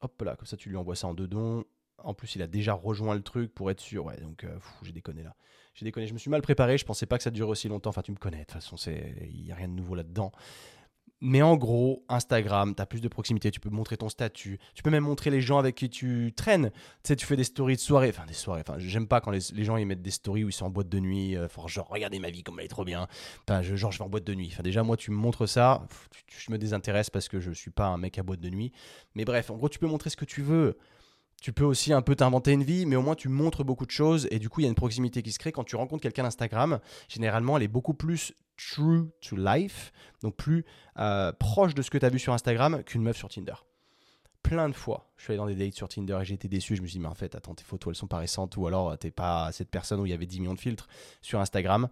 Hop 0.01 0.21
là, 0.21 0.35
comme 0.35 0.47
ça 0.47 0.57
tu 0.57 0.69
lui 0.69 0.77
envoies 0.77 0.95
ça 0.95 1.07
en 1.07 1.13
deux 1.13 1.27
dons. 1.27 1.63
En 1.99 2.13
plus, 2.13 2.35
il 2.35 2.41
a 2.41 2.47
déjà 2.47 2.73
rejoint 2.73 3.13
le 3.13 3.21
truc 3.21 3.53
pour 3.53 3.69
être 3.69 3.81
sûr. 3.81 4.05
Ouais, 4.05 4.19
donc 4.21 4.45
euh, 4.45 4.57
j'ai 4.81 4.93
déconné 4.93 5.21
là. 5.21 5.35
J'ai 5.73 5.85
déconné. 5.85 6.07
Je 6.07 6.13
me 6.13 6.17
suis 6.17 6.29
mal 6.29 6.41
préparé. 6.41 6.77
Je 6.77 6.85
pensais 6.85 7.05
pas 7.05 7.17
que 7.17 7.23
ça 7.23 7.29
durerait 7.29 7.51
aussi 7.51 7.67
longtemps. 7.67 7.89
Enfin, 7.89 8.01
tu 8.01 8.11
me 8.11 8.17
connais. 8.17 8.39
De 8.39 8.43
toute 8.43 8.53
façon, 8.53 8.77
il 8.77 9.43
n'y 9.43 9.51
a 9.51 9.55
rien 9.55 9.67
de 9.67 9.73
nouveau 9.73 9.95
là-dedans. 9.95 10.31
Mais 11.21 11.41
en 11.41 11.57
gros, 11.57 12.05
Instagram, 12.07 12.73
tu 12.73 12.81
as 12.81 12.85
plus 12.85 13.01
de 13.01 13.07
proximité, 13.09 13.51
tu 13.51 13.59
peux 13.59 13.69
montrer 13.69 13.97
ton 13.97 14.07
statut, 14.07 14.57
tu 14.73 14.83
peux 14.83 14.89
même 14.89 15.03
montrer 15.03 15.29
les 15.29 15.41
gens 15.41 15.57
avec 15.57 15.75
qui 15.75 15.89
tu 15.89 16.31
traînes. 16.33 16.71
Tu 16.71 16.79
sais, 17.03 17.15
tu 17.15 17.25
fais 17.25 17.35
des 17.35 17.43
stories 17.43 17.75
de 17.75 17.81
soirée, 17.81 18.09
enfin 18.09 18.25
des 18.25 18.33
soirées, 18.33 18.61
enfin 18.61 18.75
j'aime 18.77 19.07
pas 19.07 19.19
quand 19.19 19.31
les, 19.31 19.41
gens 19.63 19.75
ils 19.75 19.85
mettent 19.85 20.01
des 20.01 20.11
stories 20.11 20.45
où 20.45 20.49
ils 20.49 20.53
sont 20.53 20.65
en 20.65 20.69
boîte 20.69 20.87
de 20.87 20.99
nuit, 20.99 21.35
euh, 21.35 21.47
genre 21.67 21.87
regardez 21.89 22.19
ma 22.19 22.29
vie 22.29 22.43
comme 22.43 22.59
elle 22.59 22.65
est 22.65 22.69
trop 22.69 22.85
bien, 22.85 23.07
enfin 23.47 23.61
je, 23.61 23.75
genre 23.75 23.91
je 23.91 23.97
vais 23.99 24.05
en 24.05 24.09
boîte 24.09 24.23
de 24.23 24.33
nuit. 24.33 24.49
Enfin 24.53 24.63
déjà 24.63 24.81
moi 24.83 24.95
tu 24.95 25.11
me 25.11 25.17
montres 25.17 25.47
ça, 25.47 25.85
je 26.27 26.51
me 26.51 26.57
désintéresse 26.57 27.09
parce 27.09 27.27
que 27.27 27.39
je 27.39 27.51
suis 27.51 27.71
pas 27.71 27.87
un 27.87 27.97
mec 27.97 28.17
à 28.17 28.23
boîte 28.23 28.39
de 28.39 28.49
nuit. 28.49 28.71
Mais 29.15 29.25
bref, 29.25 29.49
en 29.49 29.57
gros 29.57 29.67
tu 29.67 29.79
peux 29.79 29.87
montrer 29.87 30.09
ce 30.09 30.17
que 30.17 30.25
tu 30.25 30.41
veux. 30.41 30.77
Tu 31.41 31.53
peux 31.53 31.63
aussi 31.63 31.93
un 31.93 32.01
peu 32.01 32.15
t'inventer 32.15 32.51
une 32.51 32.63
vie, 32.63 32.85
mais 32.85 32.95
au 32.95 33.01
moins 33.01 33.15
tu 33.15 33.29
montres 33.29 33.63
beaucoup 33.63 33.85
de 33.85 33.91
choses 33.91 34.27
et 34.31 34.39
du 34.39 34.49
coup 34.49 34.61
il 34.61 34.63
y 34.63 34.67
a 34.67 34.69
une 34.69 34.75
proximité 34.75 35.21
qui 35.21 35.31
se 35.31 35.39
crée. 35.39 35.51
Quand 35.51 35.63
tu 35.63 35.75
rencontres 35.75 36.01
quelqu'un 36.01 36.23
d'Instagram, 36.23 36.79
généralement 37.07 37.57
elle 37.57 37.63
est 37.63 37.67
beaucoup 37.67 37.93
plus 37.93 38.33
true 38.57 39.09
to 39.21 39.35
life, 39.37 39.91
donc 40.21 40.35
plus 40.35 40.65
euh, 40.97 41.31
proche 41.31 41.73
de 41.73 41.81
ce 41.81 41.89
que 41.89 41.97
tu 41.97 42.05
as 42.05 42.09
vu 42.09 42.19
sur 42.19 42.33
Instagram 42.33 42.83
qu'une 42.83 43.03
meuf 43.03 43.17
sur 43.17 43.29
Tinder. 43.29 43.53
Plein 44.43 44.69
de 44.69 44.73
fois, 44.73 45.11
je 45.17 45.23
suis 45.23 45.31
allé 45.31 45.37
dans 45.37 45.47
des 45.47 45.55
dates 45.55 45.75
sur 45.75 45.87
Tinder 45.89 46.17
et 46.21 46.25
j'ai 46.25 46.33
été 46.33 46.47
déçu. 46.47 46.75
Je 46.75 46.81
me 46.81 46.87
suis 46.87 46.97
dit, 46.97 46.99
mais 47.01 47.09
en 47.09 47.13
fait, 47.13 47.35
attends, 47.35 47.53
tes 47.53 47.63
photos, 47.63 47.91
elles 47.91 47.99
sont 47.99 48.07
pas 48.07 48.17
récentes 48.17 48.55
ou 48.57 48.67
alors 48.67 48.97
t'es 48.97 49.11
pas 49.11 49.51
cette 49.51 49.69
personne 49.69 49.99
où 49.99 50.05
il 50.05 50.09
y 50.09 50.13
avait 50.13 50.25
10 50.25 50.39
millions 50.39 50.53
de 50.53 50.59
filtres. 50.59 50.87
Sur 51.21 51.39
Instagram, 51.39 51.89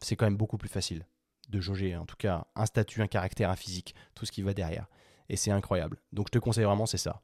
c'est 0.00 0.16
quand 0.16 0.24
même 0.24 0.36
beaucoup 0.36 0.56
plus 0.56 0.68
facile 0.68 1.06
de 1.50 1.60
jauger, 1.60 1.96
en 1.96 2.06
tout 2.06 2.16
cas, 2.16 2.46
un 2.54 2.66
statut, 2.66 3.02
un 3.02 3.06
caractère, 3.06 3.50
un 3.50 3.56
physique, 3.56 3.94
tout 4.14 4.24
ce 4.26 4.32
qui 4.32 4.42
va 4.42 4.54
derrière. 4.54 4.86
Et 5.28 5.36
c'est 5.36 5.50
incroyable. 5.50 6.00
Donc 6.12 6.28
je 6.28 6.32
te 6.32 6.38
conseille 6.38 6.64
vraiment, 6.64 6.86
c'est 6.86 6.98
ça. 6.98 7.22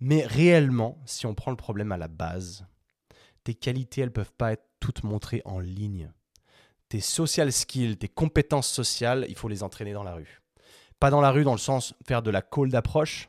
Mais 0.00 0.26
réellement, 0.26 0.98
si 1.06 1.26
on 1.26 1.34
prend 1.34 1.50
le 1.50 1.56
problème 1.56 1.92
à 1.92 1.96
la 1.96 2.08
base, 2.08 2.66
tes 3.44 3.54
qualités, 3.54 4.02
elles 4.02 4.12
peuvent 4.12 4.32
pas 4.32 4.52
être 4.52 4.66
toutes 4.80 5.04
montrées 5.04 5.42
en 5.44 5.58
ligne. 5.58 6.12
Tes 6.88 7.00
social 7.00 7.52
skills, 7.52 7.96
tes 7.96 8.08
compétences 8.08 8.68
sociales, 8.68 9.26
il 9.28 9.36
faut 9.36 9.48
les 9.48 9.62
entraîner 9.62 9.92
dans 9.92 10.02
la 10.02 10.14
rue. 10.14 10.42
Pas 11.00 11.10
dans 11.10 11.20
la 11.20 11.30
rue 11.30 11.44
dans 11.44 11.52
le 11.52 11.58
sens 11.58 11.94
faire 12.06 12.22
de 12.22 12.30
la 12.30 12.42
call 12.42 12.70
d'approche, 12.70 13.28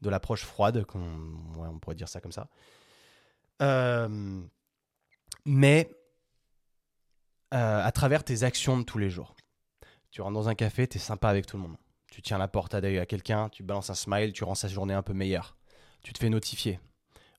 de 0.00 0.10
l'approche 0.10 0.44
froide, 0.44 0.84
on 0.94 1.78
pourrait 1.78 1.96
dire 1.96 2.08
ça 2.08 2.20
comme 2.20 2.32
ça. 2.32 2.48
Euh, 3.62 4.40
mais 5.44 5.90
euh, 7.54 7.82
à 7.84 7.92
travers 7.92 8.24
tes 8.24 8.42
actions 8.44 8.78
de 8.78 8.84
tous 8.84 8.98
les 8.98 9.10
jours. 9.10 9.34
Tu 10.10 10.20
rentres 10.20 10.34
dans 10.34 10.48
un 10.48 10.54
café, 10.54 10.86
tu 10.86 10.98
es 10.98 11.00
sympa 11.00 11.28
avec 11.28 11.46
tout 11.46 11.56
le 11.56 11.62
monde. 11.62 11.76
Tu 12.10 12.22
tiens 12.22 12.38
la 12.38 12.48
porte 12.48 12.74
à, 12.74 12.78
à 12.78 13.06
quelqu'un, 13.06 13.48
tu 13.48 13.62
balances 13.62 13.90
un 13.90 13.94
smile, 13.94 14.32
tu 14.32 14.44
rends 14.44 14.54
sa 14.54 14.68
journée 14.68 14.94
un 14.94 15.02
peu 15.02 15.12
meilleure 15.12 15.57
tu 16.08 16.14
te 16.14 16.20
fais 16.20 16.30
notifier. 16.30 16.80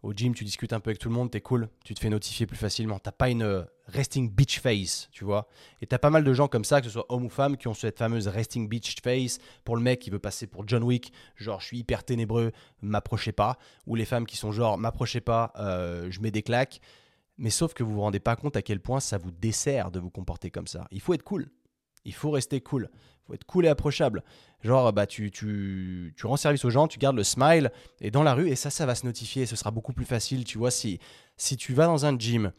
Au 0.03 0.13
gym, 0.13 0.35
tu 0.35 0.43
discutes 0.43 0.73
un 0.73 0.79
peu 0.79 0.91
avec 0.91 0.99
tout 0.99 1.09
le 1.09 1.15
monde, 1.15 1.31
t'es 1.31 1.41
cool, 1.41 1.69
tu 1.83 1.95
te 1.95 1.99
fais 1.99 2.09
notifier 2.09 2.45
plus 2.45 2.55
facilement. 2.55 2.99
T'as 2.99 3.11
pas 3.11 3.29
une 3.29 3.41
euh, 3.41 3.63
resting 3.87 4.29
bitch 4.29 4.59
face, 4.59 5.09
tu 5.11 5.23
vois. 5.23 5.47
Et 5.81 5.87
t'as 5.87 5.97
pas 5.97 6.11
mal 6.11 6.23
de 6.23 6.31
gens 6.35 6.47
comme 6.47 6.63
ça, 6.63 6.79
que 6.79 6.85
ce 6.85 6.93
soit 6.93 7.07
homme 7.09 7.25
ou 7.25 7.29
femme, 7.29 7.57
qui 7.57 7.67
ont 7.67 7.73
cette 7.73 7.97
fameuse 7.97 8.27
resting 8.27 8.69
bitch 8.69 9.01
face 9.01 9.39
pour 9.63 9.75
le 9.75 9.81
mec 9.81 9.99
qui 9.99 10.11
veut 10.11 10.19
passer 10.19 10.45
pour 10.45 10.67
John 10.67 10.83
Wick, 10.83 11.11
genre 11.35 11.59
je 11.61 11.65
suis 11.65 11.79
hyper 11.79 12.03
ténébreux, 12.03 12.51
m'approchez 12.83 13.31
pas. 13.31 13.57
Ou 13.87 13.95
les 13.95 14.05
femmes 14.05 14.27
qui 14.27 14.37
sont 14.37 14.51
genre 14.51 14.77
m'approchez 14.77 15.19
pas, 15.19 15.51
euh, 15.57 16.11
je 16.11 16.21
mets 16.21 16.31
des 16.31 16.43
claques. 16.43 16.79
Mais 17.39 17.49
sauf 17.49 17.73
que 17.73 17.81
vous 17.81 17.93
vous 17.93 18.01
rendez 18.01 18.19
pas 18.19 18.35
compte 18.35 18.55
à 18.55 18.61
quel 18.61 18.79
point 18.79 18.99
ça 18.99 19.17
vous 19.17 19.31
dessert 19.31 19.89
de 19.89 19.99
vous 19.99 20.11
comporter 20.11 20.51
comme 20.51 20.67
ça. 20.67 20.87
Il 20.91 21.01
faut 21.01 21.15
être 21.15 21.23
cool. 21.23 21.49
Il 22.05 22.13
faut 22.13 22.31
rester 22.31 22.61
cool. 22.61 22.89
Il 22.93 23.27
faut 23.27 23.33
être 23.33 23.45
cool 23.45 23.65
et 23.65 23.69
approchable. 23.69 24.23
Genre, 24.61 24.91
bah, 24.91 25.05
tu, 25.05 25.31
tu, 25.31 26.13
tu 26.17 26.25
rends 26.27 26.37
service 26.37 26.65
aux 26.65 26.69
gens, 26.69 26.87
tu 26.87 26.99
gardes 26.99 27.15
le 27.15 27.23
smile 27.23 27.71
et 28.01 28.11
dans 28.11 28.23
la 28.23 28.33
rue, 28.33 28.49
et 28.49 28.55
ça, 28.55 28.69
ça 28.69 28.85
va 28.85 28.95
se 28.95 29.05
notifier. 29.05 29.45
Ce 29.45 29.55
sera 29.55 29.71
beaucoup 29.71 29.93
plus 29.93 30.05
facile. 30.05 30.43
Tu 30.43 30.57
vois, 30.57 30.71
si, 30.71 30.99
si 31.37 31.55
tu 31.57 31.73
vas 31.73 31.85
dans 31.85 32.05
un 32.05 32.17
gym, 32.17 32.51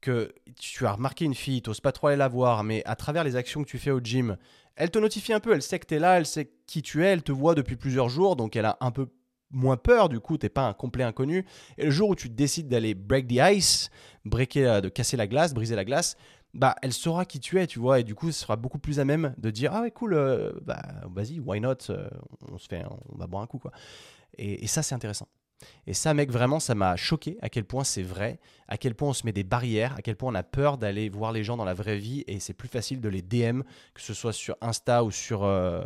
que 0.00 0.32
tu 0.58 0.86
as 0.86 0.92
remarqué 0.92 1.24
une 1.24 1.34
fille, 1.34 1.62
tu 1.62 1.70
n'oses 1.70 1.80
pas 1.80 1.92
trop 1.92 2.08
aller 2.08 2.16
la 2.16 2.28
voir, 2.28 2.64
mais 2.64 2.82
à 2.84 2.96
travers 2.96 3.24
les 3.24 3.36
actions 3.36 3.62
que 3.62 3.68
tu 3.68 3.78
fais 3.78 3.90
au 3.90 4.00
gym, 4.00 4.36
elle 4.76 4.90
te 4.90 4.98
notifie 4.98 5.32
un 5.32 5.40
peu, 5.40 5.52
elle 5.52 5.62
sait 5.62 5.78
que 5.78 5.86
tu 5.86 5.94
es 5.94 5.98
là, 5.98 6.18
elle 6.18 6.26
sait 6.26 6.52
qui 6.66 6.82
tu 6.82 7.04
es, 7.04 7.08
elle 7.08 7.22
te 7.22 7.32
voit 7.32 7.54
depuis 7.54 7.76
plusieurs 7.76 8.08
jours, 8.08 8.36
donc 8.36 8.54
elle 8.54 8.66
a 8.66 8.76
un 8.80 8.90
peu 8.90 9.08
moins 9.50 9.76
peur, 9.76 10.08
du 10.08 10.20
coup, 10.20 10.38
tu 10.38 10.46
n'es 10.46 10.50
pas 10.50 10.66
un 10.66 10.74
complet 10.74 11.04
inconnu. 11.04 11.44
Et 11.78 11.86
le 11.86 11.90
jour 11.90 12.10
où 12.10 12.14
tu 12.14 12.28
décides 12.28 12.68
d'aller 12.68 12.94
break 12.94 13.26
the 13.26 13.40
ice, 13.56 13.90
breaker, 14.24 14.80
de 14.82 14.88
casser 14.88 15.16
la 15.16 15.26
glace, 15.26 15.54
briser 15.54 15.74
la 15.74 15.84
glace, 15.84 16.16
bah, 16.54 16.74
elle 16.82 16.92
saura 16.92 17.24
qui 17.24 17.40
tu 17.40 17.60
es, 17.60 17.66
tu 17.66 17.78
vois, 17.78 18.00
et 18.00 18.04
du 18.04 18.14
coup, 18.14 18.32
ce 18.32 18.40
sera 18.40 18.56
beaucoup 18.56 18.78
plus 18.78 19.00
à 19.00 19.04
même 19.04 19.34
de 19.38 19.50
dire 19.50 19.72
ah 19.74 19.82
ouais 19.82 19.90
cool, 19.90 20.14
euh, 20.14 20.52
bah 20.62 20.82
vas-y, 21.10 21.40
why 21.40 21.60
not, 21.60 21.90
euh, 21.90 22.08
on 22.50 22.58
se 22.58 22.66
fait, 22.66 22.84
on 23.10 23.18
va 23.18 23.26
boire 23.26 23.42
un 23.42 23.46
coup 23.46 23.58
quoi. 23.58 23.72
Et, 24.40 24.68
ça, 24.68 24.82
c'est 24.82 24.94
intéressant. 24.94 25.26
Et 25.88 25.94
ça, 25.94 26.14
mec, 26.14 26.30
vraiment, 26.30 26.60
ça 26.60 26.76
m'a 26.76 26.94
choqué 26.94 27.38
à 27.42 27.48
quel 27.48 27.64
point 27.64 27.82
c'est 27.82 28.02
vrai, 28.02 28.38
à 28.68 28.78
quel 28.78 28.94
point 28.94 29.08
on 29.08 29.12
se 29.12 29.26
met 29.26 29.32
des 29.32 29.42
barrières, 29.42 29.94
à 29.96 30.02
quel 30.02 30.14
point 30.14 30.30
on 30.30 30.34
a 30.36 30.44
peur 30.44 30.78
d'aller 30.78 31.08
voir 31.08 31.32
les 31.32 31.42
gens 31.42 31.56
dans 31.56 31.64
la 31.64 31.74
vraie 31.74 31.98
vie 31.98 32.22
et 32.28 32.38
c'est 32.38 32.52
plus 32.52 32.68
facile 32.68 33.00
de 33.00 33.08
les 33.08 33.22
DM, 33.22 33.62
que 33.94 34.00
ce 34.00 34.14
soit 34.14 34.32
sur 34.32 34.56
Insta 34.60 35.02
ou 35.02 35.10
sur 35.10 35.42
euh, 35.42 35.82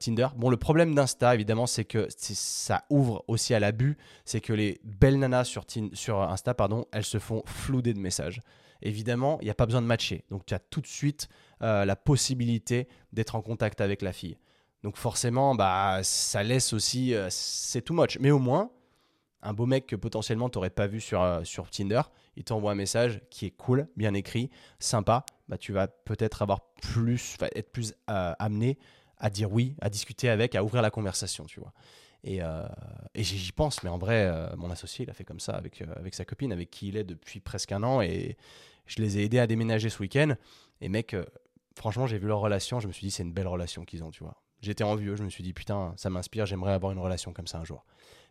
Tinder. 0.00 0.26
Bon, 0.34 0.50
le 0.50 0.56
problème 0.56 0.92
d'Insta, 0.92 1.34
évidemment, 1.34 1.68
c'est 1.68 1.84
que 1.84 2.08
ça 2.10 2.84
ouvre 2.90 3.24
aussi 3.28 3.54
à 3.54 3.60
l'abus, 3.60 3.96
c'est 4.24 4.40
que 4.40 4.52
les 4.52 4.80
belles 4.82 5.20
nanas 5.20 5.44
sur, 5.44 5.64
sur 5.92 6.20
Insta, 6.20 6.52
pardon, 6.52 6.86
elles 6.90 7.04
se 7.04 7.20
font 7.20 7.44
flouder 7.46 7.94
de 7.94 8.00
messages 8.00 8.42
évidemment, 8.82 9.38
il 9.40 9.44
n'y 9.44 9.50
a 9.50 9.54
pas 9.54 9.66
besoin 9.66 9.82
de 9.82 9.86
matcher. 9.86 10.24
Donc 10.30 10.46
tu 10.46 10.54
as 10.54 10.58
tout 10.58 10.80
de 10.80 10.86
suite 10.86 11.28
euh, 11.62 11.84
la 11.84 11.96
possibilité 11.96 12.88
d'être 13.12 13.34
en 13.34 13.42
contact 13.42 13.80
avec 13.80 14.02
la 14.02 14.12
fille. 14.12 14.38
Donc 14.82 14.96
forcément, 14.96 15.54
bah, 15.54 16.00
ça 16.02 16.42
laisse 16.42 16.72
aussi, 16.72 17.14
euh, 17.14 17.28
c'est 17.30 17.82
too 17.82 17.94
much. 17.94 18.18
Mais 18.18 18.30
au 18.30 18.38
moins, 18.38 18.70
un 19.42 19.52
beau 19.52 19.66
mec 19.66 19.86
que 19.86 19.96
potentiellement 19.96 20.48
tu 20.48 20.56
n'aurais 20.56 20.70
pas 20.70 20.86
vu 20.86 21.00
sur, 21.00 21.22
euh, 21.22 21.44
sur 21.44 21.68
Tinder, 21.70 22.00
il 22.36 22.44
t'envoie 22.44 22.72
un 22.72 22.76
message 22.76 23.20
qui 23.28 23.46
est 23.46 23.50
cool, 23.50 23.88
bien 23.96 24.14
écrit, 24.14 24.50
sympa, 24.78 25.26
bah, 25.48 25.58
tu 25.58 25.72
vas 25.72 25.86
peut-être 25.86 26.40
avoir 26.40 26.72
plus, 26.80 27.36
être 27.54 27.72
plus 27.72 27.94
amené 28.06 28.78
à 29.18 29.28
dire 29.28 29.52
oui, 29.52 29.76
à 29.82 29.90
discuter 29.90 30.30
avec, 30.30 30.54
à 30.54 30.64
ouvrir 30.64 30.80
la 30.80 30.90
conversation, 30.90 31.44
tu 31.44 31.60
vois. 31.60 31.72
Et, 32.22 32.40
et 33.14 33.22
j'y 33.22 33.52
pense, 33.52 33.82
mais 33.82 33.90
en 33.90 33.98
vrai, 33.98 34.30
mon 34.56 34.70
associé, 34.70 35.04
il 35.04 35.10
a 35.10 35.14
fait 35.14 35.24
comme 35.24 35.40
ça 35.40 35.52
avec, 35.52 35.82
avec 35.96 36.14
sa 36.14 36.24
copine, 36.24 36.52
avec 36.52 36.70
qui 36.70 36.88
il 36.88 36.96
est 36.96 37.04
depuis 37.04 37.40
presque 37.40 37.72
un 37.72 37.82
an, 37.82 38.00
et, 38.00 38.36
je 38.90 39.00
les 39.00 39.18
ai 39.18 39.24
aidés 39.24 39.38
à 39.38 39.46
déménager 39.46 39.88
ce 39.88 40.00
week-end. 40.00 40.34
Et 40.80 40.88
mec, 40.88 41.14
euh, 41.14 41.24
franchement, 41.76 42.06
j'ai 42.06 42.18
vu 42.18 42.26
leur 42.26 42.40
relation. 42.40 42.80
Je 42.80 42.88
me 42.88 42.92
suis 42.92 43.06
dit, 43.06 43.10
c'est 43.12 43.22
une 43.22 43.32
belle 43.32 43.46
relation 43.46 43.84
qu'ils 43.84 44.02
ont, 44.02 44.10
tu 44.10 44.24
vois. 44.24 44.42
J'étais 44.62 44.82
envieux. 44.82 45.14
Je 45.14 45.22
me 45.22 45.30
suis 45.30 45.44
dit, 45.44 45.52
putain, 45.52 45.94
ça 45.96 46.10
m'inspire. 46.10 46.44
J'aimerais 46.44 46.72
avoir 46.72 46.92
une 46.92 46.98
relation 46.98 47.32
comme 47.32 47.46
ça 47.46 47.58
un 47.58 47.64
jour. 47.64 47.84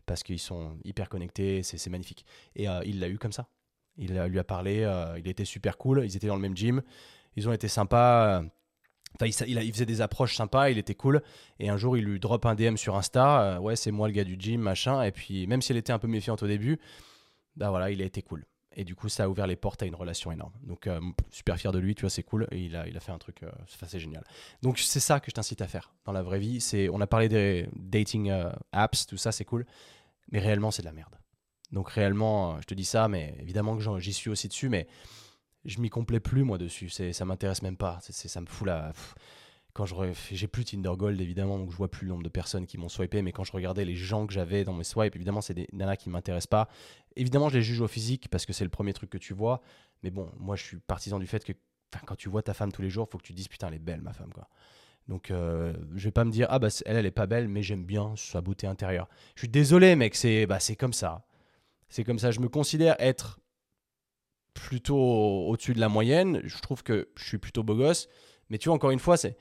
Parce 0.04 0.22
qu'ils 0.22 0.38
sont 0.38 0.76
hyper 0.84 1.08
connectés. 1.08 1.62
C'est 1.62 1.88
magnifique. 1.88 2.26
Et 2.56 2.68
euh, 2.68 2.82
il 2.84 3.00
l'a 3.00 3.08
eu 3.08 3.16
comme 3.16 3.32
ça. 3.32 3.48
Il 3.96 4.12
lui 4.12 4.38
a 4.38 4.44
parlé. 4.44 4.82
Euh, 4.82 5.18
il 5.18 5.28
était 5.28 5.46
super 5.46 5.78
cool. 5.78 6.04
Ils 6.04 6.14
étaient 6.14 6.26
dans 6.26 6.36
le 6.36 6.42
même 6.42 6.56
gym. 6.56 6.82
Ils 7.36 7.48
ont 7.48 7.52
été 7.52 7.68
sympas. 7.68 8.42
Enfin, 9.14 9.26
il, 9.26 9.62
il, 9.62 9.72
faisait 9.72 9.86
des 9.86 10.02
approches 10.02 10.36
sympas, 10.36 10.70
il 10.70 10.78
était 10.78 10.94
cool. 10.94 11.22
Et 11.58 11.68
un 11.68 11.76
jour, 11.76 11.96
il 11.96 12.04
lui 12.04 12.20
drop 12.20 12.46
un 12.46 12.54
DM 12.54 12.76
sur 12.76 12.96
Insta. 12.96 13.60
ouais, 13.60 13.76
c'est 13.76 13.90
moi 13.90 14.08
le 14.08 14.14
gars 14.14 14.24
du 14.24 14.36
gym, 14.38 14.60
machin. 14.60 15.02
Et 15.02 15.10
puis, 15.10 15.46
même 15.46 15.62
si 15.62 15.72
elle 15.72 15.78
était 15.78 15.92
un 15.92 15.98
peu 15.98 16.06
méfiante 16.06 16.42
au 16.42 16.46
début, 16.46 16.78
bah 17.56 17.70
voilà, 17.70 17.90
il 17.90 18.00
a 18.02 18.04
été 18.04 18.22
cool. 18.22 18.46
Et 18.76 18.84
du 18.84 18.94
coup, 18.94 19.08
ça 19.08 19.24
a 19.24 19.28
ouvert 19.28 19.46
les 19.46 19.56
portes 19.56 19.82
à 19.82 19.86
une 19.86 19.96
relation 19.96 20.30
énorme. 20.30 20.52
Donc, 20.62 20.86
euh, 20.86 21.00
super 21.30 21.58
fier 21.58 21.72
de 21.72 21.78
lui, 21.78 21.94
tu 21.96 22.02
vois, 22.02 22.10
c'est 22.10 22.22
cool. 22.22 22.46
Et 22.52 22.60
il 22.60 22.76
a, 22.76 22.86
il 22.86 22.96
a 22.96 23.00
fait 23.00 23.10
un 23.10 23.18
truc, 23.18 23.42
euh, 23.42 23.50
c'est 23.66 23.98
génial. 23.98 24.24
Donc, 24.62 24.78
c'est 24.78 25.00
ça 25.00 25.18
que 25.18 25.26
je 25.28 25.34
t'incite 25.34 25.60
à 25.60 25.66
faire 25.66 25.92
dans 26.04 26.12
la 26.12 26.22
vraie 26.22 26.38
vie. 26.38 26.60
C'est, 26.60 26.88
on 26.88 27.00
a 27.00 27.06
parlé 27.06 27.28
des 27.28 27.68
dating 27.74 28.30
euh, 28.30 28.50
apps, 28.70 29.06
tout 29.06 29.16
ça, 29.16 29.32
c'est 29.32 29.44
cool. 29.44 29.66
Mais 30.30 30.38
réellement, 30.38 30.70
c'est 30.70 30.82
de 30.82 30.86
la 30.86 30.92
merde. 30.92 31.16
Donc, 31.72 31.90
réellement, 31.90 32.60
je 32.60 32.66
te 32.66 32.74
dis 32.74 32.84
ça, 32.84 33.08
mais 33.08 33.34
évidemment 33.40 33.76
que 33.76 33.98
j'y 33.98 34.12
suis 34.12 34.30
aussi 34.30 34.46
dessus, 34.46 34.68
mais 34.68 34.86
je 35.64 35.80
m'y 35.80 35.90
complais 35.90 36.20
plus, 36.20 36.44
moi, 36.44 36.56
dessus. 36.56 36.88
Ça 36.90 37.24
m'intéresse 37.24 37.62
même 37.62 37.76
pas. 37.76 37.98
Ça 38.02 38.40
me 38.40 38.46
fout 38.46 38.68
la 38.68 38.92
quand 39.72 39.86
je 39.86 39.94
j'ai 40.32 40.48
plus 40.48 40.64
Tinder 40.64 40.92
Gold 40.96 41.20
évidemment 41.20 41.58
donc 41.58 41.70
je 41.70 41.76
vois 41.76 41.90
plus 41.90 42.04
le 42.04 42.10
nombre 42.10 42.22
de 42.22 42.28
personnes 42.28 42.66
qui 42.66 42.78
m'ont 42.78 42.88
swipé 42.88 43.22
mais 43.22 43.32
quand 43.32 43.44
je 43.44 43.52
regardais 43.52 43.84
les 43.84 43.94
gens 43.94 44.26
que 44.26 44.32
j'avais 44.32 44.64
dans 44.64 44.72
mes 44.72 44.84
swipes 44.84 45.14
évidemment 45.14 45.40
c'est 45.40 45.54
des 45.54 45.68
nanas 45.72 45.96
qui 45.96 46.10
m'intéressent 46.10 46.48
pas. 46.48 46.68
Évidemment 47.16 47.48
je 47.48 47.58
les 47.58 47.62
juge 47.62 47.80
au 47.80 47.88
physique 47.88 48.28
parce 48.28 48.46
que 48.46 48.52
c'est 48.52 48.64
le 48.64 48.70
premier 48.70 48.92
truc 48.92 49.10
que 49.10 49.18
tu 49.18 49.34
vois 49.34 49.60
mais 50.02 50.10
bon 50.10 50.30
moi 50.38 50.56
je 50.56 50.64
suis 50.64 50.76
partisan 50.78 51.18
du 51.18 51.26
fait 51.26 51.44
que 51.44 51.52
quand 52.06 52.16
tu 52.16 52.28
vois 52.28 52.42
ta 52.42 52.54
femme 52.54 52.72
tous 52.72 52.82
les 52.82 52.90
jours 52.90 53.08
faut 53.08 53.18
que 53.18 53.24
tu 53.24 53.32
te 53.32 53.36
dises 53.36 53.48
putain 53.48 53.68
elle 53.68 53.74
est 53.74 53.78
belle 53.78 54.00
ma 54.00 54.12
femme 54.12 54.32
quoi. 54.32 54.48
Donc 55.08 55.30
euh, 55.30 55.74
je 55.94 56.04
vais 56.04 56.12
pas 56.12 56.24
me 56.24 56.30
dire 56.30 56.46
ah 56.50 56.58
bah 56.58 56.68
elle 56.86 56.96
elle 56.96 57.06
est 57.06 57.10
pas 57.10 57.26
belle 57.26 57.48
mais 57.48 57.62
j'aime 57.62 57.84
bien 57.84 58.14
sa 58.16 58.40
beauté 58.40 58.66
intérieure. 58.66 59.08
Je 59.34 59.42
suis 59.42 59.48
désolé 59.48 59.96
mec 59.96 60.14
c'est 60.14 60.46
bah 60.46 60.60
c'est 60.60 60.76
comme 60.76 60.92
ça. 60.92 61.26
C'est 61.88 62.04
comme 62.04 62.20
ça. 62.20 62.30
Je 62.30 62.38
me 62.38 62.48
considère 62.48 62.94
être 63.00 63.40
plutôt 64.54 64.96
au-dessus 64.96 65.74
de 65.74 65.80
la 65.80 65.88
moyenne. 65.88 66.40
Je 66.44 66.58
trouve 66.60 66.82
que 66.82 67.08
je 67.16 67.24
suis 67.24 67.38
plutôt 67.38 67.62
beau 67.62 67.74
gosse 67.74 68.08
mais 68.50 68.58
tu 68.58 68.68
vois 68.68 68.76
encore 68.76 68.90
une 68.90 68.98
fois 68.98 69.16
c'est 69.16 69.36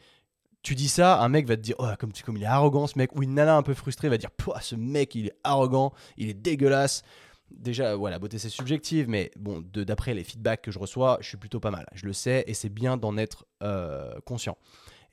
tu 0.62 0.76
dis 0.76 0.90
ça, 0.90 1.22
un 1.22 1.30
mec 1.30 1.48
va 1.48 1.56
te 1.56 1.62
dire, 1.62 1.76
oh, 1.80 1.88
comme, 1.98 2.12
comme 2.26 2.38
il 2.38 2.44
est 2.44 2.48
arrogant 2.48 2.88
ce 2.88 2.98
mec, 2.98 3.16
ou 3.16 3.24
une 3.24 3.36
nana 3.36 3.56
un 3.56 3.64
peu 3.64 3.74
frustrée 3.74 4.10
va 4.10 4.18
dire, 4.18 4.30
ce 4.62 4.76
mec 4.76 5.16
il 5.16 5.28
est 5.28 5.38
arrogant, 5.44 5.94
il 6.18 6.30
est 6.30 6.34
dégueulasse. 6.34 7.04
Déjà, 7.52 7.96
voilà, 7.96 8.20
beauté 8.20 8.38
c'est 8.38 8.50
subjective, 8.50 9.08
mais 9.10 9.32
bon, 9.36 9.64
d'après 9.74 10.14
les 10.14 10.24
feedbacks 10.24 10.62
que 10.62 10.72
je 10.72 10.78
reçois, 10.78 11.18
je 11.22 11.28
suis 11.28 11.38
plutôt 11.38 11.60
pas 11.60 11.72
mal. 11.72 11.88
Je 11.94 12.06
le 12.06 12.14
sais 12.14 12.44
et 12.46 12.54
c'est 12.54 12.70
bien 12.70 12.98
d'en 12.98 13.18
être 13.18 13.46
euh, 13.64 14.14
conscient. 14.26 14.58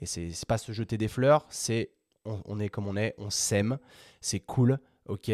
Et 0.00 0.06
c'est 0.06 0.30
pas 0.46 0.58
se 0.58 0.72
jeter 0.72 0.98
des 0.98 1.08
fleurs, 1.08 1.46
c'est 1.48 1.92
on, 2.26 2.58
est 2.58 2.68
comme 2.68 2.88
on 2.88 2.96
est, 2.96 3.14
on 3.18 3.30
s'aime, 3.30 3.78
c'est 4.20 4.40
cool, 4.40 4.78
ok. 5.06 5.30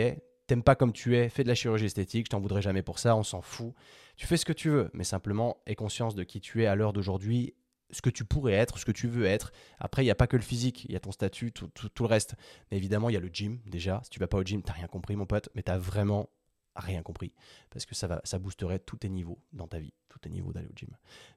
T'aimes 0.47 0.63
pas 0.63 0.75
comme 0.75 0.93
tu 0.93 1.17
es, 1.17 1.29
fais 1.29 1.43
de 1.43 1.49
la 1.49 1.55
chirurgie 1.55 1.87
esthétique, 1.87 2.27
je 2.27 2.31
t'en 2.31 2.41
voudrais 2.41 2.63
jamais 2.63 2.83
pour 2.83 2.99
ça, 2.99 3.17
on 3.17 3.23
s'en 3.23 3.41
fout. 3.41 3.73
Tu 4.17 4.27
fais 4.27 4.37
ce 4.37 4.45
que 4.45 4.53
tu 4.53 4.69
veux, 4.69 4.91
mais 4.93 5.05
simplement 5.05 5.57
aie 5.67 5.75
conscience 5.75 6.15
de 6.15 6.23
qui 6.23 6.41
tu 6.41 6.63
es 6.63 6.67
à 6.67 6.75
l'heure 6.75 6.93
d'aujourd'hui 6.93 7.55
ce 7.93 8.03
que 8.03 8.11
tu 8.11 8.25
pourrais 8.25 8.55
être, 8.55 8.79
ce 8.79 8.85
que 8.85 8.93
tu 8.93 9.07
veux 9.07 9.27
être. 9.27 9.53
Après, 9.79 10.03
il 10.03 10.07
n'y 10.07 10.11
a 10.11 10.15
pas 10.15 10.27
que 10.27 10.37
le 10.37 10.43
physique, 10.43 10.85
il 10.87 10.93
y 10.93 10.97
a 10.97 11.01
ton 11.01 11.13
statut, 11.13 11.53
tout, 11.53 11.69
le 12.01 12.07
reste. 12.07 12.35
Mais 12.71 12.77
évidemment, 12.77 13.11
il 13.11 13.13
y 13.13 13.17
a 13.17 13.21
le 13.21 13.29
gym 13.29 13.61
déjà. 13.67 14.01
Si 14.05 14.11
tu 14.11 14.19
vas 14.19 14.27
pas 14.27 14.39
au 14.39 14.43
gym, 14.43 14.63
tu 14.63 14.69
n'as 14.69 14.75
rien 14.75 14.87
compris, 14.87 15.17
mon 15.17 15.27
pote, 15.27 15.49
mais 15.55 15.63
tu 15.63 15.71
n'as 15.71 15.79
vraiment 15.79 16.31
rien 16.75 17.03
compris. 17.03 17.33
Parce 17.71 17.87
que 17.87 17.95
ça, 17.95 18.07
va, 18.07 18.39
boosterait 18.39 18.79
tous 18.79 18.97
tes 18.97 19.09
niveaux 19.09 19.39
dans 19.53 19.69
ta 19.69 19.79
vie, 19.79 19.93
tous 20.09 20.19
tes 20.19 20.31
niveaux 20.31 20.53
d'aller 20.53 20.69
au 20.69 20.77
gym. 20.77 20.89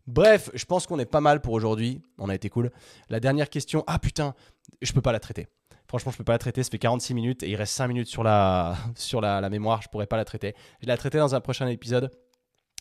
Bref, 0.08 0.49
je 0.53 0.66
pense 0.66 0.88
qu'on 0.88 0.99
est 0.99 1.06
pas 1.06 1.22
mal 1.22 1.41
pour 1.41 1.53
aujourd'hui. 1.53 2.01
On 2.18 2.30
a 2.30 2.36
été 2.36 2.49
cool. 2.49 2.72
La 3.10 3.20
dernière 3.20 3.49
question, 3.49 3.84
ah 3.88 3.99
putain, 3.99 4.34
je 4.82 4.93
peux 4.93 5.01
pas 5.01 5.12
la 5.12 5.20
traiter. 5.20 5.47
Franchement, 5.88 6.12
je 6.12 6.18
peux 6.18 6.24
pas 6.24 6.34
la 6.34 6.39
traiter. 6.39 6.64
Ça 6.64 6.70
fait 6.70 6.80
46 6.80 7.14
minutes 7.14 7.43
et 7.43 7.49
il 7.49 7.56
reste 7.56 7.74
5 7.74 7.88
minutes 7.88 8.08
sur 8.08 8.24
la, 8.24 9.49
mémoire. 9.49 9.82
Je 9.82 9.89
pourrais 9.89 10.08
pas 10.08 10.18
la 10.18 10.26
traiter. 10.26 10.56
Je 10.82 10.88
vais 10.88 10.91
la 10.91 10.97
traiter 10.97 11.18
dans 11.18 11.36
un 11.36 11.41
prochain 11.41 11.68
épisode. 11.68 12.12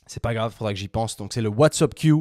C'est 0.07 0.23
pas 0.23 0.35
grave, 0.35 0.53
faudra 0.53 0.73
que 0.73 0.79
j'y 0.79 0.89
pense. 0.89 1.17
Donc 1.17 1.33
c'est 1.33 1.43
le 1.43 1.49
WhatsApp 1.49 1.95
Q. 1.95 2.15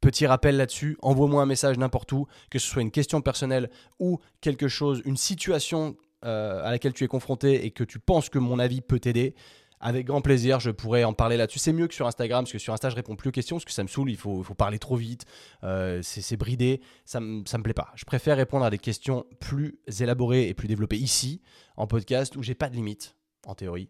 Petit 0.00 0.26
rappel 0.26 0.56
là-dessus, 0.56 0.96
envoie-moi 1.02 1.42
un 1.42 1.46
message 1.46 1.76
n'importe 1.76 2.10
où, 2.12 2.26
que 2.50 2.58
ce 2.58 2.66
soit 2.66 2.82
une 2.82 2.90
question 2.90 3.20
personnelle 3.20 3.70
ou 3.98 4.18
quelque 4.40 4.66
chose, 4.66 5.02
une 5.04 5.18
situation 5.18 5.96
euh, 6.24 6.64
à 6.64 6.70
laquelle 6.70 6.94
tu 6.94 7.04
es 7.04 7.06
confronté 7.06 7.66
et 7.66 7.70
que 7.70 7.84
tu 7.84 7.98
penses 7.98 8.30
que 8.30 8.38
mon 8.38 8.58
avis 8.58 8.80
peut 8.80 8.98
t'aider. 8.98 9.34
Avec 9.82 10.06
grand 10.06 10.20
plaisir, 10.20 10.60
je 10.60 10.70
pourrais 10.70 11.04
en 11.04 11.14
parler 11.14 11.38
là-dessus. 11.38 11.58
C'est 11.58 11.72
mieux 11.72 11.88
que 11.88 11.94
sur 11.94 12.06
Instagram, 12.06 12.44
parce 12.44 12.52
que 12.52 12.58
sur 12.58 12.74
Instagram, 12.74 12.92
je 12.92 12.96
réponds 12.96 13.16
plus 13.16 13.30
aux 13.30 13.32
questions, 13.32 13.56
parce 13.56 13.64
que 13.64 13.72
ça 13.72 13.82
me 13.82 13.88
saoule, 13.88 14.10
il 14.10 14.18
faut, 14.18 14.42
faut 14.42 14.54
parler 14.54 14.78
trop 14.78 14.96
vite, 14.96 15.24
euh, 15.64 16.00
c'est 16.02 16.36
bridé, 16.36 16.82
ça 17.06 17.20
ne 17.20 17.40
me 17.40 17.62
plaît 17.62 17.72
pas. 17.72 17.90
Je 17.94 18.04
préfère 18.04 18.36
répondre 18.36 18.66
à 18.66 18.68
des 18.68 18.78
questions 18.78 19.24
plus 19.38 19.78
élaborées 20.00 20.48
et 20.48 20.54
plus 20.54 20.68
développées 20.68 20.98
ici, 20.98 21.40
en 21.78 21.86
podcast, 21.86 22.36
où 22.36 22.42
j'ai 22.42 22.54
pas 22.54 22.68
de 22.68 22.74
limite, 22.74 23.16
en 23.46 23.54
théorie 23.54 23.88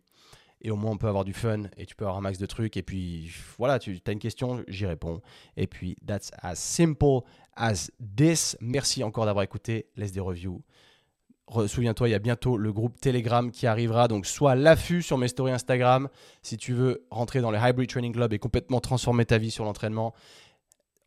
et 0.62 0.70
au 0.70 0.76
moins 0.76 0.92
on 0.92 0.96
peut 0.96 1.08
avoir 1.08 1.24
du 1.24 1.32
fun 1.32 1.62
et 1.76 1.86
tu 1.86 1.94
peux 1.94 2.04
avoir 2.04 2.18
un 2.18 2.20
max 2.20 2.38
de 2.38 2.46
trucs 2.46 2.76
et 2.76 2.82
puis 2.82 3.30
voilà, 3.58 3.78
tu 3.78 4.00
as 4.06 4.12
une 4.12 4.18
question, 4.18 4.62
j'y 4.68 4.86
réponds. 4.86 5.20
Et 5.56 5.66
puis 5.66 5.96
that's 6.06 6.30
as 6.42 6.56
simple 6.56 7.20
as 7.56 7.90
this. 8.16 8.56
Merci 8.60 9.02
encore 9.02 9.26
d'avoir 9.26 9.42
écouté, 9.42 9.86
laisse 9.96 10.12
des 10.12 10.20
reviews. 10.20 10.62
Souviens-toi, 11.66 12.08
il 12.08 12.12
y 12.12 12.14
a 12.14 12.20
bientôt 12.20 12.56
le 12.56 12.72
groupe 12.72 13.00
Telegram 13.00 13.50
qui 13.50 13.66
arrivera, 13.66 14.06
donc 14.06 14.24
sois 14.24 14.54
l'affût 14.54 15.02
sur 15.02 15.18
mes 15.18 15.26
stories 15.26 15.50
Instagram 15.50 16.08
si 16.42 16.56
tu 16.56 16.72
veux 16.72 17.06
rentrer 17.10 17.40
dans 17.40 17.50
le 17.50 17.58
Hybrid 17.58 17.90
Training 17.90 18.12
Club 18.12 18.32
et 18.32 18.38
complètement 18.38 18.78
transformer 18.80 19.24
ta 19.24 19.36
vie 19.36 19.50
sur 19.50 19.64
l'entraînement 19.64 20.14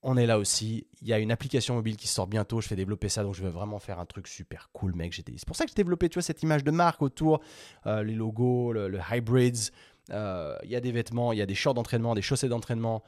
on 0.03 0.17
est 0.17 0.25
là 0.25 0.37
aussi. 0.37 0.85
Il 1.01 1.07
y 1.07 1.13
a 1.13 1.19
une 1.19 1.31
application 1.31 1.75
mobile 1.75 1.95
qui 1.95 2.07
sort 2.07 2.27
bientôt. 2.27 2.61
Je 2.61 2.67
fais 2.67 2.75
développer 2.75 3.09
ça, 3.09 3.23
donc 3.23 3.35
je 3.35 3.41
veux 3.41 3.49
vraiment 3.49 3.79
faire 3.79 3.99
un 3.99 4.05
truc 4.05 4.27
super 4.27 4.69
cool, 4.73 4.93
mec. 4.93 5.13
C'est 5.13 5.45
pour 5.45 5.55
ça 5.55 5.65
que 5.65 5.71
j'ai 5.71 5.75
développé, 5.75 6.09
tu 6.09 6.21
cette 6.21 6.43
image 6.43 6.63
de 6.63 6.71
marque 6.71 7.01
autour, 7.01 7.41
euh, 7.87 8.03
les 8.03 8.13
logos, 8.13 8.73
le, 8.73 8.99
hybrids. 9.11 9.71
Euh, 10.11 10.57
il 10.63 10.69
y 10.69 10.75
a 10.75 10.81
des 10.81 10.91
vêtements, 10.91 11.31
il 11.31 11.39
y 11.39 11.41
a 11.41 11.45
des 11.45 11.55
shorts 11.55 11.73
d'entraînement, 11.73 12.13
des 12.13 12.21
chaussettes 12.21 12.49
d'entraînement. 12.49 13.03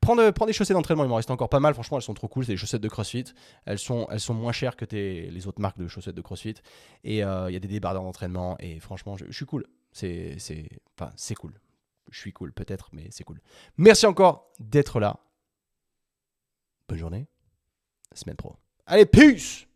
Prends, 0.00 0.14
des 0.14 0.52
chaussettes 0.52 0.76
d'entraînement, 0.76 1.04
il 1.04 1.08
m'en 1.08 1.16
reste 1.16 1.30
encore 1.30 1.48
pas 1.48 1.60
mal. 1.60 1.74
Franchement, 1.74 1.96
elles 1.96 2.04
sont 2.04 2.14
trop 2.14 2.28
cool. 2.28 2.44
C'est 2.44 2.52
des 2.52 2.56
chaussettes 2.56 2.82
de 2.82 2.88
CrossFit. 2.88 3.24
Elles 3.64 3.78
sont, 3.78 4.06
elles 4.10 4.20
sont 4.20 4.34
moins 4.34 4.52
chères 4.52 4.76
que 4.76 4.84
les 4.84 5.46
autres 5.46 5.60
marques 5.60 5.78
de 5.78 5.88
chaussettes 5.88 6.14
de 6.14 6.20
CrossFit. 6.22 6.54
Et 7.04 7.24
euh, 7.24 7.50
il 7.50 7.54
y 7.54 7.56
a 7.56 7.60
des 7.60 7.68
débardeurs 7.68 8.02
d'entraînement. 8.02 8.56
Et 8.60 8.78
franchement, 8.80 9.16
je, 9.16 9.24
je 9.26 9.32
suis 9.32 9.46
cool. 9.46 9.66
C'est, 9.92 10.36
enfin, 10.96 11.12
c'est 11.16 11.34
cool. 11.34 11.60
Je 12.10 12.18
suis 12.18 12.32
cool, 12.32 12.52
peut-être, 12.52 12.90
mais 12.92 13.06
c'est 13.10 13.24
cool. 13.24 13.40
Merci 13.76 14.06
encore 14.06 14.52
d'être 14.60 15.00
là. 15.00 15.18
Journée. 16.96 17.26
semaine 18.14 18.36
pro. 18.36 18.56
Allez, 18.86 19.06
peace 19.06 19.66